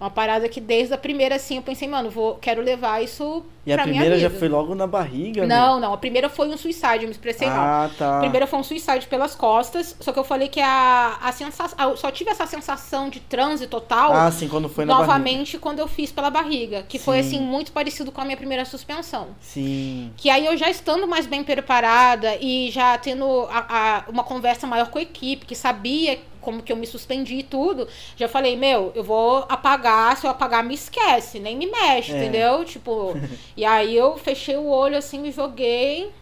Uma 0.00 0.10
parada 0.10 0.48
que 0.48 0.60
desde 0.60 0.92
a 0.94 0.98
primeira, 0.98 1.36
assim, 1.36 1.56
eu 1.56 1.62
pensei, 1.62 1.88
mano, 1.88 2.10
vou, 2.10 2.34
quero 2.36 2.60
levar 2.62 3.02
isso 3.02 3.42
E 3.64 3.72
a 3.72 3.76
pra 3.76 3.86
minha 3.86 4.00
primeira 4.00 4.20
já 4.20 4.28
vida. 4.28 4.38
foi 4.38 4.48
logo 4.48 4.74
na 4.74 4.86
barriga? 4.86 5.46
Não, 5.46 5.80
não. 5.80 5.92
A 5.94 5.96
primeira 5.96 6.28
foi 6.28 6.48
um 6.48 6.56
suicide, 6.56 6.98
eu 7.00 7.04
me 7.06 7.10
expressei 7.10 7.48
mal. 7.48 7.58
Ah, 7.86 7.90
tá. 7.98 8.16
A 8.18 8.20
primeira 8.20 8.46
foi 8.46 8.58
um 8.58 8.62
suicide 8.62 9.06
pelas 9.06 9.34
costas, 9.34 9.96
só 10.00 10.12
que 10.12 10.18
eu 10.18 10.24
falei 10.24 10.48
que 10.48 10.60
a, 10.60 11.18
a 11.22 11.32
sensação. 11.32 11.96
Só 11.96 12.10
tive 12.10 12.30
essa 12.30 12.46
sensação 12.46 13.08
de 13.08 13.20
transe 13.20 13.66
total 13.66 14.12
Ah, 14.12 14.30
sim, 14.30 14.48
quando 14.48 14.68
foi 14.68 14.84
na 14.84 14.92
barriga. 14.92 15.06
novamente 15.12 15.58
quando 15.58 15.78
eu 15.78 15.88
fiz 15.88 16.12
pela 16.12 16.28
barriga. 16.30 16.82
Que 16.88 16.98
foi 16.98 17.22
Sim. 17.22 17.28
assim, 17.36 17.40
muito 17.40 17.72
parecido 17.72 18.12
com 18.12 18.20
a 18.20 18.24
minha 18.24 18.36
primeira 18.36 18.64
suspensão. 18.64 19.28
Sim. 19.40 20.12
Que 20.16 20.28
aí 20.30 20.44
eu 20.46 20.56
já 20.56 20.68
estando 20.68 21.06
mais 21.06 21.26
bem 21.26 21.42
preparada 21.42 22.36
e 22.40 22.70
já 22.70 22.96
tendo 22.98 23.46
a- 23.50 23.66
a- 24.06 24.10
uma 24.10 24.22
conversa 24.24 24.66
maior 24.66 24.88
com 24.90 24.98
a 24.98 25.02
equipe, 25.02 25.46
que 25.46 25.54
sabia 25.54 26.18
como 26.46 26.62
que 26.62 26.70
eu 26.72 26.76
me 26.76 26.86
suspendi 26.86 27.38
e 27.38 27.42
tudo, 27.42 27.88
já 28.16 28.28
falei, 28.28 28.56
meu, 28.56 28.92
eu 28.94 29.02
vou 29.02 29.44
apagar, 29.48 30.16
se 30.16 30.24
eu 30.24 30.30
apagar, 30.30 30.62
me 30.62 30.74
esquece, 30.74 31.40
nem 31.40 31.56
me 31.56 31.66
mexe, 31.66 32.12
É. 32.12 32.16
entendeu? 32.16 32.64
Tipo, 32.64 33.14
e 33.56 33.64
aí 33.64 33.96
eu 33.96 34.16
fechei 34.16 34.56
o 34.56 34.66
olho 34.68 34.96
assim, 34.96 35.18
me 35.18 35.32
joguei 35.32 36.12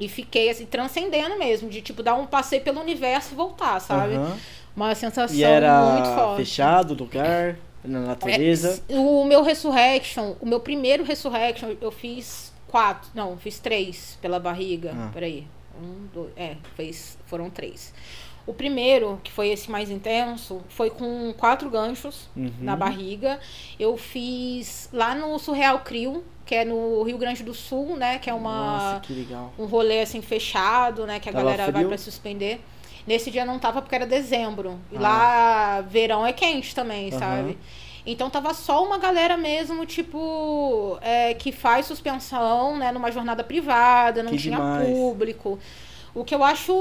e 0.00 0.08
fiquei 0.08 0.50
assim, 0.50 0.66
transcendendo 0.66 1.38
mesmo, 1.38 1.70
de 1.70 1.80
tipo, 1.80 2.02
dar 2.02 2.14
um 2.14 2.26
passeio 2.26 2.60
pelo 2.62 2.80
universo 2.80 3.34
e 3.34 3.36
voltar, 3.36 3.78
sabe? 3.80 4.16
Aham. 4.16 4.36
Uma 4.74 4.94
sensação 4.96 5.36
E 5.36 5.44
era 5.44 5.80
muito 5.92 6.08
forte. 6.08 6.38
fechado 6.38 6.90
o 6.92 6.96
lugar, 6.96 7.56
na 7.84 8.00
natureza. 8.00 8.82
É, 8.88 8.96
o 8.98 9.24
meu 9.24 9.42
Resurrection, 9.44 10.34
o 10.40 10.46
meu 10.46 10.58
primeiro 10.58 11.04
Resurrection, 11.04 11.76
eu 11.80 11.92
fiz 11.92 12.52
quatro. 12.66 13.08
Não, 13.14 13.36
fiz 13.36 13.60
três 13.60 14.18
pela 14.20 14.40
barriga. 14.40 14.92
Ah. 14.96 15.10
Peraí. 15.12 15.46
Um, 15.80 16.06
dois. 16.12 16.30
É, 16.36 16.56
fez, 16.76 17.16
foram 17.26 17.48
três. 17.50 17.92
O 18.46 18.52
primeiro, 18.52 19.20
que 19.22 19.30
foi 19.30 19.48
esse 19.50 19.70
mais 19.70 19.88
intenso, 19.90 20.60
foi 20.68 20.90
com 20.90 21.32
quatro 21.36 21.70
ganchos 21.70 22.28
Uhum. 22.36 22.52
na 22.60 22.74
barriga. 22.74 23.38
Eu 23.78 23.96
fiz 23.96 24.88
lá 24.92 25.14
no 25.14 25.38
Surreal 25.38 25.78
Crio, 25.80 26.24
que 26.44 26.54
é 26.56 26.64
no 26.64 27.02
Rio 27.04 27.18
Grande 27.18 27.42
do 27.44 27.54
Sul, 27.54 27.96
né? 27.96 28.18
Que 28.18 28.28
é 28.28 28.34
uma 28.34 28.98
Nossa, 29.00 29.02
um 29.58 29.64
rolê 29.66 30.00
assim 30.00 30.20
fechado, 30.20 31.06
né? 31.06 31.20
Que 31.20 31.28
a 31.28 31.32
Tava 31.32 31.44
galera 31.44 31.64
vai 31.64 31.72
frio? 31.74 31.88
pra 31.88 31.96
suspender. 31.98 32.60
Nesse 33.06 33.30
dia 33.30 33.44
não 33.44 33.58
tava 33.58 33.80
porque 33.80 33.94
era 33.94 34.06
dezembro. 34.06 34.78
E 34.90 34.96
Ah. 34.96 35.00
lá 35.00 35.80
verão 35.82 36.26
é 36.26 36.32
quente 36.32 36.74
também, 36.74 37.10
Aham. 37.10 37.18
sabe? 37.18 37.58
Então 38.04 38.28
tava 38.28 38.52
só 38.54 38.84
uma 38.84 38.98
galera 38.98 39.36
mesmo, 39.36 39.86
tipo, 39.86 40.98
é, 41.00 41.34
que 41.34 41.52
faz 41.52 41.86
suspensão, 41.86 42.76
né, 42.76 42.90
numa 42.90 43.12
jornada 43.12 43.44
privada, 43.44 44.24
não 44.24 44.32
Que 44.32 44.38
tinha 44.38 44.56
demais. 44.56 44.88
público. 44.88 45.58
O 46.14 46.24
que 46.24 46.34
eu 46.34 46.44
acho 46.44 46.72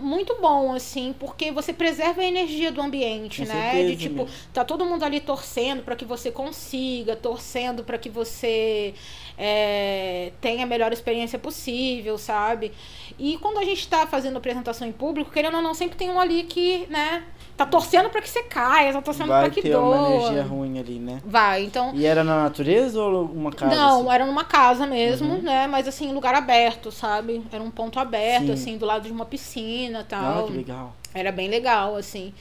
muito 0.00 0.36
bom, 0.40 0.72
assim, 0.72 1.12
porque 1.18 1.50
você 1.50 1.72
preserva 1.72 2.20
a 2.20 2.24
energia 2.24 2.70
do 2.70 2.80
ambiente, 2.80 3.42
Com 3.42 3.48
né? 3.48 3.72
certeza, 3.72 3.96
De 3.96 3.96
tipo, 3.96 4.14
meu. 4.14 4.28
tá 4.52 4.64
todo 4.64 4.84
mundo 4.86 5.02
ali 5.04 5.20
torcendo 5.20 5.82
para 5.82 5.96
que 5.96 6.04
você 6.04 6.30
consiga, 6.30 7.16
torcendo 7.16 7.82
para 7.82 7.98
que 7.98 8.08
você 8.08 8.94
é, 9.36 10.32
tenha 10.40 10.62
a 10.62 10.66
melhor 10.66 10.92
experiência 10.92 11.36
possível, 11.36 12.16
sabe? 12.16 12.70
E 13.18 13.38
quando 13.38 13.58
a 13.58 13.64
gente 13.64 13.88
tá 13.88 14.06
fazendo 14.06 14.36
apresentação 14.36 14.86
em 14.86 14.92
público, 14.92 15.32
querendo 15.32 15.56
ou 15.56 15.62
não, 15.62 15.74
sempre 15.74 15.96
tem 15.96 16.08
um 16.08 16.20
ali 16.20 16.44
que, 16.44 16.86
né, 16.88 17.24
tá 17.56 17.64
torcendo 17.64 18.10
para 18.10 18.20
que 18.20 18.28
você 18.28 18.42
caia, 18.42 18.92
tá 18.92 19.00
torcendo 19.00 19.28
Vai 19.28 19.44
para 19.44 19.50
que 19.50 19.62
ter 19.62 19.70
doa. 19.72 19.80
uma 19.82 20.08
energia 20.14 20.42
ruim 20.42 20.78
ali, 20.78 20.98
né? 20.98 21.20
Vai, 21.24 21.64
então. 21.64 21.92
E 21.94 22.04
era 22.04 22.22
na 22.22 22.42
natureza 22.44 23.00
ou 23.02 23.24
uma 23.24 23.50
casa? 23.50 23.74
Não, 23.74 24.00
assim? 24.02 24.10
era 24.14 24.26
numa 24.26 24.44
casa 24.44 24.86
mesmo, 24.86 25.34
Uhum. 25.34 25.42
né? 25.42 25.66
Mas 25.66 25.88
assim, 25.88 26.12
lugar 26.12 26.34
aberto, 26.34 26.90
sabe? 26.92 27.42
Era 27.50 27.62
um 27.62 27.70
ponto 27.70 27.98
aberto, 27.98 28.46
Sim. 28.46 28.52
assim, 28.52 28.76
do 28.78 28.84
lado 28.84 29.04
de 29.06 29.12
uma 29.12 29.24
piscina 29.24 30.00
e 30.00 30.02
Ah, 30.02 30.04
tal. 30.06 30.46
que 30.46 30.52
legal. 30.52 30.94
Era 31.14 31.32
bem 31.32 31.48
legal, 31.48 31.96
assim. 31.96 32.34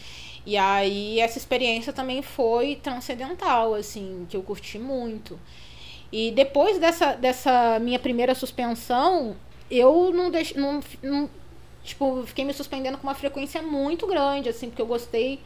E 0.45 0.57
aí 0.57 1.19
essa 1.19 1.37
experiência 1.37 1.91
também 1.93 2.21
foi 2.21 2.75
transcendental, 2.75 3.73
assim, 3.73 4.27
que 4.29 4.35
eu 4.37 4.43
curti 4.43 4.77
muito. 4.77 5.39
E 6.11 6.31
depois 6.31 6.77
dessa, 6.77 7.13
dessa 7.13 7.79
minha 7.79 7.97
primeira 7.99 8.35
suspensão, 8.35 9.35
eu 9.71 10.11
não 10.13 10.29
deixei. 10.29 10.61
Não, 10.61 10.79
não, 11.01 11.29
tipo, 11.85 12.23
fiquei 12.25 12.43
me 12.43 12.53
suspendendo 12.53 12.97
com 12.97 13.07
uma 13.07 13.15
frequência 13.15 13.61
muito 13.61 14.05
grande, 14.07 14.49
assim, 14.49 14.67
porque 14.67 14.81
eu 14.81 14.87
gostei 14.87 15.39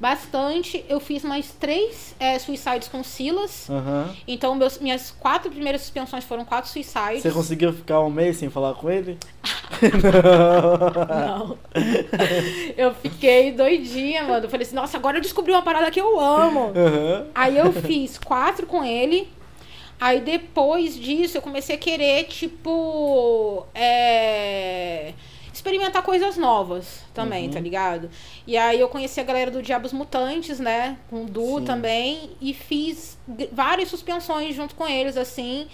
bastante. 0.00 0.84
Eu 0.88 0.98
fiz 0.98 1.22
mais 1.22 1.52
três 1.52 2.16
é, 2.18 2.36
suicides 2.38 2.88
com 2.88 3.04
Silas. 3.04 3.70
Aham. 3.70 4.12
Então, 4.26 4.54
meus, 4.56 4.78
minhas 4.78 5.12
quatro 5.12 5.48
primeiras 5.50 5.82
suspensões 5.82 6.24
foram 6.24 6.44
quatro 6.44 6.68
suicides. 6.68 7.22
Você 7.22 7.30
conseguiu 7.30 7.72
ficar 7.72 8.00
um 8.00 8.10
mês 8.10 8.38
sem 8.38 8.50
falar 8.50 8.74
com 8.74 8.90
ele? 8.90 9.16
Não. 11.08 11.56
Eu 12.76 12.92
fiquei 12.94 13.52
doidinha, 13.52 14.24
mano. 14.24 14.46
Eu 14.46 14.50
falei 14.50 14.66
assim, 14.66 14.74
nossa, 14.74 14.96
agora 14.96 15.18
eu 15.18 15.22
descobri 15.22 15.52
uma 15.52 15.62
parada 15.62 15.88
que 15.90 16.00
eu 16.00 16.18
amo. 16.18 16.72
Aham. 16.74 17.26
Aí 17.32 17.56
eu 17.56 17.72
fiz 17.72 18.18
quatro 18.18 18.66
com 18.66 18.82
ele. 18.84 19.28
Aí 20.00 20.20
depois 20.20 20.98
disso 20.98 21.38
eu 21.38 21.42
comecei 21.42 21.76
a 21.76 21.78
querer, 21.78 22.24
tipo. 22.24 23.64
é, 23.72 25.12
Experimentar 25.52 26.02
coisas 26.02 26.36
novas 26.36 27.02
também, 27.12 27.46
Uhum. 27.46 27.52
tá 27.52 27.60
ligado? 27.60 28.08
E 28.46 28.56
aí 28.56 28.80
eu 28.80 28.88
conheci 28.88 29.20
a 29.20 29.22
galera 29.22 29.50
do 29.50 29.60
Diabos 29.62 29.92
Mutantes, 29.92 30.58
né? 30.58 30.96
Com 31.10 31.24
o 31.24 31.26
Du 31.26 31.58
Sim. 31.58 31.64
também. 31.64 32.30
E 32.40 32.54
fiz 32.54 33.18
várias 33.52 33.88
suspensões 33.88 34.54
junto 34.54 34.74
com 34.74 34.86
eles, 34.86 35.16
assim. 35.16 35.66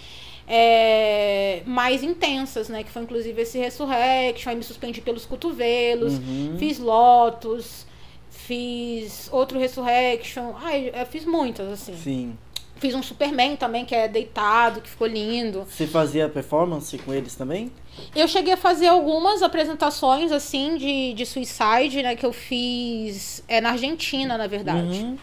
é, 0.51 1.61
mais 1.63 2.01
intensas, 2.01 2.69
né? 2.69 2.83
Que 2.83 2.89
foi 2.89 3.03
inclusive 3.03 3.39
esse 3.39 3.59
Resurrection, 3.59 4.49
aí 4.49 4.55
me 4.55 4.63
suspendi 4.63 4.99
pelos 4.99 5.23
cotovelos, 5.23 6.13
Uhum. 6.17 6.55
fiz 6.57 6.79
Lotus, 6.79 7.85
fiz 8.31 9.29
outro 9.31 9.59
Resurrection, 9.59 10.53
ai, 10.59 10.91
eu 10.93 11.05
fiz 11.05 11.23
muitas, 11.23 11.67
assim. 11.71 11.95
Sim. 11.95 12.37
Fiz 12.79 12.95
um 12.95 13.03
Superman 13.03 13.55
também, 13.55 13.85
que 13.85 13.93
é 13.93 14.07
deitado, 14.07 14.81
que 14.81 14.89
ficou 14.89 15.07
lindo. 15.07 15.65
Você 15.69 15.85
fazia 15.85 16.29
performance 16.29 16.97
com 16.99 17.13
eles 17.13 17.35
também? 17.35 17.71
Eu 18.15 18.27
cheguei 18.27 18.53
a 18.53 18.57
fazer 18.57 18.87
algumas 18.87 19.43
apresentações, 19.43 20.31
assim, 20.31 20.77
de, 20.77 21.13
de 21.13 21.25
suicide, 21.25 22.01
né? 22.01 22.15
Que 22.15 22.25
eu 22.25 22.31
fiz 22.31 23.43
é, 23.47 23.59
na 23.59 23.71
Argentina, 23.71 24.37
na 24.37 24.47
verdade. 24.47 24.97
Uhum. 24.99 25.17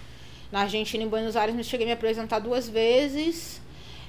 Na 0.53 0.61
Argentina, 0.61 1.03
em 1.03 1.09
Buenos 1.09 1.35
Aires, 1.37 1.57
eu 1.57 1.65
cheguei 1.65 1.87
a 1.87 1.89
me 1.89 1.93
apresentar 1.93 2.39
duas 2.39 2.69
vezes. 2.69 3.61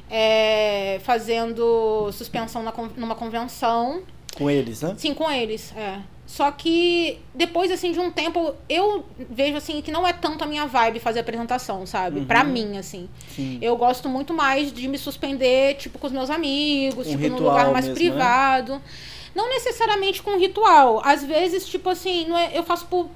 é, 0.10 1.00
fazendo 1.04 2.10
suspensão 2.12 2.64
na 2.64 2.74
numa 2.96 3.16
convenção. 3.16 4.04
Com 4.38 4.50
eles, 4.50 4.82
né? 4.82 4.96
Sim, 4.98 5.14
com 5.14 5.30
eles, 5.32 5.74
é. 5.76 6.00
Só 6.28 6.52
que 6.52 7.20
depois, 7.34 7.72
assim, 7.72 7.94
de 7.94 8.00
um 8.02 8.12
tempo, 8.12 8.54
eu 8.68 9.06
vejo, 9.30 9.56
assim, 9.56 9.82
que 9.82 9.90
não 9.90 10.06
é 10.06 10.12
tanto 10.12 10.44
a 10.44 10.48
minha 10.48 10.66
vibe 10.68 11.00
fazer 11.00 11.22
apresentação, 11.22 11.86
sabe? 11.86 12.20
Uhum. 12.20 12.26
Pra 12.26 12.44
mim, 12.44 12.78
assim. 12.78 13.08
Sim. 13.34 13.58
Eu 13.62 13.78
gosto 13.78 14.10
muito 14.10 14.34
mais 14.34 14.74
de 14.74 14.90
me 14.90 14.98
suspender, 14.98 15.76
tipo, 15.76 15.98
com 15.98 16.06
os 16.06 16.12
meus 16.12 16.30
amigos, 16.30 17.08
Um 17.08 17.12
tipo, 17.12 17.30
num 17.30 17.40
lugar 17.40 17.72
mais 17.72 17.88
mesmo, 17.88 17.94
né? 18.04 18.10
privado. 18.12 18.82
Não 19.34 19.48
necessariamente 19.50 20.22
com 20.22 20.38
ritual. 20.38 21.02
Às 21.06 21.24
vezes, 21.24 21.66
tipo 21.66 21.90
assim, 21.90 22.26
não 22.28 22.38
é, 22.38 22.52
eu 22.54 22.64
faço 22.64 22.86
por 22.88 23.10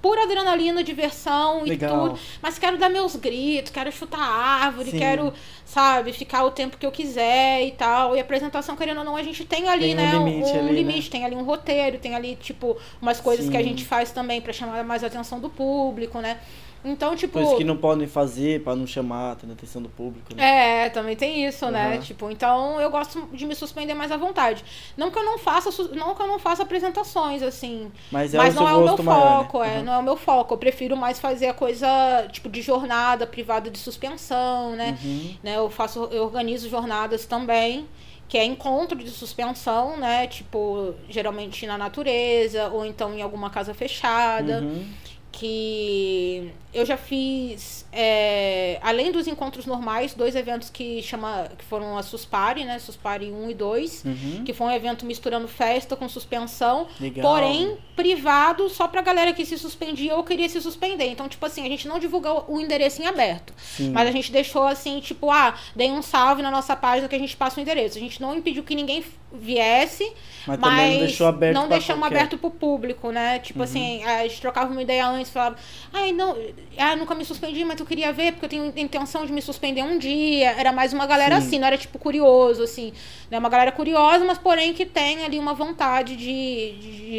pura 0.00 0.22
adrenalina, 0.24 0.82
diversão 0.82 1.62
Legal. 1.62 2.06
e 2.06 2.08
tudo. 2.10 2.20
Mas 2.40 2.58
quero 2.58 2.78
dar 2.78 2.88
meus 2.88 3.16
gritos, 3.16 3.70
quero 3.70 3.92
chutar 3.92 4.18
árvore, 4.20 4.90
Sim. 4.90 4.98
quero, 4.98 5.32
sabe, 5.64 6.12
ficar 6.12 6.44
o 6.44 6.50
tempo 6.50 6.76
que 6.78 6.86
eu 6.86 6.92
quiser 6.92 7.62
e 7.66 7.72
tal. 7.72 8.16
E 8.16 8.18
a 8.18 8.22
apresentação, 8.22 8.76
querendo 8.76 8.98
ou 8.98 9.04
não, 9.04 9.16
a 9.16 9.22
gente 9.22 9.44
tem 9.44 9.68
ali, 9.68 9.94
Tem 9.94 9.94
um 9.94 9.96
né, 9.96 10.16
um 10.16 10.24
limite 10.26 10.50
ali, 10.50 10.62
né? 10.62 10.72
limite, 10.72 11.10
tem 11.10 11.24
ali 11.24 11.34
um 11.36 11.44
roteiro, 11.44 11.98
tem 11.98 12.14
ali, 12.14 12.36
tipo, 12.36 12.76
umas 13.00 13.20
coisas 13.20 13.48
que 13.48 13.56
a 13.56 13.60
Sim. 13.60 13.66
gente 13.68 13.84
faz 13.84 14.10
também 14.10 14.40
pra 14.40 14.52
chamar 14.52 14.82
mais 14.84 15.04
a 15.04 15.06
atenção 15.06 15.38
do 15.38 15.50
público, 15.50 16.18
né? 16.20 16.38
Então, 16.84 17.14
tipo. 17.14 17.34
Coisas 17.34 17.54
que 17.58 17.64
não 17.64 17.76
podem 17.76 18.06
fazer 18.06 18.62
pra 18.62 18.74
não 18.74 18.86
chamar 18.86 19.30
a 19.30 19.32
atenção 19.32 19.82
do 19.82 19.88
público, 19.88 20.34
né? 20.34 20.86
É, 20.86 20.88
também 20.90 21.14
tem 21.14 21.44
isso, 21.46 21.70
né? 21.70 21.94
Uhum. 21.96 22.00
Tipo, 22.00 22.30
então 22.30 22.80
eu 22.80 22.90
gosto 22.90 23.28
de 23.32 23.44
me 23.44 23.54
suspender 23.54 23.92
mais 23.94 24.10
à 24.10 24.16
vontade. 24.16 24.64
Não 24.96 25.10
que 25.10 25.18
eu 25.18 25.24
não 25.24 25.36
faça, 25.38 25.70
não 25.94 26.14
que 26.14 26.22
eu 26.22 26.26
não 26.26 26.38
faça 26.38 26.62
apresentações 26.62 27.42
assim, 27.42 27.92
Mas 28.10 28.32
é 28.34 28.38
mas 28.38 28.54
não 28.54 28.66
é 28.68 28.72
o 28.72 28.78
meu 28.78 28.86
gosto 28.88 29.02
maior, 29.02 29.42
foco, 29.44 29.60
né? 29.60 29.74
é, 29.74 29.78
Uhum. 29.78 29.84
não 29.84 29.92
é 29.92 29.98
o 29.98 30.02
meu 30.02 30.16
foco. 30.16 30.54
Eu 30.54 30.58
prefiro 30.58 30.96
mais 30.96 31.20
fazer 31.20 31.48
a 31.48 31.54
coisa 31.54 31.86
tipo 32.32 32.48
de 32.48 32.62
jornada 32.62 33.26
privada 33.26 33.70
de 33.70 33.78
suspensão, 33.78 34.74
né? 34.74 34.98
Uhum. 35.04 35.34
né? 35.42 35.56
Eu 35.56 35.68
faço, 35.68 36.08
eu 36.10 36.24
organizo 36.24 36.68
jornadas 36.68 37.26
também, 37.26 37.86
que 38.28 38.38
é 38.38 38.44
encontro 38.44 38.96
de 38.96 39.10
suspensão, 39.10 39.96
né? 39.96 40.26
Tipo, 40.28 40.94
geralmente 41.08 41.66
na 41.66 41.76
natureza 41.76 42.68
ou 42.68 42.86
então 42.86 43.12
em 43.12 43.20
alguma 43.22 43.50
casa 43.50 43.74
fechada 43.74 44.60
Uhum. 44.62 44.86
que 45.32 46.52
eu 46.72 46.86
já 46.86 46.96
fiz, 46.96 47.84
é, 47.92 48.78
além 48.82 49.10
dos 49.10 49.26
encontros 49.26 49.66
normais, 49.66 50.14
dois 50.14 50.36
eventos 50.36 50.70
que 50.70 51.02
chama 51.02 51.48
que 51.58 51.64
foram 51.64 51.98
a 51.98 52.02
Suspari, 52.02 52.64
né? 52.64 52.78
Suspari 52.78 53.30
1 53.32 53.50
e 53.50 53.54
2, 53.54 54.04
Uhum. 54.04 54.44
que 54.44 54.52
foi 54.52 54.66
um 54.68 54.70
evento 54.70 55.04
misturando 55.04 55.48
festa 55.48 55.96
com 55.96 56.08
suspensão, 56.08 56.86
Legal. 57.00 57.28
porém 57.28 57.76
privado 57.96 58.68
só 58.68 58.86
pra 58.88 59.02
galera 59.02 59.32
que 59.32 59.44
se 59.44 59.58
suspendia 59.58 60.14
ou 60.16 60.22
queria 60.24 60.48
se 60.48 60.60
suspender. 60.60 61.06
Então, 61.08 61.28
tipo 61.28 61.44
assim, 61.44 61.66
a 61.66 61.68
gente 61.68 61.86
não 61.88 61.98
divulgou 61.98 62.44
o 62.48 62.60
endereço 62.60 63.02
em 63.02 63.06
aberto, 63.06 63.52
Sim. 63.58 63.90
mas 63.90 64.08
a 64.08 64.12
gente 64.12 64.30
deixou 64.32 64.62
assim, 64.66 65.00
tipo, 65.00 65.30
ah, 65.30 65.54
dei 65.74 65.90
um 65.90 66.00
salve 66.02 66.40
na 66.42 66.50
nossa 66.50 66.74
página 66.76 67.08
que 67.08 67.16
a 67.16 67.18
gente 67.18 67.36
passa 67.36 67.58
o 67.58 67.62
endereço. 67.62 67.98
A 67.98 68.00
gente 68.00 68.20
não 68.20 68.34
impediu 68.36 68.62
que 68.62 68.74
ninguém 68.74 69.04
viesse, 69.32 70.12
Mas 70.46 70.58
mas 70.58 70.92
não 70.92 70.98
deixou 71.00 71.26
aberto 71.28 71.54
não 71.54 71.68
deixamos 71.68 72.00
qualquer. 72.02 72.16
aberto 72.16 72.38
pro 72.38 72.50
público, 72.50 73.10
né? 73.12 73.38
Tipo 73.38 73.62
assim, 73.62 74.02
a 74.04 74.22
gente 74.26 74.40
trocava 74.40 74.72
uma 74.72 74.82
ideia 74.82 75.06
antes, 75.06 75.30
falava, 75.30 75.56
ai, 75.92 76.10
não, 76.12 76.36
ah, 76.78 76.96
nunca 76.96 77.14
me 77.14 77.24
suspendi, 77.24 77.64
mas 77.64 77.78
eu 77.78 77.86
queria 77.86 78.12
ver, 78.12 78.32
porque 78.32 78.46
eu 78.46 78.48
tenho 78.48 78.72
intenção 78.76 79.26
de 79.26 79.32
me 79.32 79.42
suspender 79.42 79.82
um 79.82 79.98
dia. 79.98 80.52
Era 80.52 80.72
mais 80.72 80.92
uma 80.92 81.06
galera 81.06 81.40
Sim. 81.40 81.46
assim, 81.46 81.58
não 81.58 81.66
era 81.66 81.76
tipo 81.78 81.98
curioso, 81.98 82.62
assim. 82.62 82.92
Né? 83.30 83.38
Uma 83.38 83.48
galera 83.48 83.72
curiosa, 83.72 84.24
mas 84.24 84.38
porém 84.38 84.72
que 84.72 84.86
tem 84.86 85.24
ali 85.24 85.38
uma 85.38 85.52
vontade 85.54 86.16
de, 86.16 86.72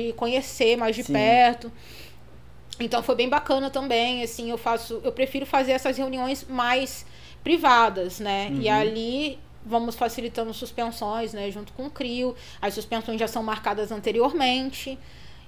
de 0.08 0.14
conhecer 0.18 0.78
mais 0.78 0.96
de 0.96 1.04
Sim. 1.04 1.14
perto. 1.14 1.72
Então 2.80 3.04
foi 3.04 3.16
bem 3.16 3.30
bacana 3.30 3.70
também, 3.70 4.24
assim, 4.24 4.50
eu 4.50 4.58
faço, 4.58 5.00
eu 5.04 5.12
prefiro 5.12 5.46
fazer 5.46 5.74
essas 5.74 5.98
reuniões 5.98 6.46
mais 6.50 7.06
privadas, 7.44 8.20
né? 8.20 8.50
E 8.54 8.68
Uhum. 8.68 8.74
ali 8.74 9.40
vamos 9.64 9.96
facilitando 9.96 10.52
suspensões, 10.54 11.34
né, 11.34 11.52
junto 11.52 11.72
com 11.74 11.86
o 11.86 11.90
CRIO. 11.92 12.36
As 12.60 12.74
suspensões 12.74 13.20
já 13.20 13.28
são 13.28 13.44
marcadas 13.44 13.92
anteriormente. 13.92 14.98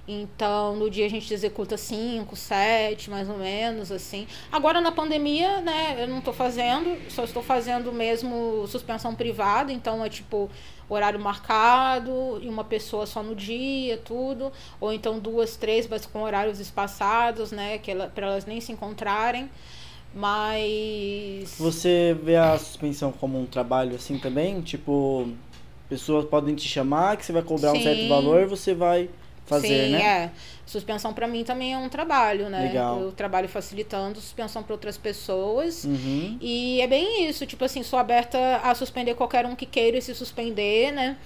Então, 0.06 0.76
no 0.76 0.90
dia 0.90 1.06
a 1.06 1.08
gente 1.08 1.32
executa 1.32 1.78
cinco, 1.78 2.36
sete, 2.36 3.08
mais 3.08 3.28
ou 3.28 3.38
menos, 3.38 3.90
assim. 3.90 4.26
Agora, 4.52 4.80
na 4.80 4.92
pandemia, 4.92 5.62
né, 5.62 5.96
eu 5.98 6.08
não 6.08 6.20
tô 6.20 6.32
fazendo, 6.32 6.94
só 7.10 7.24
estou 7.24 7.42
fazendo 7.42 7.90
mesmo 7.90 8.66
suspensão 8.66 9.14
privada, 9.14 9.72
então 9.72 10.04
é 10.04 10.10
tipo 10.10 10.50
horário 10.90 11.18
marcado 11.18 12.38
e 12.42 12.48
uma 12.48 12.64
pessoa 12.64 13.06
só 13.06 13.22
no 13.22 13.34
dia, 13.34 13.96
tudo. 13.96 14.52
Ou 14.78 14.92
então 14.92 15.18
duas, 15.18 15.56
três, 15.56 15.88
mas 15.88 16.04
com 16.04 16.22
horários 16.22 16.60
espaçados, 16.60 17.50
né, 17.50 17.78
que 17.78 17.90
ela, 17.90 18.08
para 18.08 18.26
elas 18.26 18.44
nem 18.44 18.60
se 18.60 18.72
encontrarem. 18.72 19.48
Mas. 20.14 21.56
Você 21.58 22.16
vê 22.22 22.36
a 22.36 22.56
suspensão 22.58 23.10
como 23.10 23.40
um 23.40 23.46
trabalho 23.46 23.96
assim 23.96 24.18
também? 24.18 24.60
Tipo, 24.60 25.28
pessoas 25.88 26.26
podem 26.26 26.54
te 26.54 26.68
chamar, 26.68 27.16
que 27.16 27.24
você 27.24 27.32
vai 27.32 27.42
cobrar 27.42 27.72
um 27.72 27.82
certo 27.82 28.02
Sim. 28.02 28.08
valor, 28.08 28.46
você 28.46 28.74
vai 28.74 29.08
fazer, 29.44 29.86
Sim, 29.86 29.92
né? 29.92 30.02
é. 30.02 30.30
Suspensão 30.66 31.12
pra 31.12 31.26
mim 31.26 31.44
também 31.44 31.74
é 31.74 31.78
um 31.78 31.88
trabalho, 31.88 32.48
né? 32.48 32.62
Legal. 32.68 33.00
Eu 33.00 33.12
trabalho 33.12 33.48
facilitando 33.48 34.20
suspensão 34.20 34.62
para 34.62 34.72
outras 34.74 34.96
pessoas. 34.96 35.84
Uhum. 35.84 36.38
E 36.40 36.80
é 36.80 36.86
bem 36.86 37.28
isso, 37.28 37.44
tipo 37.46 37.64
assim, 37.64 37.82
sou 37.82 37.98
aberta 37.98 38.38
a 38.62 38.74
suspender 38.74 39.14
qualquer 39.14 39.44
um 39.46 39.54
que 39.54 39.66
queira 39.66 40.00
se 40.00 40.14
suspender, 40.14 40.92
né? 40.92 41.16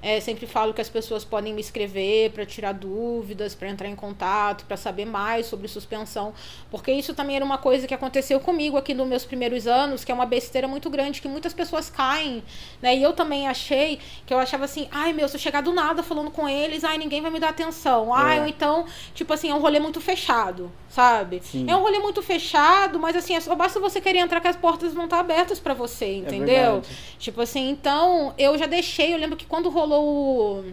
É, 0.00 0.20
sempre 0.20 0.46
falo 0.46 0.72
que 0.72 0.80
as 0.80 0.88
pessoas 0.88 1.24
podem 1.24 1.52
me 1.52 1.60
escrever 1.60 2.30
para 2.30 2.46
tirar 2.46 2.72
dúvidas, 2.72 3.54
para 3.54 3.68
entrar 3.68 3.88
em 3.88 3.96
contato, 3.96 4.64
para 4.64 4.76
saber 4.76 5.04
mais 5.04 5.46
sobre 5.46 5.66
suspensão, 5.66 6.32
porque 6.70 6.92
isso 6.92 7.14
também 7.14 7.34
era 7.36 7.44
uma 7.44 7.58
coisa 7.58 7.86
que 7.86 7.92
aconteceu 7.92 8.38
comigo 8.38 8.76
aqui 8.76 8.94
nos 8.94 9.08
meus 9.08 9.24
primeiros 9.24 9.66
anos, 9.66 10.04
que 10.04 10.12
é 10.12 10.14
uma 10.14 10.26
besteira 10.26 10.68
muito 10.68 10.88
grande 10.88 11.20
que 11.20 11.26
muitas 11.26 11.52
pessoas 11.52 11.90
caem, 11.90 12.44
né? 12.80 12.96
E 12.96 13.02
eu 13.02 13.12
também 13.12 13.48
achei 13.48 13.98
que 14.24 14.32
eu 14.32 14.38
achava 14.38 14.64
assim, 14.66 14.86
ai 14.92 15.12
meu, 15.12 15.28
se 15.28 15.34
eu 15.34 15.40
chegar 15.40 15.62
do 15.62 15.72
nada 15.72 16.02
falando 16.02 16.30
com 16.30 16.48
eles, 16.48 16.84
ai 16.84 16.96
ninguém 16.96 17.20
vai 17.20 17.30
me 17.30 17.40
dar 17.40 17.48
atenção, 17.48 18.14
ai 18.14 18.38
É. 18.38 18.40
ou 18.42 18.46
então, 18.46 18.86
tipo 19.14 19.32
assim, 19.32 19.50
é 19.50 19.54
um 19.54 19.58
rolê 19.60 19.80
muito 19.80 20.00
fechado, 20.00 20.70
sabe? 20.88 21.40
Sim. 21.42 21.66
É 21.68 21.74
um 21.74 21.80
rolê 21.80 21.98
muito 21.98 22.22
fechado, 22.22 23.00
mas 23.00 23.16
assim, 23.16 23.34
é 23.34 23.40
só 23.40 23.54
basta 23.56 23.80
você 23.80 24.00
querer 24.00 24.20
entrar 24.20 24.40
que 24.40 24.48
as 24.48 24.56
portas 24.56 24.94
vão 24.94 25.04
estar 25.04 25.18
abertas 25.18 25.58
para 25.58 25.74
você, 25.74 26.18
entendeu? 26.18 26.46
verdade. 26.74 26.88
tipo 27.18 27.40
assim, 27.40 27.68
então 27.68 28.32
eu 28.38 28.56
já 28.56 28.66
deixei, 28.66 29.12
eu 29.12 29.18
lembro 29.18 29.36
que 29.36 29.44
quando 29.46 29.68
rolou 29.68 29.87
o 29.96 30.64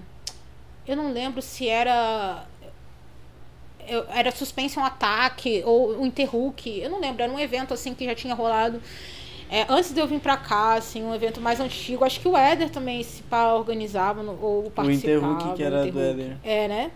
eu 0.87 0.95
não 0.95 1.11
lembro 1.11 1.41
se 1.41 1.67
era 1.67 2.45
era 4.09 4.31
suspense 4.31 4.79
um 4.79 4.83
ataque 4.83 5.61
ou 5.65 5.99
o 5.99 6.05
Interhook, 6.05 6.79
eu 6.79 6.89
não 6.89 6.99
lembro, 6.99 7.21
era 7.21 7.31
um 7.31 7.39
evento 7.39 7.73
assim 7.73 7.93
que 7.93 8.03
já 8.05 8.15
tinha 8.15 8.33
rolado 8.33 8.81
é, 9.47 9.63
antes 9.69 9.93
de 9.93 9.99
eu 9.99 10.07
vir 10.07 10.19
pra 10.19 10.35
cá, 10.37 10.73
assim, 10.73 11.03
um 11.03 11.13
evento 11.13 11.39
mais 11.39 11.59
antigo, 11.59 12.03
acho 12.03 12.19
que 12.19 12.27
o 12.27 12.35
Éder 12.35 12.69
também 12.71 13.03
se 13.03 13.23
organizava 13.31 14.23
no- 14.23 14.39
ou 14.41 14.71
participava. 14.71 15.33
Interhook, 15.33 15.55
que 15.55 15.63
era 15.63 15.83
o 15.85 15.91
do. 15.91 15.99
Éder. 15.99 16.37
É, 16.43 16.67
né? 16.67 16.91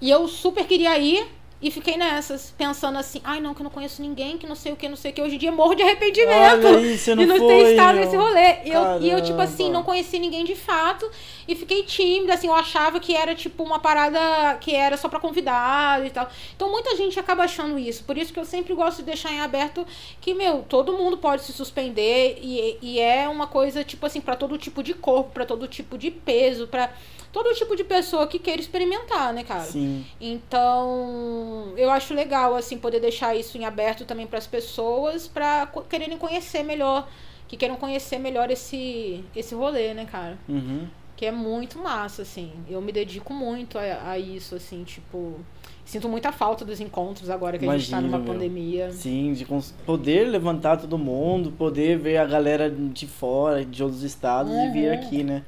E 0.00 0.08
eu 0.10 0.26
super 0.28 0.66
queria 0.66 0.98
ir 0.98 1.26
e 1.60 1.70
fiquei 1.70 1.96
nessas, 1.96 2.52
pensando 2.56 2.98
assim, 2.98 3.18
ai 3.24 3.40
não, 3.40 3.54
que 3.54 3.62
eu 3.62 3.64
não 3.64 3.70
conheço 3.70 4.02
ninguém, 4.02 4.36
que 4.36 4.46
não 4.46 4.54
sei 4.54 4.72
o 4.72 4.76
que, 4.76 4.86
não 4.90 4.96
sei 4.96 5.10
o 5.10 5.14
que. 5.14 5.22
Hoje 5.22 5.36
em 5.36 5.38
dia 5.38 5.50
morro 5.50 5.74
de 5.74 5.82
arrependimento 5.82 6.66
aí, 6.66 7.00
não 7.08 7.16
de 7.16 7.26
não 7.26 7.36
foi, 7.38 7.48
ter 7.48 7.70
estado 7.70 7.96
meu. 7.96 8.04
nesse 8.04 8.16
rolê. 8.16 8.62
E 8.64 8.70
eu, 8.70 9.00
e 9.00 9.10
eu, 9.10 9.22
tipo 9.22 9.40
assim, 9.40 9.70
não 9.70 9.82
conheci 9.82 10.18
ninguém 10.18 10.44
de 10.44 10.54
fato 10.54 11.10
e 11.48 11.56
fiquei 11.56 11.82
tímida, 11.82 12.34
assim, 12.34 12.46
eu 12.46 12.54
achava 12.54 13.00
que 13.00 13.16
era 13.16 13.34
tipo 13.34 13.62
uma 13.62 13.78
parada 13.78 14.18
que 14.60 14.74
era 14.74 14.98
só 14.98 15.08
pra 15.08 15.18
convidado 15.18 16.04
e 16.04 16.10
tal. 16.10 16.28
Então 16.54 16.70
muita 16.70 16.94
gente 16.94 17.18
acaba 17.18 17.44
achando 17.44 17.78
isso. 17.78 18.04
Por 18.04 18.18
isso 18.18 18.34
que 18.34 18.38
eu 18.38 18.44
sempre 18.44 18.74
gosto 18.74 18.98
de 18.98 19.04
deixar 19.04 19.32
em 19.32 19.40
aberto 19.40 19.86
que, 20.20 20.34
meu, 20.34 20.62
todo 20.68 20.92
mundo 20.92 21.16
pode 21.16 21.42
se 21.42 21.54
suspender 21.54 22.38
e, 22.42 22.76
e 22.82 23.00
é 23.00 23.26
uma 23.28 23.46
coisa, 23.46 23.82
tipo 23.82 24.04
assim, 24.04 24.20
pra 24.20 24.36
todo 24.36 24.58
tipo 24.58 24.82
de 24.82 24.92
corpo, 24.92 25.30
pra 25.30 25.46
todo 25.46 25.66
tipo 25.66 25.96
de 25.96 26.10
peso, 26.10 26.66
pra 26.66 26.90
todo 27.36 27.54
tipo 27.54 27.76
de 27.76 27.84
pessoa 27.84 28.26
que 28.26 28.38
queira 28.38 28.62
experimentar, 28.62 29.30
né, 29.34 29.44
cara? 29.44 29.60
Sim. 29.64 30.06
Então, 30.18 31.74
eu 31.76 31.90
acho 31.90 32.14
legal 32.14 32.54
assim 32.56 32.78
poder 32.78 32.98
deixar 32.98 33.34
isso 33.36 33.58
em 33.58 33.66
aberto 33.66 34.06
também 34.06 34.26
para 34.26 34.38
as 34.38 34.46
pessoas 34.46 35.28
para 35.28 35.66
quererem 35.88 36.16
conhecer 36.16 36.62
melhor, 36.62 37.06
que 37.46 37.54
queiram 37.54 37.76
conhecer 37.76 38.18
melhor 38.18 38.50
esse 38.50 39.22
esse 39.34 39.54
rolê, 39.54 39.92
né, 39.92 40.06
cara? 40.10 40.38
Uhum. 40.48 40.86
Que 41.14 41.26
é 41.26 41.30
muito 41.30 41.78
massa 41.78 42.22
assim. 42.22 42.52
Eu 42.70 42.80
me 42.80 42.90
dedico 42.90 43.34
muito 43.34 43.78
a, 43.78 44.10
a 44.12 44.18
isso 44.18 44.54
assim, 44.54 44.82
tipo, 44.82 45.38
sinto 45.84 46.08
muita 46.08 46.32
falta 46.32 46.64
dos 46.64 46.80
encontros 46.80 47.28
agora 47.28 47.58
que 47.58 47.66
a 47.68 47.76
gente 47.76 47.90
tá 47.90 47.98
Imagino, 47.98 48.12
numa 48.16 48.24
meu. 48.24 48.32
pandemia. 48.32 48.90
Sim, 48.92 49.34
de 49.34 49.46
poder 49.84 50.24
levantar 50.28 50.78
todo 50.78 50.96
mundo, 50.96 51.52
poder 51.52 51.98
ver 51.98 52.16
a 52.16 52.24
galera 52.24 52.70
de 52.70 53.06
fora, 53.06 53.62
de 53.62 53.82
outros 53.82 54.02
estados 54.02 54.52
e 54.52 54.68
vir 54.70 54.88
Uhum. 54.90 54.94
aqui, 54.98 55.22
né? 55.22 55.42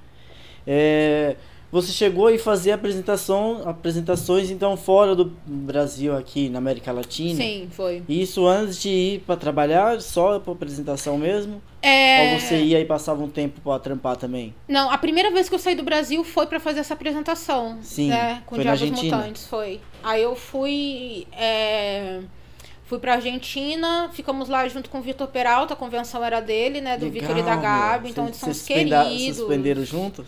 É, 0.67 1.37
você 1.71 1.93
chegou 1.93 2.31
e 2.31 2.39
fazer 2.39 2.73
apresentação, 2.73 3.63
apresentações 3.67 4.51
então 4.51 4.77
fora 4.77 5.15
do 5.15 5.33
Brasil 5.47 6.17
aqui 6.17 6.49
na 6.49 6.59
América 6.59 6.91
Latina? 6.93 7.37
Sim, 7.37 7.69
foi. 7.71 8.03
Isso 8.09 8.47
antes 8.47 8.81
de 8.81 8.89
ir 8.89 9.21
para 9.21 9.37
trabalhar, 9.37 10.01
só 10.01 10.39
para 10.39 10.53
apresentação 10.53 11.19
mesmo? 11.19 11.63
É... 11.83 12.33
Ou 12.33 12.41
você 12.41 12.57
ia 12.63 12.81
e 12.81 12.85
passava 12.85 13.23
um 13.23 13.29
tempo 13.29 13.61
para 13.61 13.79
trampar 13.79 14.17
também? 14.17 14.55
Não, 14.67 14.91
a 14.91 14.99
primeira 14.99 15.31
vez 15.31 15.49
que 15.49 15.55
eu 15.55 15.59
saí 15.59 15.75
do 15.75 15.83
Brasil 15.83 16.25
foi 16.25 16.47
pra 16.47 16.59
fazer 16.59 16.81
essa 16.81 16.95
apresentação. 16.95 17.79
Sim, 17.83 18.09
Né, 18.09 18.43
com 18.47 18.57
foi 18.57 18.65
na 18.65 18.75
Diabos 18.75 18.83
Argentina. 18.93 19.17
Mutantes, 19.19 19.47
foi. 19.47 19.81
Aí 20.03 20.23
eu 20.23 20.35
fui. 20.35 21.27
é, 21.33 22.21
Fui 22.89 22.99
pra 22.99 23.17
Argentina, 23.17 24.09
ficamos 24.15 24.49
lá 24.49 24.67
junto 24.67 24.89
com 24.89 24.99
o 24.99 25.03
Vitor 25.03 25.29
Peralta, 25.29 25.75
a 25.75 25.77
convenção 25.77 26.25
era 26.25 26.41
dele, 26.41 26.81
né? 26.81 26.97
Do 26.97 27.11
Vitor 27.11 27.37
e 27.37 27.43
da. 27.43 27.55
Gabi, 27.55 28.09
então 28.09 28.25
eles 28.25 28.39
são 28.39 28.49
os 28.49 28.63
queridos. 28.63 29.37
suspenderam 29.37 29.85
juntos? 29.85 30.25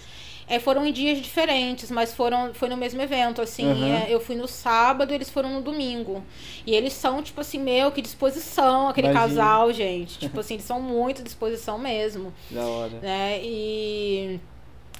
É, 0.50 0.58
foram 0.58 0.84
em 0.84 0.92
dias 0.92 1.18
diferentes, 1.18 1.92
mas 1.92 2.12
foram 2.12 2.52
foi 2.52 2.68
no 2.68 2.76
mesmo 2.76 3.00
evento, 3.00 3.40
assim. 3.40 3.64
Uhum. 3.64 3.94
é, 3.94 4.06
eu 4.08 4.18
fui 4.18 4.34
no 4.34 4.48
sábado, 4.48 5.14
eles 5.14 5.30
foram 5.30 5.48
no 5.50 5.60
domingo. 5.60 6.24
E 6.66 6.74
eles 6.74 6.92
são, 6.92 7.22
tipo 7.22 7.40
assim, 7.40 7.60
meu, 7.60 7.92
que 7.92 8.02
disposição, 8.02 8.88
aquele 8.88 9.06
Imagino. 9.06 9.36
casal, 9.36 9.72
gente. 9.72 10.18
tipo 10.20 10.40
assim, 10.40 10.54
eles 10.54 10.66
são 10.66 10.82
muito 10.82 11.22
disposição 11.22 11.78
mesmo 11.78 12.34
Da 12.50 12.66
hora. 12.66 12.98
né? 13.00 13.38
E, 13.44 14.40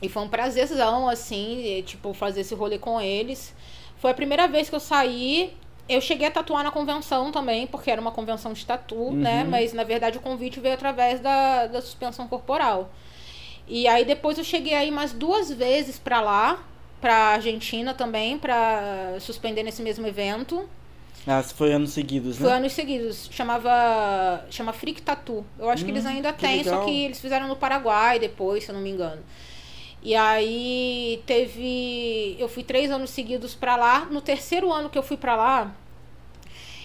e 0.00 0.08
foi 0.08 0.22
um 0.22 0.28
prazerzão, 0.28 1.08
assim, 1.08 1.82
tipo, 1.84 2.14
fazer 2.14 2.42
esse 2.42 2.54
rolê 2.54 2.78
com 2.78 3.00
eles. 3.00 3.52
Foi 3.96 4.12
a 4.12 4.14
primeira 4.14 4.46
vez 4.46 4.70
que 4.70 4.76
eu 4.76 4.80
saí. 4.80 5.52
Eu 5.88 6.00
cheguei 6.00 6.28
a 6.28 6.30
tatuar 6.30 6.62
na 6.62 6.70
convenção 6.70 7.32
também, 7.32 7.66
porque 7.66 7.90
era 7.90 8.00
uma 8.00 8.12
convenção 8.12 8.52
de 8.52 8.64
tatu, 8.64 9.10
né? 9.10 9.42
Uhum. 9.42 9.50
Mas 9.50 9.72
na 9.72 9.82
verdade 9.82 10.16
o 10.16 10.20
convite 10.20 10.60
veio 10.60 10.74
através 10.74 11.18
da, 11.18 11.66
da 11.66 11.82
suspensão 11.82 12.28
corporal. 12.28 12.88
E 13.72 13.86
aí 13.86 14.04
depois 14.04 14.36
eu 14.36 14.42
cheguei 14.44 14.74
aí 14.74 14.90
mais 14.90 15.12
duas 15.12 15.48
vezes 15.50 15.96
pra 15.98 16.20
lá, 16.20 16.60
pra 17.00 17.14
Argentina 17.34 17.94
também, 17.94 18.36
pra 18.36 19.16
suspender 19.20 19.62
nesse 19.62 19.80
mesmo 19.80 20.04
evento. 20.06 20.68
Ah, 21.26 21.42
foi 21.42 21.72
anos 21.72 21.90
seguidos, 21.92 22.38
né? 22.38 22.48
Foi 22.48 22.56
anos 22.56 22.72
seguidos. 22.72 23.28
Chamava. 23.30 24.44
Chama 24.50 24.72
Freak 24.72 25.02
Tattoo. 25.02 25.44
Eu 25.58 25.70
acho 25.70 25.84
que 25.84 25.90
eles 25.90 26.04
Hum, 26.04 26.08
ainda 26.08 26.32
que 26.32 26.40
têm, 26.40 26.64
só 26.64 26.78
que 26.84 27.04
eles 27.04 27.20
fizeram 27.20 27.46
no 27.46 27.56
Paraguai 27.56 28.18
depois, 28.18 28.64
se 28.64 28.70
eu 28.70 28.74
não 28.74 28.82
me 28.82 28.90
engano. 28.90 29.22
E 30.02 30.16
aí 30.16 31.22
teve. 31.26 32.36
Eu 32.38 32.48
fui 32.48 32.64
três 32.64 32.90
anos 32.90 33.10
seguidos 33.10 33.54
pra 33.54 33.76
lá. 33.76 34.06
No 34.10 34.20
terceiro 34.20 34.72
ano 34.72 34.88
que 34.90 34.98
eu 34.98 35.02
fui 35.02 35.16
pra 35.18 35.36
lá, 35.36 35.74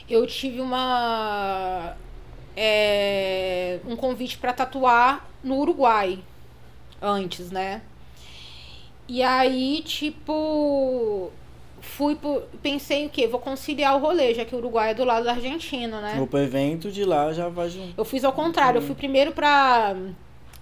eu 0.10 0.28
tive 0.28 0.62
uma. 0.62 1.96
é, 2.56 3.80
um 3.88 3.96
convite 3.96 4.38
pra 4.38 4.54
tatuar 4.54 5.26
no 5.44 5.56
Uruguai. 5.58 6.20
Antes, 7.08 7.51
né? 7.51 7.82
E 9.08 9.22
aí, 9.22 9.82
tipo. 9.86 11.32
Fui 11.82 12.16
por, 12.16 12.41
pensei 12.64 13.06
o 13.06 13.10
quê? 13.10 13.28
Vou 13.28 13.39
conciliar 13.39 13.95
o 13.95 13.99
rolê, 13.99 14.34
já 14.34 14.43
que 14.43 14.56
o 14.56 14.58
Uruguai 14.58 14.89
é 14.89 14.93
do 14.95 15.03
lado 15.06 15.24
da 15.26 15.34
Argentina, 15.34 16.01
né? 16.01 16.16
Vou 16.18 16.26
pro 16.26 16.39
evento 16.39 16.91
de 16.91 17.06
lá 17.06 17.32
já 17.32 17.47
vai 17.47 17.70
junto. 17.70 17.93
Eu 17.95 18.03
fiz 18.03 18.24
ao 18.24 18.34
contrário, 18.34 18.80
eu 18.80 18.82
fui 18.82 18.95
primeiro 18.95 19.32
pra, 19.34 19.95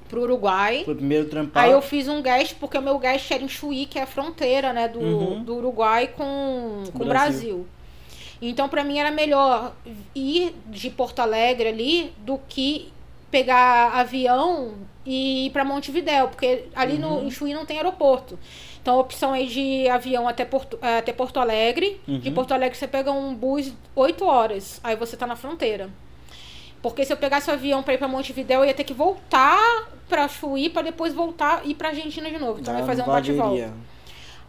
pro 0.09 0.23
Uruguai. 0.23 0.83
Foi 0.83 0.95
primeiro 0.95 1.29
trampar. 1.29 1.63
Aí 1.63 1.71
eu 1.71 1.81
fiz 1.81 2.09
um 2.09 2.21
guest, 2.21 2.55
porque 2.59 2.77
o 2.77 2.81
meu 2.81 2.99
guest 2.99 3.31
era 3.31 3.41
em 3.41 3.47
Chuí, 3.47 3.85
que 3.85 3.97
é 3.97 4.01
a 4.01 4.05
fronteira, 4.05 4.73
né, 4.73 4.89
do, 4.89 4.99
Uhum. 4.99 5.43
do 5.43 5.55
Uruguai 5.55 6.07
com, 6.07 6.83
com 6.91 7.03
o 7.03 7.07
Brasil. 7.07 7.07
Brasil. 7.07 7.67
Então, 8.41 8.67
pra 8.67 8.83
mim, 8.83 8.99
era 8.99 9.09
melhor 9.09 9.73
ir 10.13 10.53
de 10.65 10.89
Porto 10.89 11.19
Alegre 11.21 11.69
ali 11.69 12.11
do 12.17 12.37
que 12.49 12.91
pegar 13.31 13.93
avião 13.93 14.73
e 15.05 15.47
ir 15.47 15.49
pra 15.49 15.65
Montevidéu, 15.65 16.27
porque 16.29 16.65
ali 16.75 16.97
no, 16.97 17.09
Uhum. 17.17 17.27
em 17.27 17.31
Chuí 17.31 17.53
não 17.53 17.65
tem 17.65 17.77
aeroporto. 17.77 18.37
Então 18.81 18.95
a 18.95 18.99
opção 18.99 19.33
é 19.35 19.43
de 19.43 19.87
avião 19.89 20.27
até 20.27 20.43
Porto, 20.45 20.77
até 20.81 21.11
Porto 21.13 21.39
Alegre. 21.39 21.99
De 22.07 22.29
Uhum. 22.29 22.35
Porto 22.35 22.53
Alegre 22.53 22.77
você 22.77 22.87
pega 22.87 23.11
um 23.11 23.33
bus 23.33 23.73
8 23.95 24.25
horas, 24.25 24.79
aí 24.83 24.95
você 24.95 25.15
tá 25.17 25.25
na 25.27 25.35
fronteira. 25.35 25.89
Porque 26.81 27.05
se 27.05 27.13
eu 27.13 27.17
pegasse 27.17 27.49
o 27.49 27.53
avião 27.53 27.81
pra 27.81 27.93
ir 27.93 27.97
pra 27.97 28.07
Montevidéu, 28.09 28.61
eu 28.61 28.65
ia 28.67 28.73
ter 28.73 28.83
que 28.83 28.93
voltar 28.93 29.87
pra 30.09 30.27
Chuí 30.27 30.69
pra 30.69 30.81
depois 30.81 31.13
voltar 31.13 31.61
e 31.65 31.71
ir 31.71 31.75
pra 31.75 31.89
Argentina 31.89 32.29
de 32.29 32.37
novo. 32.37 32.59
Então 32.59 32.73
eu 32.73 32.81
ia 32.81 32.85
fazer 32.85 33.03
um 33.03 33.05
bate 33.05 33.31
volta. 33.31 33.43
valeria. 33.49 33.73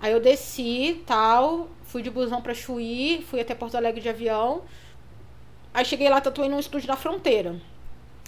Aí 0.00 0.12
eu 0.12 0.20
desci, 0.20 1.00
tal, 1.06 1.68
fui 1.84 2.02
de 2.02 2.10
busão 2.10 2.42
pra 2.42 2.52
Chuí, 2.52 3.24
fui 3.30 3.40
até 3.40 3.54
Porto 3.54 3.76
Alegre 3.76 4.00
de 4.00 4.08
avião. 4.08 4.62
Aí 5.72 5.84
cheguei 5.84 6.08
lá, 6.08 6.20
tatuei 6.20 6.48
num 6.48 6.58
estúdio 6.58 6.88
na 6.88 6.96
fronteira. 6.96 7.54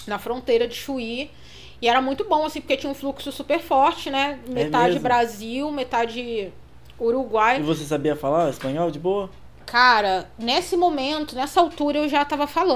Na 0.06 0.18
fronteira 0.20 0.66
de 0.68 0.74
Chuí. 0.76 1.30
E 1.80 1.88
era 1.88 2.00
muito 2.00 2.24
bom, 2.24 2.44
assim, 2.46 2.60
porque 2.60 2.76
tinha 2.76 2.90
um 2.90 2.94
fluxo 2.94 3.30
super 3.30 3.60
forte, 3.60 4.10
né? 4.10 4.38
Metade 4.48 4.94
mesmo? 4.94 5.02
Brasil, 5.02 5.70
metade 5.70 6.52
Uruguai. 6.98 7.60
E 7.60 7.62
você 7.62 7.84
sabia 7.84 8.16
falar 8.16 8.48
espanhol 8.50 8.90
de 8.90 8.98
boa? 8.98 9.28
Cara, 9.66 10.30
nesse 10.38 10.76
momento, 10.76 11.34
nessa 11.34 11.60
altura, 11.60 11.98
eu 11.98 12.08
já 12.08 12.24
tava 12.24 12.46
falando. 12.46 12.64